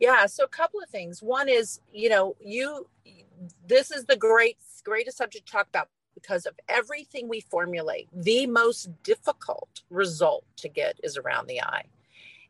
yeah. 0.02 0.26
So 0.26 0.44
a 0.44 0.50
couple 0.50 0.82
of 0.82 0.90
things. 0.90 1.22
One 1.22 1.48
is, 1.48 1.80
you 1.94 2.10
know, 2.10 2.36
you, 2.42 2.88
this 3.66 3.92
is 3.92 4.06
the 4.06 4.18
great, 4.18 4.58
greatest 4.84 5.18
subject 5.18 5.46
to 5.46 5.52
talk 5.52 5.68
about 5.68 5.90
because 6.16 6.48
of 6.48 6.60
everything 6.68 7.30
we 7.30 7.40
formulate. 7.40 8.10
The 8.12 8.48
most 8.48 8.90
difficult 9.04 9.84
result 9.92 10.44
to 10.58 10.68
get 10.68 11.00
is 11.04 11.18
around 11.18 11.48
the 11.48 11.62
eye. 11.62 11.86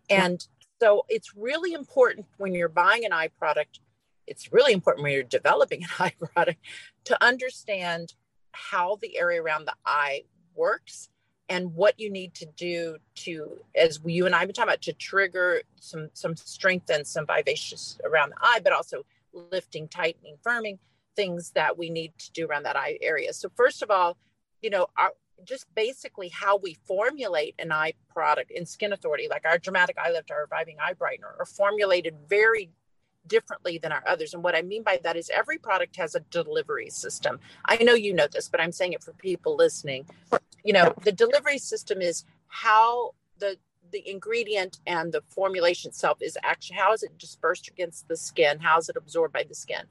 And 0.10 0.46
so 0.82 1.06
it's 1.10 1.36
really 1.36 1.74
important 1.74 2.26
when 2.38 2.56
you're 2.56 2.70
buying 2.70 3.06
an 3.06 3.12
eye 3.12 3.30
product, 3.38 3.82
it's 4.28 4.54
really 4.54 4.72
important 4.72 5.04
when 5.04 5.12
you're 5.12 5.24
developing 5.24 5.84
an 5.84 5.90
eye 6.00 6.14
product 6.34 6.60
to 7.06 7.24
understand 7.24 8.14
how 8.54 8.98
the 9.02 9.18
area 9.18 9.42
around 9.42 9.66
the 9.66 9.76
eye 9.86 10.24
works 10.56 11.10
and 11.52 11.76
what 11.76 12.00
you 12.00 12.10
need 12.10 12.34
to 12.34 12.46
do 12.56 12.96
to, 13.14 13.60
as 13.76 14.00
you 14.06 14.26
and 14.26 14.34
I 14.34 14.40
have 14.40 14.48
been 14.48 14.56
talking 14.56 14.70
about, 14.70 14.82
to 14.84 14.94
trigger 14.94 15.62
some 15.76 16.10
some 16.14 16.36
strength 16.38 16.90
and 16.90 17.06
some 17.06 17.26
vivacious 17.28 18.00
around 18.06 18.30
the 18.30 18.38
eye, 18.42 18.62
but 18.64 18.72
also 18.72 19.04
lifting, 19.34 19.90
tightening, 19.90 20.38
firming 20.48 20.80
things 21.18 21.52
that 21.52 21.78
we 21.78 21.90
need 21.90 22.18
to 22.20 22.32
do 22.32 22.48
around 22.48 22.64
that 22.64 22.78
eye 22.78 22.98
area. 23.02 23.34
So 23.34 23.50
first 23.54 23.84
of 23.84 23.92
all, 23.92 24.18
you 24.62 24.70
know, 24.70 24.88
our, 24.98 25.12
just 25.44 25.66
basically 25.76 26.30
how 26.30 26.56
we 26.56 26.78
formulate 26.86 27.56
an 27.60 27.74
eye 27.74 27.94
product 28.08 28.50
in 28.52 28.66
Skin 28.66 28.94
Authority, 28.94 29.28
like 29.30 29.44
our 29.44 29.58
dramatic 29.58 29.98
eye 29.98 30.12
lift, 30.12 30.32
our 30.32 30.42
reviving 30.42 30.78
eye 30.82 30.94
brightener, 30.94 31.38
are 31.38 31.46
formulated 31.46 32.16
very 32.30 32.72
differently 33.28 33.78
than 33.78 33.92
our 33.92 34.04
others. 34.08 34.34
And 34.34 34.42
what 34.42 34.56
I 34.56 34.62
mean 34.62 34.84
by 34.84 35.00
that 35.04 35.18
is 35.18 35.30
every 35.30 35.58
product 35.58 35.98
has 35.98 36.16
a 36.16 36.22
delivery 36.32 36.90
system. 36.90 37.40
I 37.66 37.76
know 37.78 37.94
you 37.94 38.14
know 38.14 38.28
this, 38.32 38.48
but 38.48 38.62
I'm 38.62 38.72
saying 38.72 38.94
it 38.94 39.04
for 39.04 39.14
people 39.14 39.58
listening. 39.58 40.06
You 40.64 40.74
know, 40.74 40.94
the 41.04 41.12
delivery 41.12 41.58
system 41.58 42.02
is 42.02 42.26
how 42.48 43.12
the 43.40 43.58
the 43.92 44.10
ingredient 44.10 44.80
and 44.88 45.12
the 45.12 45.22
formulation 45.28 45.90
itself 45.90 46.20
is 46.22 46.38
actually 46.44 46.78
how 46.78 46.94
is 46.94 47.04
it 47.04 47.18
dispersed 47.18 47.68
against 47.68 48.08
the 48.08 48.16
skin? 48.16 48.60
How 48.60 48.78
is 48.78 48.90
it 48.90 48.96
absorbed 48.96 49.34
by 49.34 49.44
the 49.44 49.56
skin? 49.56 49.84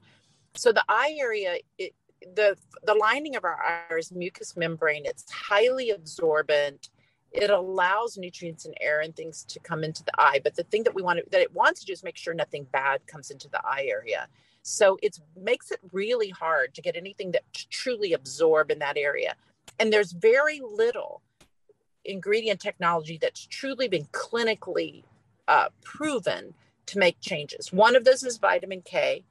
So 0.55 0.71
the 0.71 0.83
eye 0.89 1.15
area, 1.19 1.57
it, 1.77 1.93
the 2.35 2.57
the 2.83 2.95
lining 2.95 3.35
of 3.35 3.43
our 3.43 3.57
eye 3.61 3.95
is 3.97 4.11
mucous 4.11 4.57
membrane. 4.57 5.05
It's 5.05 5.29
highly 5.31 5.91
absorbent 5.91 6.89
it 7.31 7.49
allows 7.49 8.17
nutrients 8.17 8.65
and 8.65 8.75
air 8.81 8.99
and 8.99 9.15
things 9.15 9.45
to 9.45 9.59
come 9.59 9.83
into 9.83 10.03
the 10.03 10.11
eye 10.17 10.39
but 10.43 10.55
the 10.55 10.63
thing 10.63 10.83
that 10.83 10.93
we 10.93 11.01
want 11.01 11.17
to, 11.17 11.25
that 11.31 11.41
it 11.41 11.53
wants 11.53 11.79
to 11.79 11.85
do 11.85 11.93
is 11.93 12.03
make 12.03 12.17
sure 12.17 12.33
nothing 12.33 12.65
bad 12.71 13.05
comes 13.07 13.31
into 13.31 13.47
the 13.49 13.61
eye 13.65 13.85
area 13.87 14.27
So 14.63 14.97
it 15.01 15.19
makes 15.35 15.71
it 15.71 15.79
really 15.91 16.29
hard 16.29 16.73
to 16.75 16.81
get 16.81 16.95
anything 16.95 17.31
that 17.31 17.43
truly 17.69 18.13
absorb 18.13 18.69
in 18.71 18.79
that 18.79 18.97
area. 18.97 19.35
And 19.79 19.91
there's 19.91 20.11
very 20.11 20.61
little 20.63 21.21
ingredient 22.05 22.59
technology 22.59 23.17
that's 23.21 23.45
truly 23.45 23.87
been 23.87 24.05
clinically 24.05 25.03
uh, 25.47 25.69
proven 25.83 26.53
to 26.87 26.99
make 26.99 27.19
changes. 27.21 27.71
One 27.71 27.95
of 27.95 28.05
those 28.05 28.23
is 28.23 28.37
vitamin 28.37 28.81
K. 28.81 29.23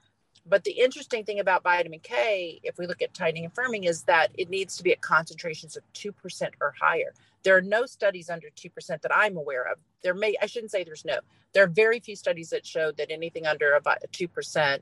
But 0.46 0.64
the 0.64 0.72
interesting 0.72 1.24
thing 1.24 1.38
about 1.38 1.62
vitamin 1.62 2.00
K, 2.00 2.60
if 2.62 2.78
we 2.78 2.86
look 2.86 3.02
at 3.02 3.12
tightening 3.12 3.44
and 3.44 3.54
firming, 3.54 3.86
is 3.88 4.04
that 4.04 4.30
it 4.38 4.48
needs 4.48 4.76
to 4.76 4.82
be 4.82 4.90
at 4.92 5.00
concentrations 5.00 5.76
of 5.76 5.82
2% 5.92 6.12
or 6.60 6.74
higher. 6.80 7.12
There 7.42 7.56
are 7.56 7.62
no 7.62 7.86
studies 7.86 8.30
under 8.30 8.48
2% 8.48 9.02
that 9.02 9.14
I'm 9.14 9.36
aware 9.36 9.64
of. 9.64 9.78
There 10.02 10.14
may, 10.14 10.34
I 10.40 10.46
shouldn't 10.46 10.72
say 10.72 10.82
there's 10.82 11.04
no, 11.04 11.20
there 11.52 11.64
are 11.64 11.68
very 11.68 12.00
few 12.00 12.16
studies 12.16 12.50
that 12.50 12.66
show 12.66 12.90
that 12.92 13.10
anything 13.10 13.46
under 13.46 13.74
about 13.74 13.98
2%, 14.12 14.78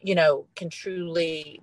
you 0.00 0.14
know, 0.14 0.46
can 0.56 0.70
truly 0.70 1.60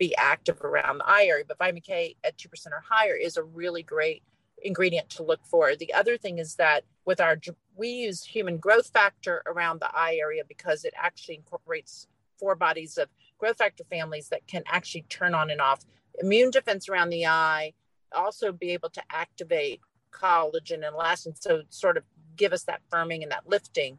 be 0.00 0.16
active 0.16 0.60
around 0.62 0.98
the 0.98 1.08
eye 1.08 1.26
area. 1.26 1.44
But 1.46 1.58
vitamin 1.58 1.82
K 1.82 2.16
at 2.24 2.36
2% 2.36 2.48
or 2.72 2.82
higher 2.88 3.14
is 3.14 3.36
a 3.36 3.44
really 3.44 3.84
great 3.84 4.24
ingredient 4.62 5.08
to 5.10 5.22
look 5.22 5.44
for. 5.44 5.76
The 5.76 5.94
other 5.94 6.16
thing 6.16 6.38
is 6.38 6.56
that 6.56 6.84
with 7.04 7.20
our, 7.20 7.36
we 7.76 7.88
use 7.88 8.24
human 8.24 8.56
growth 8.56 8.90
factor 8.92 9.42
around 9.46 9.80
the 9.80 9.94
eye 9.94 10.18
area 10.20 10.42
because 10.48 10.84
it 10.84 10.94
actually 10.96 11.36
incorporates 11.36 12.08
four 12.38 12.56
bodies 12.56 12.98
of 12.98 13.08
growth 13.38 13.58
factor 13.58 13.84
families 13.84 14.28
that 14.30 14.46
can 14.46 14.64
actually 14.66 15.02
turn 15.08 15.34
on 15.34 15.50
and 15.50 15.60
off 15.60 15.84
immune 16.20 16.50
defense 16.50 16.88
around 16.88 17.10
the 17.10 17.26
eye, 17.26 17.72
also 18.12 18.52
be 18.52 18.70
able 18.70 18.90
to 18.90 19.02
activate 19.10 19.80
collagen 20.10 20.86
and 20.86 20.96
elastin, 20.96 21.40
so 21.40 21.62
sort 21.68 21.96
of 21.96 22.04
give 22.36 22.52
us 22.52 22.64
that 22.64 22.80
firming 22.92 23.22
and 23.22 23.30
that 23.30 23.48
lifting. 23.48 23.98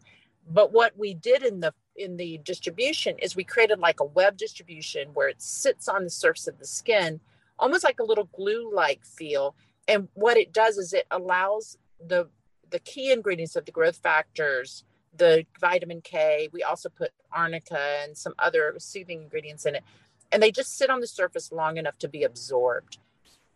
But 0.50 0.72
what 0.74 0.98
we 0.98 1.14
did 1.14 1.44
in 1.44 1.60
the 1.60 1.74
in 1.96 2.18
the 2.18 2.40
distribution 2.44 3.18
is 3.20 3.36
we 3.36 3.44
created 3.44 3.80
like 3.80 4.00
a 4.00 4.06
web 4.06 4.38
distribution 4.38 5.10
where 5.14 5.28
it 5.28 5.42
sits 5.42 5.88
on 5.88 6.04
the 6.04 6.10
surface 6.10 6.48
of 6.48 6.58
the 6.58 6.66
skin, 6.66 7.20
almost 7.60 7.84
like 7.84 8.00
a 8.00 8.04
little 8.04 8.30
glue-like 8.34 9.06
feel. 9.06 9.56
And 9.88 10.08
what 10.14 10.38
it 10.38 10.54
does 10.54 10.78
is 10.78 10.94
it 10.94 11.06
allows 11.12 11.78
the 12.06 12.30
the 12.70 12.80
key 12.80 13.12
ingredients 13.12 13.56
of 13.56 13.66
the 13.66 13.72
growth 13.72 13.98
factors, 13.98 14.86
the 15.16 15.46
vitamin 15.60 16.02
K. 16.02 16.48
We 16.54 16.64
also 16.64 16.90
put 16.90 17.12
arnica 17.32 17.98
and 18.04 18.18
some 18.18 18.34
other 18.40 18.76
soothing 18.78 19.24
ingredients 19.24 19.66
in 19.66 19.76
it, 19.76 19.84
and 20.32 20.42
they 20.42 20.52
just 20.52 20.78
sit 20.78 20.90
on 20.90 21.02
the 21.02 21.08
surface 21.08 21.52
long 21.52 21.78
enough 21.78 21.98
to 22.00 22.08
be 22.08 22.24
absorbed. 22.24 22.98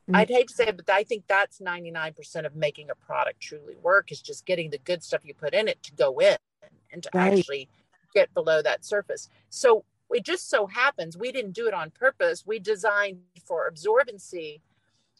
Mm-hmm. 0.09 0.17
I'd 0.17 0.29
hate 0.29 0.49
to 0.49 0.53
say 0.53 0.67
it, 0.67 0.77
but 0.77 0.89
I 0.89 1.03
think 1.03 1.23
that's 1.27 1.59
99% 1.59 2.45
of 2.45 2.55
making 2.55 2.89
a 2.89 2.95
product 2.95 3.39
truly 3.39 3.75
work 3.81 4.11
is 4.11 4.21
just 4.21 4.45
getting 4.45 4.69
the 4.69 4.77
good 4.77 5.03
stuff 5.03 5.25
you 5.25 5.33
put 5.33 5.53
in 5.53 5.67
it 5.67 5.81
to 5.83 5.93
go 5.93 6.19
in 6.19 6.38
and 6.95 7.03
to 7.03 7.09
right. 7.13 7.37
actually 7.37 7.69
get 8.15 8.33
below 8.33 8.61
that 8.63 8.83
surface. 8.83 9.29
So 9.49 9.83
it 10.09 10.23
just 10.23 10.49
so 10.49 10.65
happens 10.65 11.17
we 11.17 11.31
didn't 11.31 11.51
do 11.51 11.67
it 11.67 11.73
on 11.73 11.91
purpose. 11.91 12.43
We 12.45 12.57
designed 12.57 13.19
for 13.45 13.69
absorbency, 13.69 14.61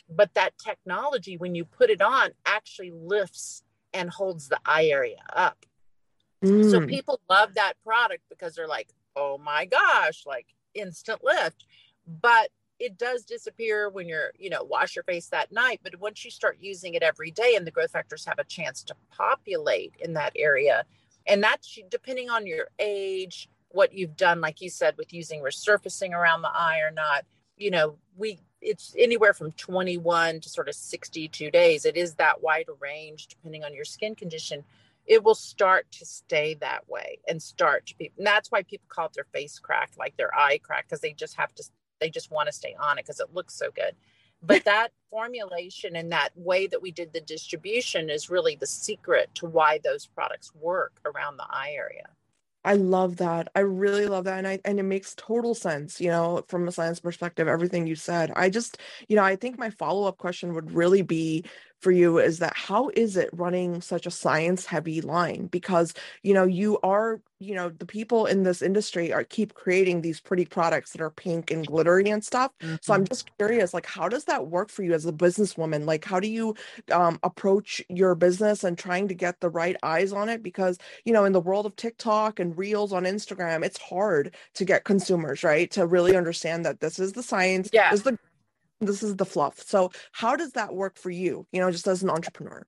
but 0.09 0.34
that 0.34 0.57
technology, 0.57 1.38
when 1.38 1.53
you 1.53 1.65
put 1.65 1.89
it 1.89 2.01
on, 2.01 2.32
actually 2.45 2.91
lifts 2.91 3.63
and 3.93 4.09
holds 4.09 4.47
the 4.47 4.59
eye 4.65 4.86
area 4.86 5.21
up. 5.34 5.65
Mm. 6.43 6.71
So 6.71 6.86
people 6.86 7.19
love 7.30 7.53
that 7.55 7.73
product 7.84 8.23
because 8.30 8.55
they're 8.55 8.67
like, 8.67 8.89
oh 9.15 9.38
my 9.38 9.65
gosh, 9.65 10.26
like 10.26 10.47
instant 10.73 11.23
lift. 11.23 11.65
But 12.21 12.49
it 12.78 12.97
does 12.97 13.23
disappear 13.23 13.89
when 13.89 14.07
you're, 14.07 14.32
you 14.38 14.49
know, 14.49 14.63
wash 14.63 14.95
your 14.95 15.03
face 15.03 15.28
that 15.28 15.51
night. 15.51 15.80
But 15.82 15.99
once 15.99 16.23
you 16.26 16.32
start 16.32 16.57
using 16.59 16.93
it 16.93 17.03
every 17.03 17.32
day 17.32 17.55
and 17.55 17.65
the 17.65 17.71
growth 17.71 17.91
factors 17.91 18.26
have 18.26 18.38
a 18.39 18.43
chance 18.43 18.84
to 18.84 18.95
populate 19.11 19.93
in 19.99 20.13
that 20.13 20.34
area, 20.36 20.86
and 21.28 21.43
that's 21.43 21.78
depending 21.89 22.30
on 22.30 22.45
your 22.45 22.67
age, 22.80 23.49
what 23.69 23.93
you've 23.93 24.15
done, 24.15 24.41
like 24.41 24.61
you 24.61 24.69
said, 24.69 24.97
with 24.97 25.13
using 25.13 25.41
resurfacing 25.41 26.11
around 26.11 26.41
the 26.41 26.49
eye 26.49 26.80
or 26.80 26.91
not, 26.91 27.26
you 27.57 27.71
know, 27.71 27.97
we 28.17 28.39
it's 28.61 28.95
anywhere 28.97 29.34
from 29.34 29.51
21 29.51 30.39
to 30.39 30.49
sort 30.49 30.67
of 30.67 30.76
62 30.76 31.51
days. 31.51 31.86
It 31.86 31.95
is 31.95 32.15
that 32.15 32.41
wide 32.41 32.65
range 32.80 33.28
depending 33.28 33.63
on 33.63 33.73
your 33.73 33.86
skin 33.86 34.15
condition. 34.15 34.63
It 35.05 35.23
will 35.23 35.36
start 35.36 35.86
to 35.91 36.05
stay 36.05 36.55
that 36.55 36.89
way 36.89 37.19
and 37.28 37.41
start 37.41 37.86
to 37.88 37.97
be. 37.97 38.11
And 38.17 38.26
that's 38.26 38.51
why 38.51 38.63
people 38.63 38.88
call 38.89 39.05
it 39.05 39.13
their 39.13 39.28
face 39.32 39.59
crack, 39.59 39.91
like 39.99 40.17
their 40.17 40.36
eye 40.36 40.59
crack, 40.63 40.86
because 40.88 41.01
they 41.01 41.13
just 41.13 41.36
have 41.36 41.53
to 41.55 41.63
they 41.99 42.09
just 42.09 42.32
want 42.32 42.47
to 42.47 42.53
stay 42.53 42.76
on 42.80 42.97
it 42.97 43.05
because 43.05 43.19
it 43.19 43.34
looks 43.34 43.53
so 43.53 43.71
good 43.71 43.95
but 44.41 44.63
that 44.65 44.89
formulation 45.09 45.95
and 45.95 46.11
that 46.11 46.29
way 46.36 46.67
that 46.67 46.81
we 46.81 46.91
did 46.91 47.13
the 47.13 47.21
distribution 47.21 48.09
is 48.09 48.29
really 48.29 48.55
the 48.55 48.67
secret 48.67 49.29
to 49.36 49.45
why 49.45 49.79
those 49.83 50.05
products 50.05 50.51
work 50.55 50.99
around 51.05 51.38
the 51.38 51.45
eye 51.49 51.73
area 51.75 52.07
I 52.65 52.73
love 52.73 53.17
that. 53.17 53.49
I 53.53 53.59
really 53.59 54.07
love 54.07 54.23
that. 54.23 54.39
And 54.39 54.47
I 54.47 54.59
and 54.65 54.79
it 54.79 54.83
makes 54.83 55.13
total 55.15 55.53
sense, 55.53 56.01
you 56.01 56.09
know, 56.09 56.43
from 56.47 56.67
a 56.67 56.71
science 56.71 56.99
perspective, 56.99 57.47
everything 57.47 57.86
you 57.86 57.95
said. 57.95 58.31
I 58.36 58.49
just, 58.49 58.79
you 59.07 59.15
know, 59.15 59.23
I 59.23 59.36
think 59.36 59.59
my 59.59 59.69
follow-up 59.69 60.17
question 60.17 60.55
would 60.55 60.71
really 60.71 61.03
be 61.03 61.45
for 61.86 61.91
you 61.91 62.17
is 62.17 62.39
that 62.39 62.57
how 62.57 62.89
is 62.95 63.15
it 63.15 63.29
running 63.31 63.79
such 63.79 64.07
a 64.07 64.11
science 64.11 64.65
heavy 64.65 65.01
line 65.01 65.45
because 65.51 65.93
you 66.23 66.33
know 66.33 66.43
you 66.43 66.79
are 66.81 67.21
you 67.39 67.53
know 67.53 67.69
the 67.69 67.86
people 67.86 68.25
in 68.25 68.41
this 68.41 68.63
industry 68.63 69.13
are 69.13 69.23
keep 69.23 69.53
creating 69.53 70.01
these 70.01 70.19
pretty 70.19 70.45
products 70.45 70.93
that 70.93 70.99
are 70.99 71.11
pink 71.11 71.51
and 71.51 71.67
glittery 71.67 72.09
and 72.09 72.25
stuff 72.25 72.51
mm-hmm. 72.59 72.73
so 72.81 72.91
i'm 72.91 73.01
mm-hmm. 73.01 73.09
just 73.09 73.29
curious 73.38 73.71
like 73.71 73.86
how 73.86 74.09
does 74.09 74.23
that 74.23 74.47
work 74.47 74.71
for 74.71 74.81
you 74.81 74.95
as 74.95 75.05
a 75.05 75.13
businesswoman 75.13 75.86
like 75.86 76.03
how 76.03 76.19
do 76.19 76.27
you 76.27 76.55
um, 76.91 77.19
approach 77.21 77.83
your 77.88 78.15
business 78.15 78.63
and 78.63 78.79
trying 78.79 79.07
to 79.07 79.13
get 79.13 79.39
the 79.39 79.49
right 79.49 79.75
eyes 79.83 80.11
on 80.11 80.27
it 80.27 80.41
because 80.41 80.79
you 81.03 81.13
know 81.13 81.23
in 81.23 81.33
the 81.33 81.39
world 81.39 81.67
of 81.67 81.75
tiktok 81.75 82.39
and 82.39 82.57
reels 82.57 82.93
on 82.93 83.03
instagram 83.03 83.63
it's 83.63 83.79
hard 83.79 84.33
to 84.55 84.65
get 84.65 84.86
consumers 84.86 85.43
right 85.43 85.69
to 85.69 85.86
really 85.86 86.17
understand 86.17 86.65
that 86.65 86.79
this 86.79 86.97
is 86.97 87.13
the 87.13 87.21
science 87.21 87.69
yeah. 87.71 87.91
this 87.91 87.99
is 87.99 88.05
the 88.05 88.17
this 88.82 89.03
is 89.03 89.15
the 89.15 89.26
fluff. 89.26 89.59
So 89.59 89.91
how 90.11 90.36
does 90.36 90.51
that 90.51 90.73
work 90.73 90.97
for 90.97 91.09
you 91.09 91.47
you 91.51 91.61
know 91.61 91.71
just 91.71 91.88
as 91.88 92.03
an 92.03 92.09
entrepreneur? 92.09 92.65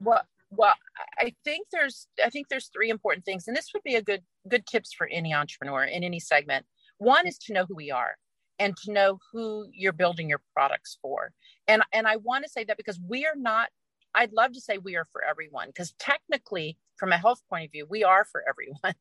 Well 0.00 0.22
well 0.54 0.74
i 1.18 1.34
think 1.44 1.66
there's 1.72 2.06
i 2.22 2.28
think 2.28 2.46
there's 2.48 2.68
three 2.68 2.90
important 2.90 3.24
things 3.24 3.48
and 3.48 3.56
this 3.56 3.70
would 3.72 3.82
be 3.82 3.94
a 3.94 4.02
good 4.02 4.20
good 4.50 4.66
tips 4.66 4.92
for 4.92 5.08
any 5.08 5.32
entrepreneur 5.32 5.84
in 5.84 6.04
any 6.04 6.20
segment. 6.20 6.66
One 6.98 7.26
is 7.26 7.38
to 7.38 7.52
know 7.52 7.64
who 7.66 7.74
we 7.74 7.90
are 7.90 8.16
and 8.58 8.76
to 8.84 8.92
know 8.92 9.18
who 9.32 9.66
you're 9.72 9.92
building 9.92 10.28
your 10.28 10.42
products 10.54 10.98
for. 11.00 11.32
And 11.66 11.82
and 11.92 12.06
i 12.06 12.16
want 12.16 12.44
to 12.44 12.50
say 12.50 12.64
that 12.64 12.76
because 12.76 13.00
we 13.08 13.24
are 13.26 13.36
not 13.36 13.70
i'd 14.14 14.32
love 14.32 14.52
to 14.52 14.60
say 14.60 14.78
we 14.78 14.96
are 14.96 15.06
for 15.10 15.24
everyone 15.24 15.68
because 15.68 15.94
technically 15.98 16.76
from 16.96 17.12
a 17.12 17.18
health 17.18 17.40
point 17.48 17.64
of 17.64 17.72
view 17.72 17.86
we 17.88 18.04
are 18.04 18.24
for 18.24 18.44
everyone. 18.48 18.94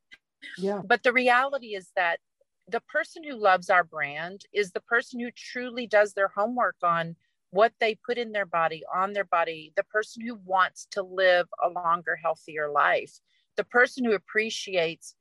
Yeah. 0.58 0.82
But 0.84 1.04
the 1.04 1.14
reality 1.14 1.76
is 1.76 1.92
that 1.96 2.20
the 2.68 2.82
person 2.82 3.24
who 3.24 3.36
loves 3.36 3.70
our 3.70 3.84
brand 3.84 4.42
is 4.54 4.72
the 4.72 4.82
person 4.82 5.20
who 5.20 5.32
truly 5.32 5.88
does 5.88 6.14
their 6.14 6.30
homework 6.30 6.76
on 6.84 7.16
what 7.52 7.74
they 7.80 7.96
put 7.96 8.18
in 8.18 8.32
their 8.32 8.46
body, 8.46 8.84
on 8.94 9.14
their 9.14 9.26
body, 9.26 9.74
the 9.76 9.84
person 9.84 10.26
who 10.26 10.36
wants 10.46 10.88
to 10.92 11.04
live 11.04 11.48
a 11.64 11.70
longer, 11.70 12.16
healthier 12.16 12.70
life, 12.70 13.20
the 13.58 13.64
person 13.66 14.06
who 14.06 14.14
appreciates, 14.14 15.16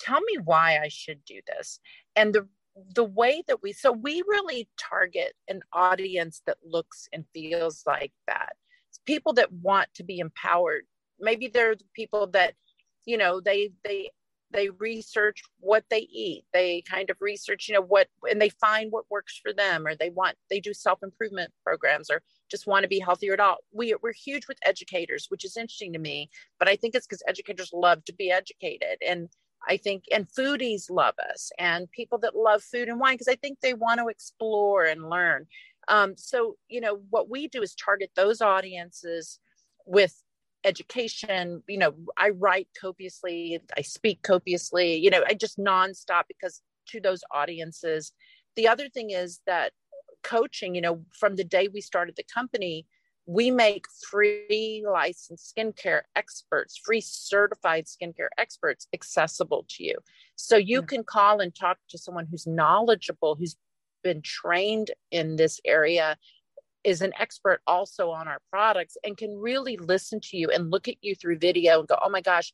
tell 0.00 0.20
me 0.20 0.38
why 0.44 0.78
I 0.78 0.88
should 0.88 1.24
do 1.24 1.40
this. 1.46 1.78
And 2.16 2.34
the 2.34 2.48
the 2.94 3.04
way 3.04 3.42
that 3.46 3.62
we 3.62 3.72
so 3.72 3.92
we 3.92 4.22
really 4.26 4.68
target 4.76 5.34
an 5.48 5.60
audience 5.72 6.42
that 6.46 6.56
looks 6.64 7.08
and 7.12 7.24
feels 7.32 7.84
like 7.86 8.12
that. 8.26 8.54
It's 8.90 8.98
people 9.06 9.32
that 9.34 9.52
want 9.52 9.88
to 9.94 10.02
be 10.02 10.18
empowered. 10.18 10.82
Maybe 11.20 11.46
they're 11.46 11.76
people 11.94 12.26
that, 12.28 12.54
you 13.04 13.16
know, 13.16 13.40
they 13.40 13.70
they 13.84 14.10
they 14.54 14.70
research 14.70 15.42
what 15.58 15.84
they 15.90 16.08
eat. 16.10 16.44
They 16.52 16.82
kind 16.88 17.10
of 17.10 17.16
research 17.20 17.68
you 17.68 17.74
know 17.74 17.82
what 17.82 18.08
and 18.30 18.40
they 18.40 18.48
find 18.48 18.90
what 18.90 19.10
works 19.10 19.38
for 19.42 19.52
them 19.52 19.86
or 19.86 19.94
they 19.94 20.10
want 20.10 20.36
they 20.48 20.60
do 20.60 20.72
self-improvement 20.72 21.52
programs 21.62 22.08
or 22.08 22.22
just 22.50 22.66
want 22.66 22.84
to 22.84 22.88
be 22.88 23.00
healthier 23.00 23.34
at 23.34 23.40
all. 23.40 23.58
We, 23.72 23.94
we're 24.02 24.12
huge 24.12 24.48
with 24.48 24.58
educators 24.64 25.26
which 25.28 25.44
is 25.44 25.56
interesting 25.56 25.92
to 25.92 25.98
me 25.98 26.30
but 26.58 26.68
i 26.68 26.76
think 26.76 26.94
it's 26.94 27.06
because 27.06 27.22
educators 27.26 27.70
love 27.72 28.04
to 28.04 28.12
be 28.14 28.30
educated 28.30 28.98
and 29.06 29.28
i 29.68 29.76
think 29.76 30.04
and 30.12 30.28
foodies 30.28 30.90
love 30.90 31.14
us 31.32 31.50
and 31.58 31.90
people 31.90 32.18
that 32.18 32.36
love 32.36 32.62
food 32.62 32.88
and 32.88 33.00
wine 33.00 33.14
because 33.14 33.28
i 33.28 33.36
think 33.36 33.58
they 33.60 33.74
want 33.74 33.98
to 34.00 34.08
explore 34.08 34.84
and 34.84 35.10
learn. 35.10 35.46
Um, 35.88 36.14
so 36.16 36.56
you 36.68 36.80
know 36.80 37.02
what 37.10 37.28
we 37.28 37.48
do 37.48 37.60
is 37.62 37.74
target 37.74 38.10
those 38.16 38.40
audiences 38.40 39.38
with 39.86 40.23
education 40.64 41.62
you 41.68 41.78
know 41.78 41.94
i 42.16 42.30
write 42.30 42.68
copiously 42.80 43.60
i 43.76 43.82
speak 43.82 44.22
copiously 44.22 44.96
you 44.96 45.10
know 45.10 45.22
i 45.26 45.34
just 45.34 45.58
nonstop 45.58 46.22
because 46.28 46.62
to 46.86 47.00
those 47.00 47.22
audiences 47.30 48.12
the 48.56 48.66
other 48.66 48.88
thing 48.88 49.10
is 49.10 49.40
that 49.46 49.72
coaching 50.22 50.74
you 50.74 50.80
know 50.80 51.04
from 51.18 51.36
the 51.36 51.44
day 51.44 51.68
we 51.68 51.80
started 51.80 52.16
the 52.16 52.24
company 52.32 52.86
we 53.26 53.50
make 53.50 53.86
free 54.10 54.84
licensed 54.90 55.54
skincare 55.54 56.02
experts 56.16 56.80
free 56.82 57.00
certified 57.00 57.84
skincare 57.86 58.28
experts 58.38 58.86
accessible 58.94 59.66
to 59.68 59.84
you 59.84 59.96
so 60.36 60.56
you 60.56 60.80
yeah. 60.80 60.86
can 60.86 61.04
call 61.04 61.40
and 61.40 61.54
talk 61.54 61.78
to 61.88 61.98
someone 61.98 62.26
who's 62.30 62.46
knowledgeable 62.46 63.34
who's 63.34 63.56
been 64.02 64.22
trained 64.22 64.90
in 65.10 65.36
this 65.36 65.60
area 65.64 66.16
is 66.84 67.00
an 67.00 67.12
expert 67.18 67.60
also 67.66 68.10
on 68.10 68.28
our 68.28 68.38
products 68.50 68.96
and 69.04 69.16
can 69.16 69.36
really 69.36 69.76
listen 69.78 70.20
to 70.20 70.36
you 70.36 70.50
and 70.50 70.70
look 70.70 70.86
at 70.86 70.96
you 71.00 71.14
through 71.14 71.38
video 71.38 71.78
and 71.80 71.88
go, 71.88 71.98
oh 72.04 72.10
my 72.10 72.20
gosh, 72.20 72.52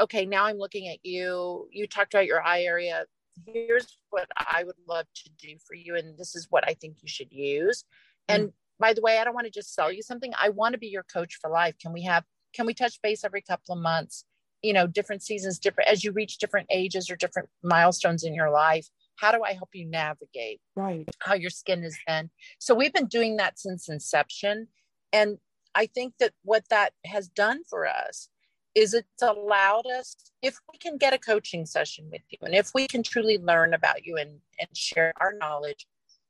okay, 0.00 0.24
now 0.24 0.44
I'm 0.44 0.56
looking 0.56 0.88
at 0.88 0.98
you. 1.02 1.68
You 1.70 1.86
talked 1.86 2.14
about 2.14 2.26
your 2.26 2.42
eye 2.42 2.62
area. 2.62 3.04
here's 3.46 3.98
what 4.10 4.28
I 4.36 4.62
would 4.64 4.76
love 4.86 5.06
to 5.14 5.30
do 5.38 5.56
for 5.66 5.74
you. 5.74 5.96
And 5.96 6.16
this 6.18 6.34
is 6.34 6.46
what 6.50 6.68
I 6.68 6.74
think 6.74 6.96
you 7.02 7.08
should 7.08 7.32
use. 7.32 7.84
And 8.28 8.48
mm. 8.48 8.52
by 8.78 8.92
the 8.92 9.00
way, 9.00 9.18
I 9.18 9.24
don't 9.24 9.34
want 9.34 9.46
to 9.46 9.52
just 9.52 9.74
sell 9.74 9.90
you 9.90 10.02
something. 10.02 10.32
I 10.40 10.50
want 10.50 10.74
to 10.74 10.78
be 10.78 10.88
your 10.88 11.04
coach 11.04 11.38
for 11.40 11.50
life. 11.50 11.74
Can 11.80 11.92
we 11.92 12.02
have, 12.02 12.24
can 12.54 12.66
we 12.66 12.74
touch 12.74 13.00
base 13.02 13.24
every 13.24 13.42
couple 13.42 13.74
of 13.74 13.82
months? 13.82 14.24
You 14.62 14.72
know, 14.72 14.86
different 14.86 15.22
seasons, 15.22 15.58
different 15.58 15.90
as 15.90 16.04
you 16.04 16.12
reach 16.12 16.38
different 16.38 16.68
ages 16.70 17.10
or 17.10 17.16
different 17.16 17.48
milestones 17.62 18.22
in 18.22 18.34
your 18.34 18.50
life. 18.50 18.86
How 19.22 19.30
do 19.30 19.44
I 19.44 19.52
help 19.52 19.70
you 19.72 19.86
navigate 19.86 20.60
right 20.74 21.08
how 21.20 21.34
your 21.34 21.48
skin 21.48 21.82
has 21.84 21.96
been? 22.08 22.28
So 22.58 22.74
we've 22.74 22.92
been 22.92 23.06
doing 23.06 23.36
that 23.36 23.56
since 23.56 23.88
inception. 23.88 24.66
And 25.12 25.38
I 25.76 25.86
think 25.86 26.14
that 26.18 26.32
what 26.42 26.68
that 26.70 26.92
has 27.06 27.28
done 27.28 27.62
for 27.70 27.86
us 27.86 28.28
is 28.74 28.94
it's 28.94 29.22
allowed 29.22 29.86
us 29.86 30.16
if 30.42 30.58
we 30.72 30.78
can 30.78 30.96
get 30.96 31.12
a 31.12 31.18
coaching 31.18 31.66
session 31.66 32.08
with 32.10 32.22
you 32.30 32.38
and 32.42 32.54
if 32.54 32.72
we 32.74 32.88
can 32.88 33.04
truly 33.04 33.38
learn 33.38 33.74
about 33.74 34.04
you 34.04 34.16
and, 34.16 34.30
and 34.58 34.68
share 34.74 35.12
our 35.20 35.34
knowledge 35.38 35.86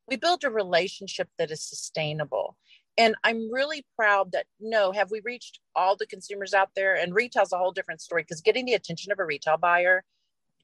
we 0.09 0.17
build 0.17 0.43
a 0.45 0.51
relationship 0.51 1.29
that 1.39 1.53
is 1.53 1.63
sustainable 1.63 2.57
and 2.99 3.15
i'm 3.23 3.49
really 3.53 3.87
proud 3.97 4.33
that 4.33 4.47
no 4.61 4.91
have 4.91 5.13
we 5.13 5.21
reached 5.25 5.61
all 5.77 5.95
the 5.95 6.07
consumers 6.07 6.53
out 6.53 6.71
there 6.75 6.97
and 6.97 7.15
retail's 7.15 7.53
a 7.53 7.59
whole 7.59 7.71
different 7.71 8.01
story 8.01 8.23
because 8.23 8.41
getting 8.41 8.65
the 8.65 8.75
attention 8.75 9.13
of 9.13 9.21
a 9.21 9.25
retail 9.25 9.57
buyer 9.57 10.03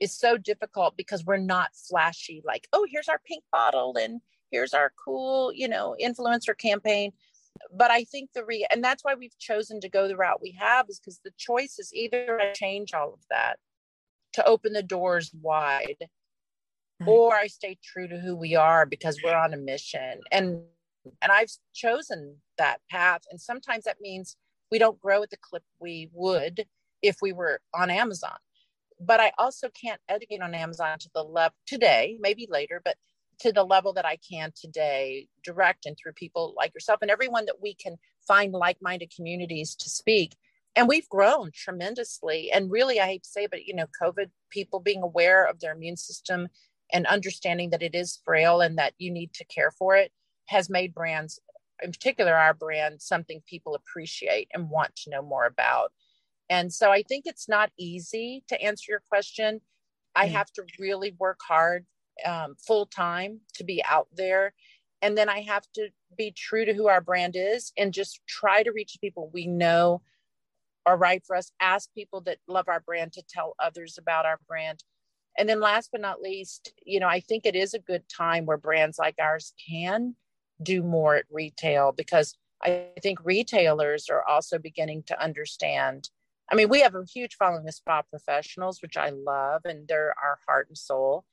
is 0.00 0.16
so 0.16 0.36
difficult 0.36 0.96
because 0.96 1.24
we're 1.24 1.36
not 1.36 1.70
flashy 1.88 2.42
like 2.44 2.68
oh 2.72 2.86
here's 2.90 3.08
our 3.08 3.20
pink 3.26 3.42
bottle 3.50 3.96
and 3.98 4.20
here's 4.50 4.74
our 4.74 4.92
cool 5.02 5.52
you 5.54 5.68
know 5.68 5.96
influencer 6.00 6.56
campaign 6.56 7.12
but 7.72 7.90
I 7.90 8.04
think 8.04 8.30
the 8.32 8.44
re 8.44 8.66
and 8.70 8.82
that's 8.82 9.04
why 9.04 9.14
we've 9.14 9.36
chosen 9.38 9.80
to 9.80 9.88
go 9.88 10.08
the 10.08 10.16
route 10.16 10.40
we 10.42 10.56
have 10.58 10.86
is 10.88 11.00
because 11.00 11.20
the 11.24 11.32
choice 11.36 11.78
is 11.78 11.92
either 11.94 12.40
I 12.40 12.52
change 12.52 12.94
all 12.94 13.12
of 13.12 13.20
that 13.30 13.58
to 14.34 14.44
open 14.46 14.72
the 14.72 14.82
doors 14.82 15.32
wide, 15.40 15.96
right. 17.00 17.08
or 17.08 17.34
I 17.34 17.46
stay 17.46 17.78
true 17.82 18.08
to 18.08 18.18
who 18.18 18.36
we 18.36 18.54
are 18.54 18.86
because 18.86 19.18
we're 19.22 19.36
on 19.36 19.54
a 19.54 19.58
mission. 19.58 20.20
And 20.30 20.62
and 21.22 21.32
I've 21.32 21.50
chosen 21.74 22.36
that 22.58 22.80
path. 22.90 23.22
And 23.30 23.40
sometimes 23.40 23.84
that 23.84 24.00
means 24.00 24.36
we 24.70 24.78
don't 24.78 25.00
grow 25.00 25.22
at 25.22 25.30
the 25.30 25.38
clip 25.38 25.62
we 25.80 26.10
would 26.12 26.66
if 27.02 27.16
we 27.22 27.32
were 27.32 27.60
on 27.74 27.90
Amazon. 27.90 28.36
But 29.00 29.20
I 29.20 29.32
also 29.38 29.68
can't 29.68 30.00
educate 30.08 30.42
on 30.42 30.54
Amazon 30.54 30.98
to 30.98 31.10
the 31.14 31.22
level 31.22 31.54
today, 31.66 32.16
maybe 32.20 32.46
later, 32.50 32.80
but 32.84 32.96
to 33.40 33.52
the 33.52 33.64
level 33.64 33.92
that 33.92 34.04
I 34.04 34.16
can 34.16 34.52
today, 34.54 35.28
direct 35.44 35.86
and 35.86 35.96
through 35.96 36.12
people 36.12 36.54
like 36.56 36.74
yourself 36.74 36.98
and 37.02 37.10
everyone 37.10 37.46
that 37.46 37.62
we 37.62 37.74
can 37.74 37.96
find 38.26 38.52
like 38.52 38.78
minded 38.82 39.12
communities 39.14 39.76
to 39.76 39.88
speak. 39.88 40.36
And 40.74 40.88
we've 40.88 41.08
grown 41.08 41.50
tremendously. 41.54 42.50
And 42.52 42.70
really, 42.70 43.00
I 43.00 43.06
hate 43.06 43.22
to 43.22 43.28
say, 43.28 43.46
but 43.46 43.64
you 43.64 43.74
know, 43.74 43.86
COVID, 44.00 44.30
people 44.50 44.80
being 44.80 45.02
aware 45.02 45.44
of 45.44 45.60
their 45.60 45.72
immune 45.72 45.96
system 45.96 46.48
and 46.92 47.06
understanding 47.06 47.70
that 47.70 47.82
it 47.82 47.94
is 47.94 48.20
frail 48.24 48.60
and 48.60 48.78
that 48.78 48.94
you 48.98 49.10
need 49.10 49.32
to 49.34 49.44
care 49.44 49.70
for 49.70 49.96
it 49.96 50.12
has 50.46 50.70
made 50.70 50.94
brands, 50.94 51.38
in 51.82 51.92
particular 51.92 52.34
our 52.34 52.54
brand, 52.54 53.00
something 53.00 53.42
people 53.46 53.74
appreciate 53.74 54.48
and 54.52 54.70
want 54.70 54.96
to 54.96 55.10
know 55.10 55.22
more 55.22 55.46
about. 55.46 55.92
And 56.50 56.72
so 56.72 56.90
I 56.90 57.02
think 57.02 57.24
it's 57.26 57.48
not 57.48 57.70
easy 57.78 58.44
to 58.48 58.60
answer 58.60 58.92
your 58.92 59.02
question. 59.08 59.60
I 60.14 60.26
have 60.26 60.50
to 60.54 60.64
really 60.78 61.14
work 61.18 61.38
hard 61.46 61.86
um, 62.24 62.56
full 62.66 62.86
time 62.86 63.40
to 63.54 63.64
be 63.64 63.82
out 63.84 64.08
there. 64.14 64.54
And 65.02 65.16
then 65.16 65.28
I 65.28 65.42
have 65.42 65.64
to 65.74 65.90
be 66.16 66.32
true 66.32 66.64
to 66.64 66.74
who 66.74 66.88
our 66.88 67.00
brand 67.00 67.36
is 67.36 67.72
and 67.78 67.92
just 67.92 68.20
try 68.26 68.62
to 68.62 68.72
reach 68.72 68.98
people 69.00 69.30
we 69.32 69.46
know 69.46 70.02
are 70.86 70.96
right 70.96 71.22
for 71.24 71.36
us. 71.36 71.52
Ask 71.60 71.92
people 71.94 72.22
that 72.22 72.38
love 72.48 72.66
our 72.68 72.80
brand 72.80 73.12
to 73.12 73.22
tell 73.28 73.54
others 73.62 73.96
about 73.98 74.26
our 74.26 74.40
brand. 74.48 74.82
And 75.38 75.48
then 75.48 75.60
last 75.60 75.90
but 75.92 76.00
not 76.00 76.20
least, 76.20 76.72
you 76.84 76.98
know, 76.98 77.06
I 77.06 77.20
think 77.20 77.46
it 77.46 77.54
is 77.54 77.74
a 77.74 77.78
good 77.78 78.02
time 78.08 78.46
where 78.46 78.56
brands 78.56 78.98
like 78.98 79.16
ours 79.20 79.52
can 79.68 80.16
do 80.60 80.82
more 80.82 81.14
at 81.14 81.26
retail 81.30 81.92
because 81.92 82.36
I 82.62 82.88
think 83.02 83.20
retailers 83.24 84.08
are 84.08 84.26
also 84.26 84.58
beginning 84.58 85.04
to 85.04 85.22
understand. 85.22 86.10
I 86.50 86.54
mean, 86.54 86.68
we 86.68 86.80
have 86.80 86.94
a 86.94 87.04
huge 87.04 87.36
following 87.36 87.68
of 87.68 87.74
spa 87.74 88.02
professionals, 88.02 88.80
which 88.80 88.96
I 88.96 89.10
love, 89.10 89.62
and 89.64 89.86
they're 89.86 90.14
our 90.22 90.38
heart 90.46 90.68
and 90.68 90.78
soul. 90.78 91.24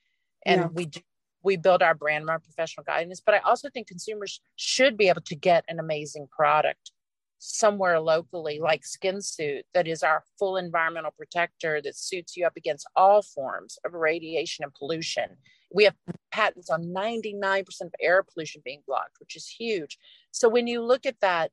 And 0.45 0.61
yeah. 0.61 0.67
we 0.67 0.85
do 0.85 0.99
we 1.43 1.57
build 1.57 1.83
our 1.83 1.93
brand 1.93 2.27
our 2.27 2.39
professional 2.39 2.83
guidance 2.83 3.21
but 3.23 3.35
i 3.35 3.37
also 3.39 3.69
think 3.69 3.85
consumers 3.85 4.41
should 4.55 4.97
be 4.97 5.09
able 5.09 5.21
to 5.21 5.35
get 5.35 5.63
an 5.67 5.79
amazing 5.79 6.27
product 6.35 6.91
somewhere 7.37 7.99
locally 7.99 8.59
like 8.59 8.85
skin 8.85 9.21
suit 9.21 9.65
that 9.73 9.87
is 9.87 10.03
our 10.03 10.23
full 10.39 10.57
environmental 10.57 11.11
protector 11.11 11.81
that 11.81 11.95
suits 11.95 12.35
you 12.35 12.45
up 12.45 12.55
against 12.55 12.87
all 12.95 13.21
forms 13.21 13.77
of 13.85 13.93
radiation 13.93 14.63
and 14.63 14.73
pollution. 14.73 15.29
We 15.73 15.83
have 15.83 15.95
patents 16.31 16.69
on 16.69 16.85
99% 16.85 17.65
of 17.81 17.93
air 18.01 18.23
pollution 18.23 18.61
being 18.63 18.81
blocked 18.87 19.17
which 19.19 19.35
is 19.35 19.47
huge. 19.47 19.97
So 20.31 20.49
when 20.49 20.67
you 20.67 20.81
look 20.81 21.05
at 21.05 21.19
that 21.21 21.51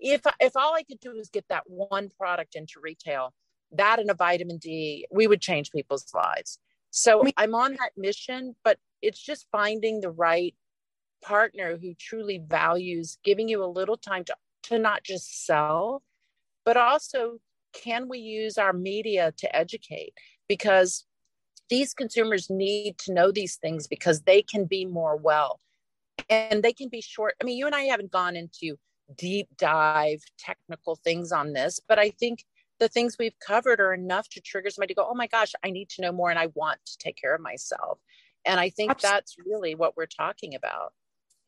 if 0.00 0.22
if 0.40 0.56
all 0.56 0.74
i 0.74 0.82
could 0.82 1.00
do 1.00 1.12
is 1.12 1.28
get 1.28 1.44
that 1.48 1.64
one 1.66 2.08
product 2.18 2.54
into 2.54 2.80
retail 2.82 3.32
that 3.72 4.00
and 4.00 4.10
a 4.10 4.14
vitamin 4.14 4.58
d 4.58 5.06
we 5.10 5.26
would 5.26 5.40
change 5.40 5.70
people's 5.70 6.06
lives 6.14 6.58
so 6.90 7.24
I'm 7.36 7.54
on 7.54 7.72
that 7.78 7.92
mission, 7.96 8.56
but 8.64 8.78
it's 9.00 9.20
just 9.20 9.46
finding 9.52 10.00
the 10.00 10.10
right 10.10 10.54
partner 11.22 11.78
who 11.80 11.94
truly 11.94 12.42
values 12.44 13.18
giving 13.24 13.48
you 13.48 13.64
a 13.64 13.66
little 13.66 13.96
time 13.96 14.24
to, 14.24 14.34
to 14.64 14.78
not 14.78 15.04
just 15.04 15.46
sell, 15.46 16.02
but 16.64 16.76
also 16.76 17.38
can 17.72 18.08
we 18.08 18.18
use 18.18 18.58
our 18.58 18.72
media 18.72 19.32
to 19.38 19.56
educate? 19.56 20.12
Because 20.48 21.06
these 21.68 21.94
consumers 21.94 22.50
need 22.50 22.98
to 22.98 23.14
know 23.14 23.30
these 23.30 23.56
things 23.56 23.86
because 23.86 24.22
they 24.22 24.42
can 24.42 24.64
be 24.64 24.84
more 24.84 25.16
well 25.16 25.60
and 26.28 26.64
they 26.64 26.72
can 26.72 26.88
be 26.88 27.00
short. 27.00 27.34
I 27.40 27.44
mean, 27.44 27.56
you 27.56 27.66
and 27.66 27.74
I 27.74 27.82
haven't 27.82 28.10
gone 28.10 28.34
into 28.34 28.76
deep 29.16 29.48
dive 29.58 30.20
technical 30.38 30.96
things 30.96 31.32
on 31.32 31.52
this, 31.52 31.80
but 31.86 31.98
I 31.98 32.10
think 32.10 32.44
the 32.78 32.88
things 32.88 33.16
we've 33.18 33.38
covered 33.46 33.78
are 33.78 33.92
enough 33.92 34.28
to 34.30 34.40
trigger 34.40 34.70
somebody 34.70 34.94
to 34.94 34.98
go, 34.98 35.08
oh 35.08 35.14
my 35.14 35.26
gosh, 35.26 35.52
I 35.62 35.70
need 35.70 35.90
to 35.90 36.02
know 36.02 36.12
more 36.12 36.30
and 36.30 36.38
I 36.38 36.48
want 36.54 36.80
to 36.86 36.98
take 36.98 37.16
care 37.16 37.34
of 37.34 37.40
myself. 37.40 37.98
And 38.46 38.58
I 38.58 38.70
think 38.70 38.90
absolutely. 38.90 39.16
that's 39.16 39.36
really 39.46 39.74
what 39.74 39.96
we're 39.96 40.06
talking 40.06 40.54
about. 40.54 40.92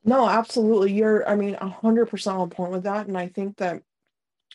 No, 0.05 0.29
absolutely. 0.29 0.93
You're, 0.93 1.27
I 1.29 1.37
mean, 1.37 1.55
100% 1.55 2.35
on 2.35 2.51
point 2.51 2.73
with 2.73 2.85
that. 2.85 3.07
And 3.07 3.17
I 3.17 3.29
think 3.29 3.57
that, 3.57 3.83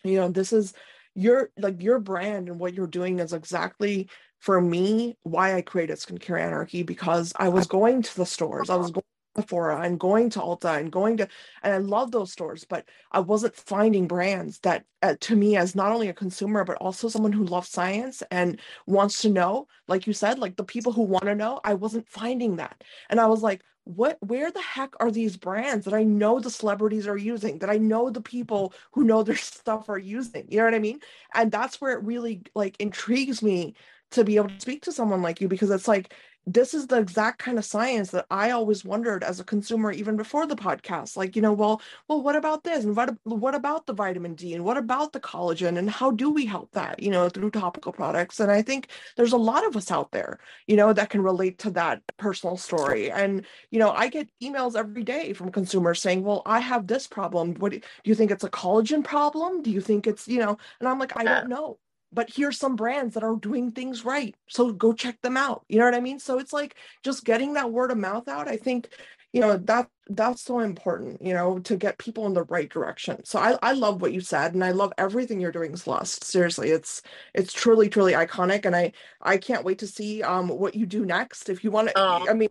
you 0.03 0.17
know, 0.17 0.29
this 0.29 0.53
is 0.53 0.73
your, 1.15 1.49
like 1.57 1.81
your 1.81 1.99
brand 1.99 2.47
and 2.47 2.59
what 2.59 2.75
you're 2.75 2.85
doing 2.85 3.19
is 3.19 3.33
exactly 3.33 4.09
for 4.39 4.61
me 4.61 5.17
why 5.23 5.55
I 5.55 5.61
created 5.61 5.97
Skincare 5.97 6.39
Anarchy 6.39 6.83
because 6.83 7.33
I 7.35 7.49
was 7.49 7.65
going 7.65 8.03
to 8.03 8.15
the 8.15 8.25
stores, 8.25 8.69
I 8.69 8.75
was 8.75 8.91
going 8.91 9.03
Sephora 9.37 9.81
and 9.81 9.99
going 9.99 10.29
to 10.31 10.39
Ulta 10.39 10.79
and 10.79 10.91
going 10.91 11.17
to, 11.17 11.27
and 11.63 11.73
I 11.73 11.77
love 11.77 12.11
those 12.11 12.31
stores, 12.31 12.65
but 12.65 12.85
I 13.11 13.19
wasn't 13.19 13.55
finding 13.55 14.07
brands 14.07 14.59
that 14.59 14.85
uh, 15.03 15.15
to 15.21 15.35
me 15.35 15.55
as 15.55 15.75
not 15.75 15.91
only 15.91 16.09
a 16.09 16.13
consumer, 16.13 16.63
but 16.63 16.77
also 16.77 17.07
someone 17.07 17.31
who 17.31 17.45
loves 17.45 17.69
science 17.69 18.23
and 18.31 18.59
wants 18.87 19.21
to 19.21 19.29
know, 19.29 19.67
like 19.87 20.07
you 20.07 20.13
said, 20.13 20.39
like 20.39 20.55
the 20.55 20.63
people 20.63 20.91
who 20.91 21.03
want 21.03 21.25
to 21.25 21.35
know, 21.35 21.59
I 21.63 21.75
wasn't 21.75 22.09
finding 22.09 22.55
that. 22.57 22.83
And 23.09 23.19
I 23.19 23.27
was 23.27 23.43
like, 23.43 23.61
what, 23.83 24.17
where 24.21 24.51
the 24.51 24.61
heck 24.61 24.93
are 24.99 25.11
these 25.11 25.37
brands 25.37 25.85
that 25.85 25.93
I 25.93 26.03
know 26.03 26.39
the 26.39 26.49
celebrities 26.49 27.07
are 27.07 27.17
using, 27.17 27.59
that 27.59 27.69
I 27.69 27.77
know 27.77 28.09
the 28.09 28.21
people 28.21 28.73
who 28.91 29.03
know 29.05 29.23
their 29.23 29.35
stuff 29.37 29.87
are 29.87 29.99
using? 29.99 30.45
You 30.49 30.57
know 30.57 30.65
what 30.65 30.73
I 30.73 30.79
mean? 30.79 30.99
And 31.33 31.51
that's 31.51 31.79
where 31.79 31.93
it 31.93 32.03
really 32.03 32.41
like 32.53 32.75
intrigues 32.79 33.41
me 33.41 33.75
to 34.11 34.23
be 34.23 34.37
able 34.37 34.49
to 34.49 34.59
speak 34.59 34.83
to 34.83 34.91
someone 34.91 35.21
like 35.21 35.41
you 35.41 35.47
because 35.47 35.69
it's 35.69 35.87
like 35.87 36.13
this 36.47 36.73
is 36.73 36.87
the 36.87 36.97
exact 36.97 37.39
kind 37.39 37.57
of 37.57 37.65
science 37.65 38.11
that 38.11 38.25
I 38.31 38.51
always 38.51 38.85
wondered 38.85 39.21
as 39.21 39.41
a 39.41 39.43
consumer, 39.43 39.91
even 39.91 40.15
before 40.15 40.47
the 40.47 40.55
podcast. 40.55 41.17
Like, 41.17 41.35
you 41.35 41.41
know, 41.41 41.51
well, 41.51 41.81
well, 42.07 42.23
what 42.23 42.37
about 42.37 42.63
this? 42.63 42.85
And 42.85 42.95
what, 42.95 43.13
what 43.25 43.53
about 43.53 43.85
the 43.85 43.93
vitamin 43.93 44.33
D? 44.33 44.53
And 44.53 44.63
what 44.63 44.77
about 44.77 45.11
the 45.11 45.19
collagen? 45.19 45.77
And 45.77 45.89
how 45.89 46.09
do 46.09 46.31
we 46.31 46.45
help 46.45 46.71
that, 46.71 47.03
you 47.03 47.11
know, 47.11 47.27
through 47.27 47.51
topical 47.51 47.91
products? 47.91 48.39
And 48.39 48.49
I 48.49 48.61
think 48.61 48.87
there's 49.17 49.33
a 49.33 49.37
lot 49.37 49.67
of 49.67 49.75
us 49.75 49.91
out 49.91 50.11
there, 50.13 50.39
you 50.67 50.77
know, 50.77 50.93
that 50.93 51.09
can 51.09 51.21
relate 51.21 51.59
to 51.59 51.69
that 51.71 52.01
personal 52.15 52.55
story. 52.55 53.11
And, 53.11 53.45
you 53.69 53.79
know, 53.79 53.91
I 53.91 54.07
get 54.07 54.29
emails 54.41 54.77
every 54.77 55.03
day 55.03 55.33
from 55.33 55.51
consumers 55.51 56.01
saying, 56.01 56.23
well, 56.23 56.43
I 56.45 56.61
have 56.61 56.87
this 56.87 57.07
problem. 57.07 57.55
What 57.55 57.73
do 57.73 57.81
you 58.05 58.15
think 58.15 58.31
it's 58.31 58.45
a 58.45 58.49
collagen 58.49 59.03
problem? 59.03 59.63
Do 59.63 59.69
you 59.69 59.81
think 59.81 60.07
it's, 60.07 60.29
you 60.29 60.39
know, 60.39 60.57
and 60.79 60.87
I'm 60.87 60.97
like, 60.97 61.17
I 61.17 61.25
don't 61.25 61.49
know 61.49 61.77
but 62.11 62.29
here's 62.33 62.57
some 62.57 62.75
brands 62.75 63.13
that 63.13 63.23
are 63.23 63.35
doing 63.35 63.71
things 63.71 64.05
right 64.05 64.35
so 64.47 64.71
go 64.71 64.93
check 64.93 65.19
them 65.21 65.37
out 65.37 65.63
you 65.67 65.77
know 65.77 65.85
what 65.85 65.95
i 65.95 65.99
mean? 65.99 66.19
So 66.19 66.39
it's 66.39 66.53
like 66.53 66.75
just 67.03 67.25
getting 67.25 67.53
that 67.53 67.71
word 67.71 67.91
of 67.91 67.97
mouth 67.97 68.27
out 68.27 68.47
i 68.47 68.57
think 68.57 68.89
you 69.33 69.41
know 69.41 69.57
that 69.57 69.89
that's 70.09 70.41
so 70.41 70.59
important 70.59 71.21
you 71.21 71.33
know 71.33 71.59
to 71.59 71.75
get 71.75 71.97
people 71.97 72.25
in 72.25 72.33
the 72.33 72.43
right 72.43 72.69
direction. 72.69 73.23
So 73.25 73.39
i 73.39 73.57
i 73.61 73.73
love 73.73 74.01
what 74.01 74.13
you 74.13 74.21
said 74.21 74.53
and 74.53 74.63
i 74.63 74.71
love 74.71 74.93
everything 74.97 75.39
you're 75.39 75.51
doing 75.51 75.75
celeste. 75.75 76.23
Seriously 76.23 76.69
it's 76.69 77.01
it's 77.33 77.53
truly 77.53 77.89
truly 77.89 78.13
iconic 78.13 78.65
and 78.65 78.75
i 78.75 78.93
i 79.21 79.37
can't 79.37 79.65
wait 79.65 79.79
to 79.79 79.87
see 79.87 80.23
um 80.23 80.47
what 80.47 80.75
you 80.75 80.85
do 80.85 81.05
next. 81.05 81.49
If 81.49 81.63
you 81.63 81.71
want 81.71 81.89
to 81.89 81.99
i 81.99 82.33
mean 82.33 82.49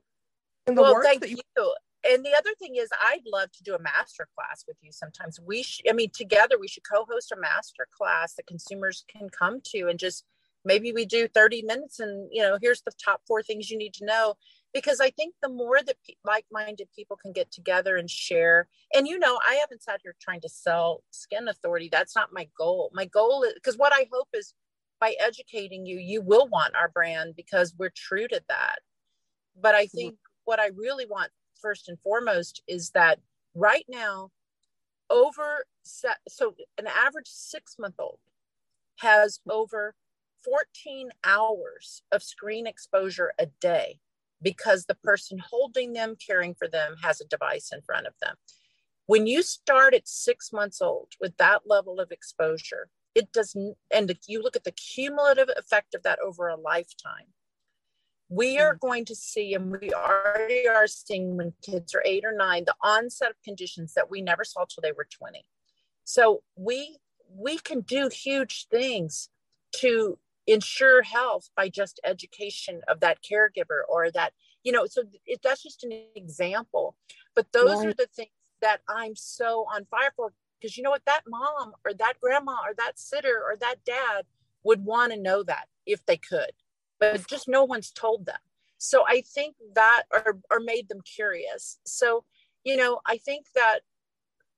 in 0.67 0.75
the 0.75 0.83
well, 0.83 0.95
work 0.95 1.05
that 1.21 1.31
you, 1.31 1.39
you 1.57 1.75
and 2.09 2.25
the 2.25 2.35
other 2.37 2.51
thing 2.59 2.77
is 2.77 2.89
i'd 3.09 3.23
love 3.31 3.51
to 3.53 3.63
do 3.63 3.75
a 3.75 3.79
master 3.79 4.29
class 4.35 4.65
with 4.67 4.77
you 4.81 4.93
sometimes. 4.93 5.39
We 5.41 5.63
sh- 5.63 5.83
i 5.89 5.93
mean 5.93 6.11
together 6.13 6.57
we 6.59 6.69
should 6.69 6.85
co-host 6.91 7.33
a 7.33 7.37
master 7.37 7.87
class 7.97 8.35
that 8.35 8.47
consumers 8.47 9.05
can 9.09 9.29
come 9.29 9.61
to 9.73 9.89
and 9.89 9.99
just 9.99 10.25
maybe 10.67 10.93
we 10.93 11.07
do 11.07 11.29
30 11.29 11.63
minutes 11.63 12.01
and 12.01 12.29
you 12.31 12.43
know 12.43 12.59
here's 12.61 12.83
the 12.83 12.93
top 13.03 13.23
four 13.27 13.43
things 13.43 13.71
you 13.71 13.79
need 13.79 13.95
to 13.95 14.05
know. 14.05 14.35
Because 14.75 15.01
i 15.01 15.11
think 15.11 15.35
the 15.41 15.49
more 15.49 15.79
that 15.83 15.97
pe- 16.07 16.15
like-minded 16.25 16.89
people 16.95 17.17
can 17.17 17.33
get 17.33 17.51
together 17.51 17.97
and 17.97 18.11
share 18.11 18.69
and 18.95 19.07
you 19.07 19.19
know 19.19 19.39
i 19.49 19.55
haven't 19.55 19.83
sat 19.83 20.01
here 20.03 20.15
trying 20.21 20.43
to 20.43 20.49
sell 20.49 21.03
skin 21.11 21.49
authority. 21.49 21.89
That's 21.91 22.15
not 22.15 22.33
my 22.33 22.49
goal. 22.59 22.91
My 22.93 23.07
goal 23.07 23.45
is 23.45 23.55
because 23.55 23.79
what 23.79 23.93
i 23.95 24.07
hope 24.13 24.29
is 24.35 24.53
by 25.01 25.15
educating 25.21 25.87
you 25.87 25.99
you 25.99 26.21
will 26.21 26.49
want 26.49 26.75
our 26.75 26.89
brand 26.89 27.35
because 27.37 27.75
we're 27.79 27.93
true 27.95 28.29
to 28.29 28.41
that. 28.49 28.81
But 29.59 29.75
i 29.75 29.87
think 29.87 30.15
mm-hmm. 30.15 30.43
what 30.45 30.61
i 30.61 30.71
really 30.77 31.07
want 31.07 31.31
first 31.61 31.89
and 31.89 31.99
foremost 32.01 32.63
is 32.67 32.91
that 32.91 33.19
right 33.55 33.87
now 33.89 34.31
over 35.09 35.65
so 35.85 36.55
an 36.79 36.87
average 36.87 37.29
six 37.29 37.77
month 37.79 37.95
old 37.99 38.19
has 38.99 39.41
over 39.49 39.95
14 40.45 41.11
hours 41.25 42.03
of 42.13 42.23
screen 42.23 42.67
exposure 42.67 43.33
a 43.39 43.47
day 43.61 43.99
because 44.43 44.85
the 44.85 44.95
person 44.95 45.39
holding 45.39 45.93
them, 45.93 46.15
caring 46.25 46.55
for 46.55 46.69
them, 46.69 46.97
has 47.03 47.21
a 47.21 47.27
device 47.27 47.71
in 47.73 47.81
front 47.83 48.07
of 48.07 48.15
them. 48.21 48.37
When 49.07 49.27
you 49.27 49.43
start 49.43 49.95
at 49.95 50.09
six 50.09 50.53
months 50.53 50.81
old 50.81 51.13
with 51.21 51.37
that 51.39 51.63
level 51.67 52.01
of 52.01 52.13
exposure, 52.13 52.89
it 53.15 53.33
doesn't, 53.33 53.77
and 53.91 54.15
you 54.27 54.43
look 54.43 54.57
at 54.57 54.65
the 54.65 54.73
cumulative 54.73 55.49
effect 55.57 55.95
of 55.95 56.03
that 56.03 56.19
over 56.19 56.49
a 56.49 56.57
lifetime, 56.57 57.27
we 58.29 58.59
are 58.59 58.75
mm. 58.75 58.81
going 58.81 59.05
to 59.07 59.15
see, 59.15 59.55
and 59.55 59.71
we 59.71 59.93
already 59.93 60.69
are 60.69 60.87
seeing 60.87 61.37
when 61.37 61.53
kids 61.63 61.95
are 61.95 62.03
eight 62.05 62.25
or 62.25 62.33
nine, 62.33 62.65
the 62.65 62.75
onset 62.83 63.31
of 63.31 63.43
conditions 63.45 63.95
that 63.95 64.11
we 64.11 64.21
never 64.21 64.45
saw 64.45 64.65
till 64.65 64.83
they 64.83 64.93
were 64.93 65.07
20. 65.11 65.45
So 66.05 66.43
we 66.57 66.99
we 67.29 67.59
can 67.59 67.81
do 67.81 68.09
huge 68.09 68.67
things 68.71 69.29
to 69.77 70.19
ensure 70.47 71.03
health 71.03 71.51
by 71.57 71.69
just 71.69 72.01
education 72.05 72.81
of 72.89 73.01
that 73.01 73.19
caregiver 73.23 73.81
or 73.89 74.11
that 74.13 74.33
you 74.63 74.71
know 74.71 74.87
so 74.87 75.03
it, 75.25 75.41
that's 75.43 75.63
just 75.63 75.83
an 75.83 75.91
example 76.15 76.95
but 77.35 77.51
those 77.53 77.79
right. 77.79 77.89
are 77.89 77.95
the 77.95 78.07
things 78.15 78.31
that 78.63 78.81
i'm 78.89 79.17
so 79.17 79.67
on 79.75 79.85
fire 79.87 80.13
for 80.15 80.33
because 80.61 80.77
you 80.77 80.85
know 80.85 80.91
what 80.91 81.05
that 81.05 81.23
mom 81.27 81.73
or 81.85 81.93
that 81.93 82.15
grandma 82.21 82.53
or 82.65 82.75
that 82.77 82.97
sitter 82.97 83.43
or 83.45 83.57
that 83.57 83.85
dad 83.85 84.25
would 84.63 84.85
want 84.85 85.13
to 85.13 85.19
know 85.19 85.43
that 85.43 85.67
if 85.85 86.07
they 86.07 86.17
could 86.17 86.53
but 86.99 87.27
just 87.27 87.49
no 87.49 87.65
one's 87.65 87.91
told 87.91 88.27
them. 88.27 88.39
So 88.79 89.05
i 89.09 89.23
think 89.23 89.57
that 89.75 90.05
or, 90.13 90.39
or 90.51 90.61
made 90.61 90.89
them 90.89 91.01
curious. 91.03 91.79
So 91.85 92.25
you 92.67 92.77
know 92.77 93.01
i 93.07 93.17
think 93.17 93.47
that 93.55 93.81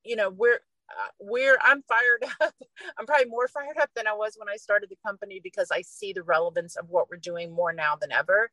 you 0.04 0.16
know 0.16 0.30
we're 0.30 0.60
uh, 0.90 1.10
we're 1.20 1.58
i'm 1.62 1.82
fired 1.82 2.24
up. 2.40 2.54
I'm 2.98 3.06
probably 3.06 3.26
more 3.26 3.46
fired 3.46 3.76
up 3.80 3.90
than 3.94 4.06
i 4.06 4.14
was 4.14 4.34
when 4.36 4.48
i 4.48 4.56
started 4.56 4.88
the 4.90 4.96
company 5.06 5.40
because 5.42 5.68
i 5.70 5.82
see 5.82 6.12
the 6.12 6.22
relevance 6.22 6.74
of 6.76 6.88
what 6.88 7.08
we're 7.10 7.18
doing 7.18 7.52
more 7.52 7.72
now 7.72 7.94
than 7.94 8.10
ever. 8.10 8.50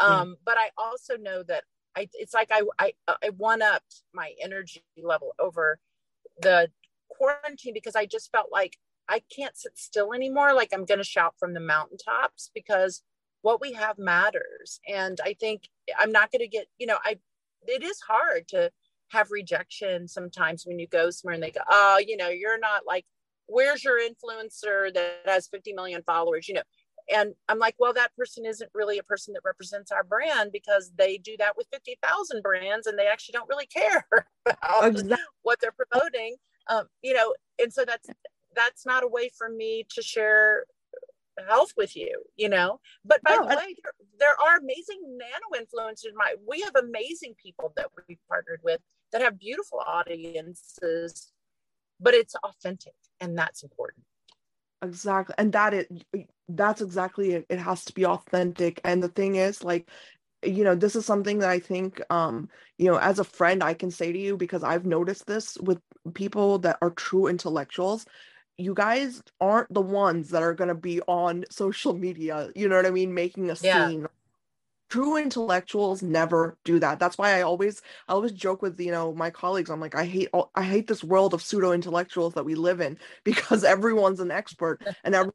Um, 0.00 0.28
mm. 0.28 0.34
but 0.44 0.58
i 0.58 0.70
also 0.76 1.16
know 1.16 1.42
that 1.44 1.64
I, 1.96 2.08
it's 2.14 2.34
like 2.34 2.50
I, 2.52 2.62
I 2.78 2.92
i 3.08 3.30
one 3.36 3.62
upped 3.62 4.02
my 4.12 4.32
energy 4.42 4.82
level 5.02 5.32
over 5.38 5.78
the 6.40 6.70
quarantine 7.08 7.74
because 7.74 7.96
i 7.96 8.06
just 8.06 8.30
felt 8.30 8.48
like 8.52 8.76
i 9.08 9.22
can't 9.34 9.56
sit 9.56 9.78
still 9.78 10.12
anymore. 10.12 10.54
Like 10.54 10.70
i'm 10.72 10.84
going 10.84 10.98
to 10.98 11.04
shout 11.04 11.34
from 11.38 11.54
the 11.54 11.60
mountaintops 11.60 12.50
because 12.54 13.02
what 13.42 13.60
we 13.60 13.72
have 13.72 13.98
matters 13.98 14.80
and 14.88 15.20
i 15.24 15.34
think 15.34 15.68
i'm 15.98 16.12
not 16.12 16.30
going 16.30 16.40
to 16.40 16.48
get 16.48 16.66
you 16.78 16.86
know 16.86 16.98
i 17.04 17.16
it 17.66 17.82
is 17.82 18.00
hard 18.00 18.48
to 18.48 18.70
have 19.10 19.30
rejection 19.30 20.06
sometimes 20.06 20.64
when 20.66 20.78
you 20.78 20.86
go 20.86 21.10
somewhere 21.10 21.34
and 21.34 21.42
they 21.42 21.50
go, 21.50 21.60
oh, 21.68 22.00
you 22.04 22.16
know, 22.16 22.28
you're 22.28 22.58
not 22.58 22.82
like, 22.86 23.04
where's 23.46 23.82
your 23.82 23.98
influencer 23.98 24.92
that 24.92 25.20
has 25.24 25.48
50 25.48 25.72
million 25.72 26.02
followers, 26.04 26.48
you 26.48 26.54
know? 26.54 26.62
And 27.14 27.32
I'm 27.48 27.58
like, 27.58 27.74
well, 27.78 27.94
that 27.94 28.14
person 28.16 28.44
isn't 28.44 28.70
really 28.74 28.98
a 28.98 29.02
person 29.02 29.32
that 29.32 29.40
represents 29.42 29.90
our 29.90 30.04
brand 30.04 30.50
because 30.52 30.92
they 30.98 31.16
do 31.16 31.36
that 31.38 31.56
with 31.56 31.66
50,000 31.72 32.42
brands 32.42 32.86
and 32.86 32.98
they 32.98 33.06
actually 33.06 33.32
don't 33.32 33.48
really 33.48 33.66
care 33.66 34.06
about 34.46 34.88
exactly. 34.88 35.16
what 35.42 35.58
they're 35.60 35.72
promoting. 35.72 36.36
Um, 36.68 36.84
you 37.02 37.14
know, 37.14 37.34
and 37.58 37.72
so 37.72 37.86
that's, 37.86 38.10
that's 38.54 38.84
not 38.84 39.04
a 39.04 39.08
way 39.08 39.30
for 39.38 39.48
me 39.48 39.86
to 39.94 40.02
share 40.02 40.64
health 41.46 41.72
with 41.76 41.96
you, 41.96 42.22
you 42.36 42.48
know. 42.48 42.80
But 43.04 43.22
by 43.22 43.36
the 43.36 43.46
way, 43.46 43.54
there, 43.54 43.92
there, 44.18 44.28
are 44.28 44.58
amazing 44.58 45.00
nano 45.18 45.62
influencers. 45.64 46.14
My 46.14 46.34
we 46.46 46.60
have 46.60 46.74
amazing 46.76 47.34
people 47.42 47.72
that 47.76 47.88
we've 48.08 48.18
partnered 48.28 48.60
with 48.62 48.80
that 49.12 49.22
have 49.22 49.38
beautiful 49.38 49.80
audiences, 49.86 51.32
but 52.00 52.14
it's 52.14 52.34
authentic, 52.36 52.94
and 53.20 53.36
that's 53.36 53.62
important. 53.62 54.04
Exactly, 54.82 55.34
and 55.38 55.52
that 55.52 55.74
it 55.74 55.88
that's 56.48 56.80
exactly 56.80 57.32
it. 57.32 57.46
It 57.48 57.58
has 57.58 57.84
to 57.86 57.92
be 57.92 58.06
authentic. 58.06 58.80
And 58.84 59.02
the 59.02 59.08
thing 59.08 59.36
is, 59.36 59.64
like, 59.64 59.88
you 60.44 60.62
know 60.62 60.74
this 60.74 60.94
is 60.94 61.04
something 61.04 61.38
that 61.38 61.50
i 61.50 61.58
think 61.58 62.00
um 62.10 62.48
you 62.78 62.86
know 62.86 62.96
as 62.98 63.18
a 63.18 63.24
friend 63.24 63.62
i 63.62 63.74
can 63.74 63.90
say 63.90 64.12
to 64.12 64.18
you 64.18 64.36
because 64.36 64.62
i've 64.62 64.86
noticed 64.86 65.26
this 65.26 65.58
with 65.58 65.80
people 66.14 66.58
that 66.60 66.78
are 66.80 66.90
true 66.90 67.26
intellectuals 67.26 68.06
you 68.58 68.74
guys 68.74 69.22
aren't 69.40 69.72
the 69.72 69.80
ones 69.80 70.30
that 70.30 70.42
are 70.42 70.52
going 70.52 70.68
to 70.68 70.74
be 70.74 71.00
on 71.02 71.44
social 71.48 71.94
media 71.94 72.50
you 72.54 72.68
know 72.68 72.76
what 72.76 72.86
i 72.86 72.90
mean 72.90 73.14
making 73.14 73.50
a 73.50 73.56
yeah. 73.60 73.88
scene. 73.88 74.06
True 74.90 75.18
intellectuals 75.18 76.02
never 76.02 76.56
do 76.64 76.78
that. 76.78 76.98
That's 76.98 77.18
why 77.18 77.38
i 77.38 77.42
always 77.42 77.82
i 78.08 78.12
always 78.12 78.32
joke 78.32 78.62
with 78.62 78.80
you 78.80 78.90
know 78.90 79.14
my 79.14 79.28
colleagues. 79.28 79.68
I'm 79.70 79.80
like 79.80 79.94
i 79.94 80.06
hate 80.06 80.30
all, 80.32 80.50
i 80.54 80.62
hate 80.62 80.86
this 80.86 81.04
world 81.04 81.34
of 81.34 81.42
pseudo 81.42 81.72
intellectuals 81.72 82.32
that 82.34 82.44
we 82.44 82.54
live 82.54 82.80
in 82.80 82.98
because 83.24 83.64
everyone's 83.64 84.20
an 84.20 84.30
expert 84.30 84.82
and 85.04 85.14
everyone 85.14 85.34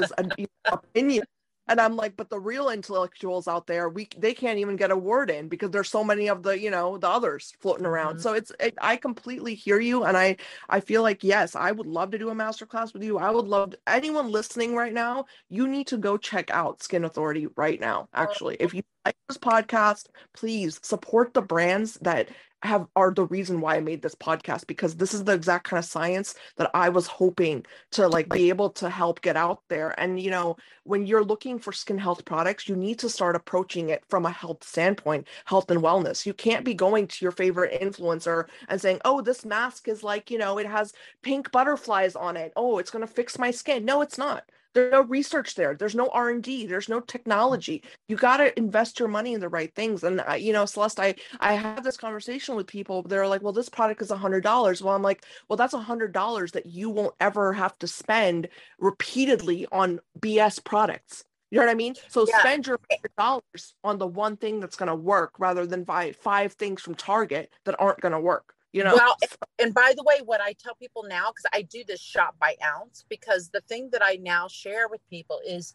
has 0.00 0.12
an 0.18 0.32
opinion 0.64 1.24
and 1.68 1.80
i'm 1.80 1.96
like 1.96 2.16
but 2.16 2.30
the 2.30 2.38
real 2.38 2.70
intellectuals 2.70 3.48
out 3.48 3.66
there 3.66 3.88
we 3.88 4.08
they 4.16 4.34
can't 4.34 4.58
even 4.58 4.76
get 4.76 4.90
a 4.90 4.96
word 4.96 5.30
in 5.30 5.48
because 5.48 5.70
there's 5.70 5.88
so 5.88 6.02
many 6.02 6.28
of 6.28 6.42
the 6.42 6.58
you 6.58 6.70
know 6.70 6.98
the 6.98 7.08
others 7.08 7.52
floating 7.60 7.86
around. 7.86 8.14
Mm-hmm. 8.14 8.22
so 8.22 8.32
it's 8.32 8.52
it, 8.60 8.74
i 8.80 8.96
completely 8.96 9.54
hear 9.54 9.80
you 9.80 10.04
and 10.04 10.16
i 10.16 10.36
i 10.68 10.80
feel 10.80 11.02
like 11.02 11.22
yes 11.22 11.54
i 11.54 11.70
would 11.70 11.86
love 11.86 12.10
to 12.10 12.18
do 12.18 12.30
a 12.30 12.34
master 12.34 12.66
class 12.66 12.92
with 12.92 13.02
you. 13.02 13.18
I 13.18 13.30
would 13.30 13.46
love 13.46 13.70
to, 13.70 13.78
anyone 13.86 14.30
listening 14.30 14.74
right 14.74 14.92
now 14.92 15.26
you 15.48 15.66
need 15.68 15.86
to 15.88 15.98
go 15.98 16.16
check 16.16 16.50
out 16.50 16.82
skin 16.82 17.04
authority 17.04 17.46
right 17.56 17.80
now 17.80 18.08
actually. 18.14 18.56
If 18.60 18.74
you 18.74 18.82
like 19.04 19.16
this 19.28 19.38
podcast 19.38 20.06
please 20.34 20.78
support 20.82 21.34
the 21.34 21.42
brands 21.42 21.94
that 22.02 22.28
have 22.62 22.86
are 22.96 23.12
the 23.12 23.24
reason 23.26 23.60
why 23.60 23.76
I 23.76 23.80
made 23.80 24.02
this 24.02 24.14
podcast 24.14 24.66
because 24.66 24.96
this 24.96 25.14
is 25.14 25.24
the 25.24 25.32
exact 25.32 25.64
kind 25.64 25.78
of 25.78 25.84
science 25.84 26.34
that 26.56 26.70
I 26.74 26.88
was 26.88 27.06
hoping 27.06 27.64
to 27.92 28.08
like 28.08 28.28
be 28.28 28.48
able 28.48 28.70
to 28.70 28.90
help 28.90 29.20
get 29.20 29.36
out 29.36 29.62
there. 29.68 29.98
And 29.98 30.20
you 30.20 30.30
know, 30.30 30.56
when 30.84 31.06
you're 31.06 31.24
looking 31.24 31.58
for 31.58 31.72
skin 31.72 31.98
health 31.98 32.24
products, 32.24 32.68
you 32.68 32.74
need 32.74 32.98
to 33.00 33.08
start 33.08 33.36
approaching 33.36 33.90
it 33.90 34.02
from 34.08 34.26
a 34.26 34.30
health 34.30 34.64
standpoint, 34.64 35.28
health 35.44 35.70
and 35.70 35.82
wellness. 35.82 36.26
You 36.26 36.34
can't 36.34 36.64
be 36.64 36.74
going 36.74 37.06
to 37.08 37.24
your 37.24 37.32
favorite 37.32 37.80
influencer 37.80 38.46
and 38.68 38.80
saying, 38.80 39.00
"Oh, 39.04 39.20
this 39.20 39.44
mask 39.44 39.88
is 39.88 40.02
like, 40.02 40.30
you 40.30 40.38
know, 40.38 40.58
it 40.58 40.66
has 40.66 40.92
pink 41.22 41.52
butterflies 41.52 42.16
on 42.16 42.36
it. 42.36 42.52
Oh, 42.56 42.78
it's 42.78 42.90
going 42.90 43.06
to 43.06 43.12
fix 43.12 43.38
my 43.38 43.50
skin." 43.50 43.84
No, 43.84 44.02
it's 44.02 44.18
not 44.18 44.44
there's 44.78 44.92
no 44.92 45.02
research 45.02 45.54
there. 45.54 45.74
There's 45.74 45.94
no 45.94 46.08
r&d 46.08 46.66
there's 46.66 46.88
no 46.88 47.00
technology. 47.00 47.82
You 48.08 48.16
got 48.16 48.38
to 48.38 48.56
invest 48.58 48.98
your 48.98 49.08
money 49.08 49.34
in 49.34 49.40
the 49.40 49.48
right 49.48 49.74
things. 49.74 50.04
And 50.04 50.20
I, 50.20 50.36
you 50.36 50.52
know 50.52 50.64
celeste 50.66 51.00
i 51.00 51.14
i 51.40 51.54
have 51.54 51.84
this 51.84 51.96
conversation 51.96 52.54
with 52.54 52.66
people. 52.66 53.02
They're 53.02 53.26
like 53.26 53.42
well 53.42 53.52
this 53.52 53.68
product 53.68 54.02
is 54.02 54.10
a 54.10 54.16
hundred 54.16 54.42
dollars. 54.42 54.82
Well 54.82 54.94
i'm 54.94 55.02
like 55.02 55.24
well 55.48 55.56
that's 55.56 55.74
a 55.74 55.80
hundred 55.80 56.12
dollars 56.12 56.52
that 56.52 56.66
you 56.66 56.90
won't 56.90 57.14
ever 57.20 57.52
have 57.52 57.78
to 57.78 57.86
spend 57.88 58.48
repeatedly 58.78 59.66
on 59.72 60.00
bs 60.20 60.62
products. 60.62 61.24
You 61.50 61.58
know 61.58 61.64
what 61.64 61.72
I 61.72 61.74
mean? 61.74 61.94
So 62.08 62.26
yeah. 62.28 62.38
spend 62.40 62.66
your 62.66 62.78
dollars 63.16 63.74
on 63.82 63.98
the 63.98 64.06
one 64.06 64.36
thing 64.36 64.60
that's 64.60 64.76
going 64.76 64.88
to 64.88 64.94
work 64.94 65.32
rather 65.38 65.66
than 65.66 65.82
buy 65.84 66.12
five 66.12 66.52
things 66.52 66.82
from 66.82 66.94
Target 66.94 67.50
that 67.64 67.74
aren't 67.78 68.00
going 68.00 68.12
to 68.12 68.20
work 68.20 68.54
you 68.72 68.84
know 68.84 68.94
well 68.94 69.16
and 69.58 69.72
by 69.72 69.92
the 69.96 70.02
way 70.02 70.20
what 70.24 70.40
i 70.40 70.52
tell 70.52 70.74
people 70.74 71.04
now 71.08 71.30
because 71.30 71.46
i 71.52 71.62
do 71.62 71.82
this 71.86 72.00
shop 72.00 72.36
by 72.40 72.54
ounce 72.64 73.04
because 73.08 73.48
the 73.50 73.60
thing 73.62 73.88
that 73.92 74.02
i 74.04 74.18
now 74.22 74.46
share 74.48 74.88
with 74.88 75.00
people 75.08 75.40
is 75.46 75.74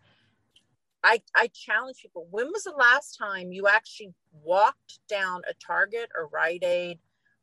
i 1.03 1.19
i 1.35 1.47
challenge 1.47 2.01
people 2.01 2.27
when 2.29 2.47
was 2.47 2.63
the 2.63 2.71
last 2.71 3.17
time 3.17 3.51
you 3.51 3.67
actually 3.67 4.13
walked 4.43 4.99
down 5.07 5.41
a 5.49 5.53
target 5.55 6.09
or 6.15 6.27
rite 6.27 6.63
aid 6.63 6.99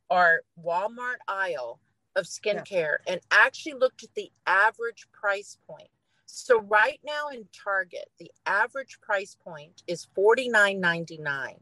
or 0.08 0.42
walmart 0.62 1.18
aisle 1.26 1.80
of 2.16 2.24
skincare 2.24 2.96
yeah. 3.06 3.12
and 3.12 3.20
actually 3.30 3.74
looked 3.74 4.02
at 4.02 4.14
the 4.14 4.30
average 4.46 5.06
price 5.12 5.58
point 5.68 5.90
so 6.26 6.60
right 6.60 7.00
now 7.04 7.28
in 7.28 7.44
target 7.52 8.08
the 8.18 8.30
average 8.46 8.98
price 9.00 9.36
point 9.44 9.82
is 9.88 10.06
$49.99 10.16 11.56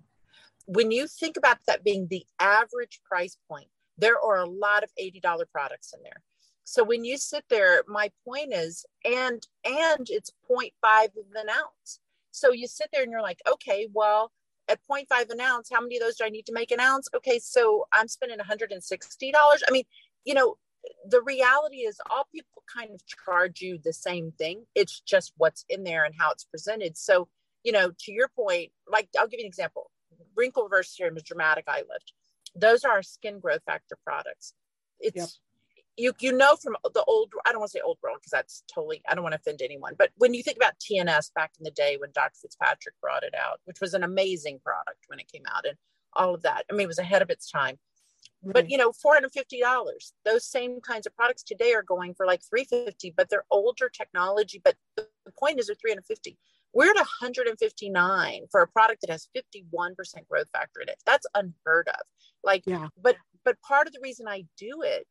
when 0.67 0.91
you 0.91 1.07
think 1.07 1.39
about 1.39 1.59
that 1.67 1.83
being 1.83 2.07
the 2.09 2.27
average 2.39 3.01
price 3.03 3.39
point 3.49 3.69
there 3.99 4.21
are 4.21 4.39
a 4.39 4.49
lot 4.49 4.83
of 4.85 4.91
$80 5.01 5.23
products 5.53 5.93
in 5.95 6.03
there. 6.03 6.23
So 6.65 6.85
when 6.85 7.05
you 7.05 7.17
sit 7.17 7.45
there, 7.49 7.83
my 7.89 8.11
point 8.27 8.53
is, 8.53 8.85
and 9.05 9.47
and 9.65 10.07
it's 10.11 10.31
0.5 10.51 11.05
of 11.05 11.25
an 11.35 11.49
ounce. 11.49 12.01
So 12.31 12.53
you 12.53 12.67
sit 12.67 12.89
there 12.93 13.03
and 13.03 13.11
you're 13.11 13.23
like, 13.23 13.41
okay, 13.51 13.89
well, 13.93 14.33
at 14.69 14.79
0.5 14.89 15.31
an 15.31 15.41
ounce, 15.41 15.71
how 15.73 15.81
many 15.81 15.97
of 15.97 16.03
those 16.03 16.17
do 16.17 16.25
I 16.25 16.29
need 16.29 16.45
to 16.47 16.53
make 16.53 16.71
an 16.71 16.81
ounce? 16.81 17.09
Okay, 17.17 17.39
so 17.39 17.87
I'm 17.93 18.07
spending 18.07 18.39
$160. 18.39 19.33
I 19.35 19.71
mean, 19.71 19.85
you 20.25 20.35
know, 20.35 20.57
the 21.09 21.23
reality 21.23 21.79
is 21.79 22.01
all 22.11 22.29
people 22.33 22.63
kind 22.73 22.91
of 22.93 23.01
charge 23.07 23.61
you 23.61 23.79
the 23.83 23.93
same 23.93 24.33
thing 24.33 24.65
it's 24.75 25.01
just 25.01 25.33
what's 25.37 25.65
in 25.69 25.85
there 25.85 26.05
and 26.05 26.15
how 26.19 26.31
it's 26.31 26.45
presented 26.45 26.97
so 26.97 27.29
you 27.65 27.73
know 27.73 27.91
to 27.99 28.13
your 28.13 28.29
point 28.29 28.71
like 28.91 29.09
i'll 29.19 29.27
give 29.27 29.41
you 29.41 29.45
an 29.45 29.49
example 29.49 29.91
wrinkle 30.37 30.65
reverse 30.65 30.95
serum 30.95 31.17
is 31.17 31.23
dramatic 31.23 31.65
eye 31.67 31.83
lift 31.91 32.13
those 32.59 32.85
are 32.85 32.93
our 32.93 33.03
skin 33.03 33.41
growth 33.41 33.63
factor 33.65 33.97
products 34.05 34.55
it's 35.01 35.17
yep. 35.17 35.29
you 35.97 36.13
you 36.21 36.37
know 36.37 36.57
from 36.57 36.77
the 36.95 37.05
old 37.05 37.33
i 37.47 37.51
don't 37.51 37.61
want 37.61 37.71
to 37.71 37.79
say 37.79 37.83
old 37.85 37.99
world 38.03 38.19
because 38.21 38.31
that's 38.31 38.63
totally 38.73 39.03
i 39.09 39.15
don't 39.15 39.23
want 39.23 39.33
to 39.33 39.39
offend 39.39 39.61
anyone 39.63 39.95
but 39.99 40.11
when 40.17 40.35
you 40.35 40.43
think 40.43 40.57
about 40.57 40.75
tns 40.79 41.33
back 41.35 41.53
in 41.59 41.65
the 41.65 41.71
day 41.71 41.97
when 42.01 42.11
dr 42.13 42.35
fitzpatrick 42.41 42.95
brought 43.01 43.23
it 43.23 43.35
out 43.35 43.61
which 43.65 43.81
was 43.81 43.95
an 43.95 44.03
amazing 44.03 44.59
product 44.65 45.05
when 45.09 45.19
it 45.19 45.31
came 45.31 45.45
out 45.55 45.67
and 45.67 45.77
all 46.15 46.35
of 46.35 46.43
that 46.43 46.65
i 46.71 46.73
mean 46.73 46.85
it 46.85 46.89
was 46.89 46.99
ahead 46.99 47.23
of 47.23 47.31
its 47.31 47.51
time 47.51 47.79
but 48.43 48.71
you 48.71 48.79
know, 48.79 48.93
$450. 48.93 50.13
Those 50.25 50.45
same 50.45 50.81
kinds 50.81 51.07
of 51.07 51.17
products 51.17 51.43
today 51.43 51.75
are 51.75 51.83
going 51.83 52.15
for 52.15 52.25
like 52.25 52.41
350, 52.49 53.15
but 53.17 53.29
they're 53.29 53.45
older 53.51 53.89
technology. 53.89 54.61
But 54.63 54.77
the 54.97 55.07
point 55.39 55.59
is 55.59 55.67
they're 55.67 55.77
350. 55.77 56.39
We're 56.75 56.91
at 56.91 56.97
159 56.97 58.43
for 58.51 58.61
a 58.61 58.69
product 58.69 59.01
that 59.03 59.11
has 59.11 59.29
51% 59.37 59.95
growth 60.29 60.49
factor 60.53 60.81
in 60.81 60.89
it. 60.89 60.97
That's 61.07 61.27
unheard 61.35 61.89
of. 61.89 62.01
Like, 62.45 62.65
yeah. 62.67 62.89
but 63.03 63.17
but 63.45 63.61
part 63.63 63.87
of 63.87 63.93
the 63.93 64.01
reason 64.03 64.29
I 64.29 64.45
do 64.59 64.83
it 64.83 65.07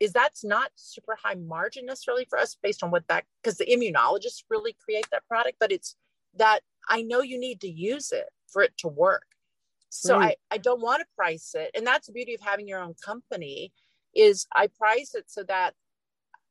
is 0.00 0.12
that's 0.12 0.44
not 0.44 0.70
super 0.74 1.16
high 1.22 1.34
margin 1.34 1.86
necessarily 1.86 2.26
for 2.28 2.38
us 2.38 2.56
based 2.62 2.82
on 2.82 2.90
what 2.90 3.06
that 3.08 3.24
because 3.42 3.58
the 3.58 3.66
immunologists 3.66 4.44
really 4.50 4.76
create 4.84 5.06
that 5.12 5.26
product, 5.28 5.56
but 5.60 5.72
it's 5.72 5.96
that 6.34 6.60
I 6.88 7.02
know 7.02 7.20
you 7.20 7.38
need 7.38 7.60
to 7.62 7.68
use 7.68 8.12
it 8.12 8.26
for 8.48 8.62
it 8.62 8.76
to 8.78 8.88
work. 8.88 9.26
So 9.90 10.18
right. 10.18 10.36
I, 10.50 10.56
I 10.56 10.58
don't 10.58 10.82
want 10.82 11.00
to 11.00 11.06
price 11.16 11.54
it. 11.54 11.70
And 11.74 11.86
that's 11.86 12.06
the 12.06 12.12
beauty 12.12 12.34
of 12.34 12.40
having 12.40 12.68
your 12.68 12.80
own 12.80 12.94
company 13.04 13.72
is 14.14 14.46
I 14.54 14.68
price 14.68 15.14
it 15.14 15.24
so 15.28 15.42
that 15.44 15.74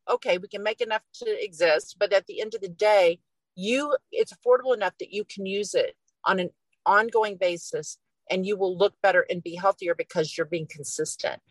okay, 0.09 0.37
we 0.37 0.47
can 0.47 0.63
make 0.63 0.79
enough 0.79 1.01
to 1.13 1.43
exist, 1.43 1.97
but 1.99 2.13
at 2.13 2.25
the 2.27 2.39
end 2.39 2.55
of 2.55 2.61
the 2.61 2.69
day, 2.69 3.19
you 3.57 3.95
it's 4.11 4.31
affordable 4.31 4.73
enough 4.73 4.93
that 4.99 5.11
you 5.11 5.25
can 5.25 5.45
use 5.45 5.73
it 5.73 5.95
on 6.23 6.39
an 6.39 6.49
ongoing 6.85 7.35
basis 7.35 7.97
and 8.29 8.45
you 8.45 8.55
will 8.55 8.77
look 8.77 8.93
better 9.01 9.25
and 9.29 9.41
be 9.41 9.55
healthier 9.55 9.95
because 9.95 10.37
you're 10.37 10.45
being 10.45 10.67
consistent. 10.69 11.41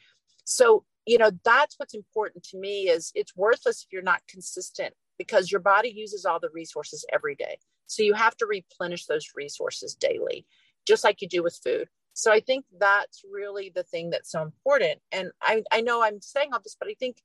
So, 0.44 0.84
you 1.04 1.18
know, 1.18 1.30
that's 1.44 1.74
what's 1.78 1.94
important 1.94 2.44
to 2.44 2.58
me 2.58 2.88
is 2.88 3.10
it's 3.14 3.34
worthless 3.34 3.82
if 3.82 3.92
you're 3.92 4.02
not 4.02 4.22
consistent 4.28 4.94
because 5.18 5.50
your 5.50 5.60
body 5.60 5.88
uses 5.88 6.24
all 6.24 6.38
the 6.38 6.50
resources 6.52 7.04
every 7.12 7.34
day. 7.34 7.58
So 7.86 8.02
you 8.02 8.14
have 8.14 8.36
to 8.36 8.46
replenish 8.46 9.06
those 9.06 9.30
resources 9.34 9.94
daily 9.94 10.46
just 10.86 11.02
like 11.02 11.20
you 11.20 11.28
do 11.28 11.42
with 11.42 11.58
food. 11.64 11.88
So 12.12 12.32
I 12.32 12.40
think 12.40 12.64
that's 12.78 13.22
really 13.30 13.72
the 13.74 13.82
thing 13.82 14.10
that's 14.10 14.30
so 14.30 14.42
important. 14.42 15.00
And 15.12 15.30
I, 15.42 15.62
I 15.72 15.80
know 15.80 16.02
I'm 16.02 16.20
saying 16.20 16.50
all 16.52 16.60
this, 16.62 16.76
but 16.78 16.88
I 16.88 16.94
think 16.94 17.18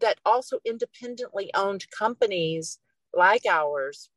that 0.00 0.18
also 0.26 0.58
independently 0.64 1.50
owned 1.54 1.86
companies 1.96 2.78
like 3.14 3.46
ours, 3.48 4.10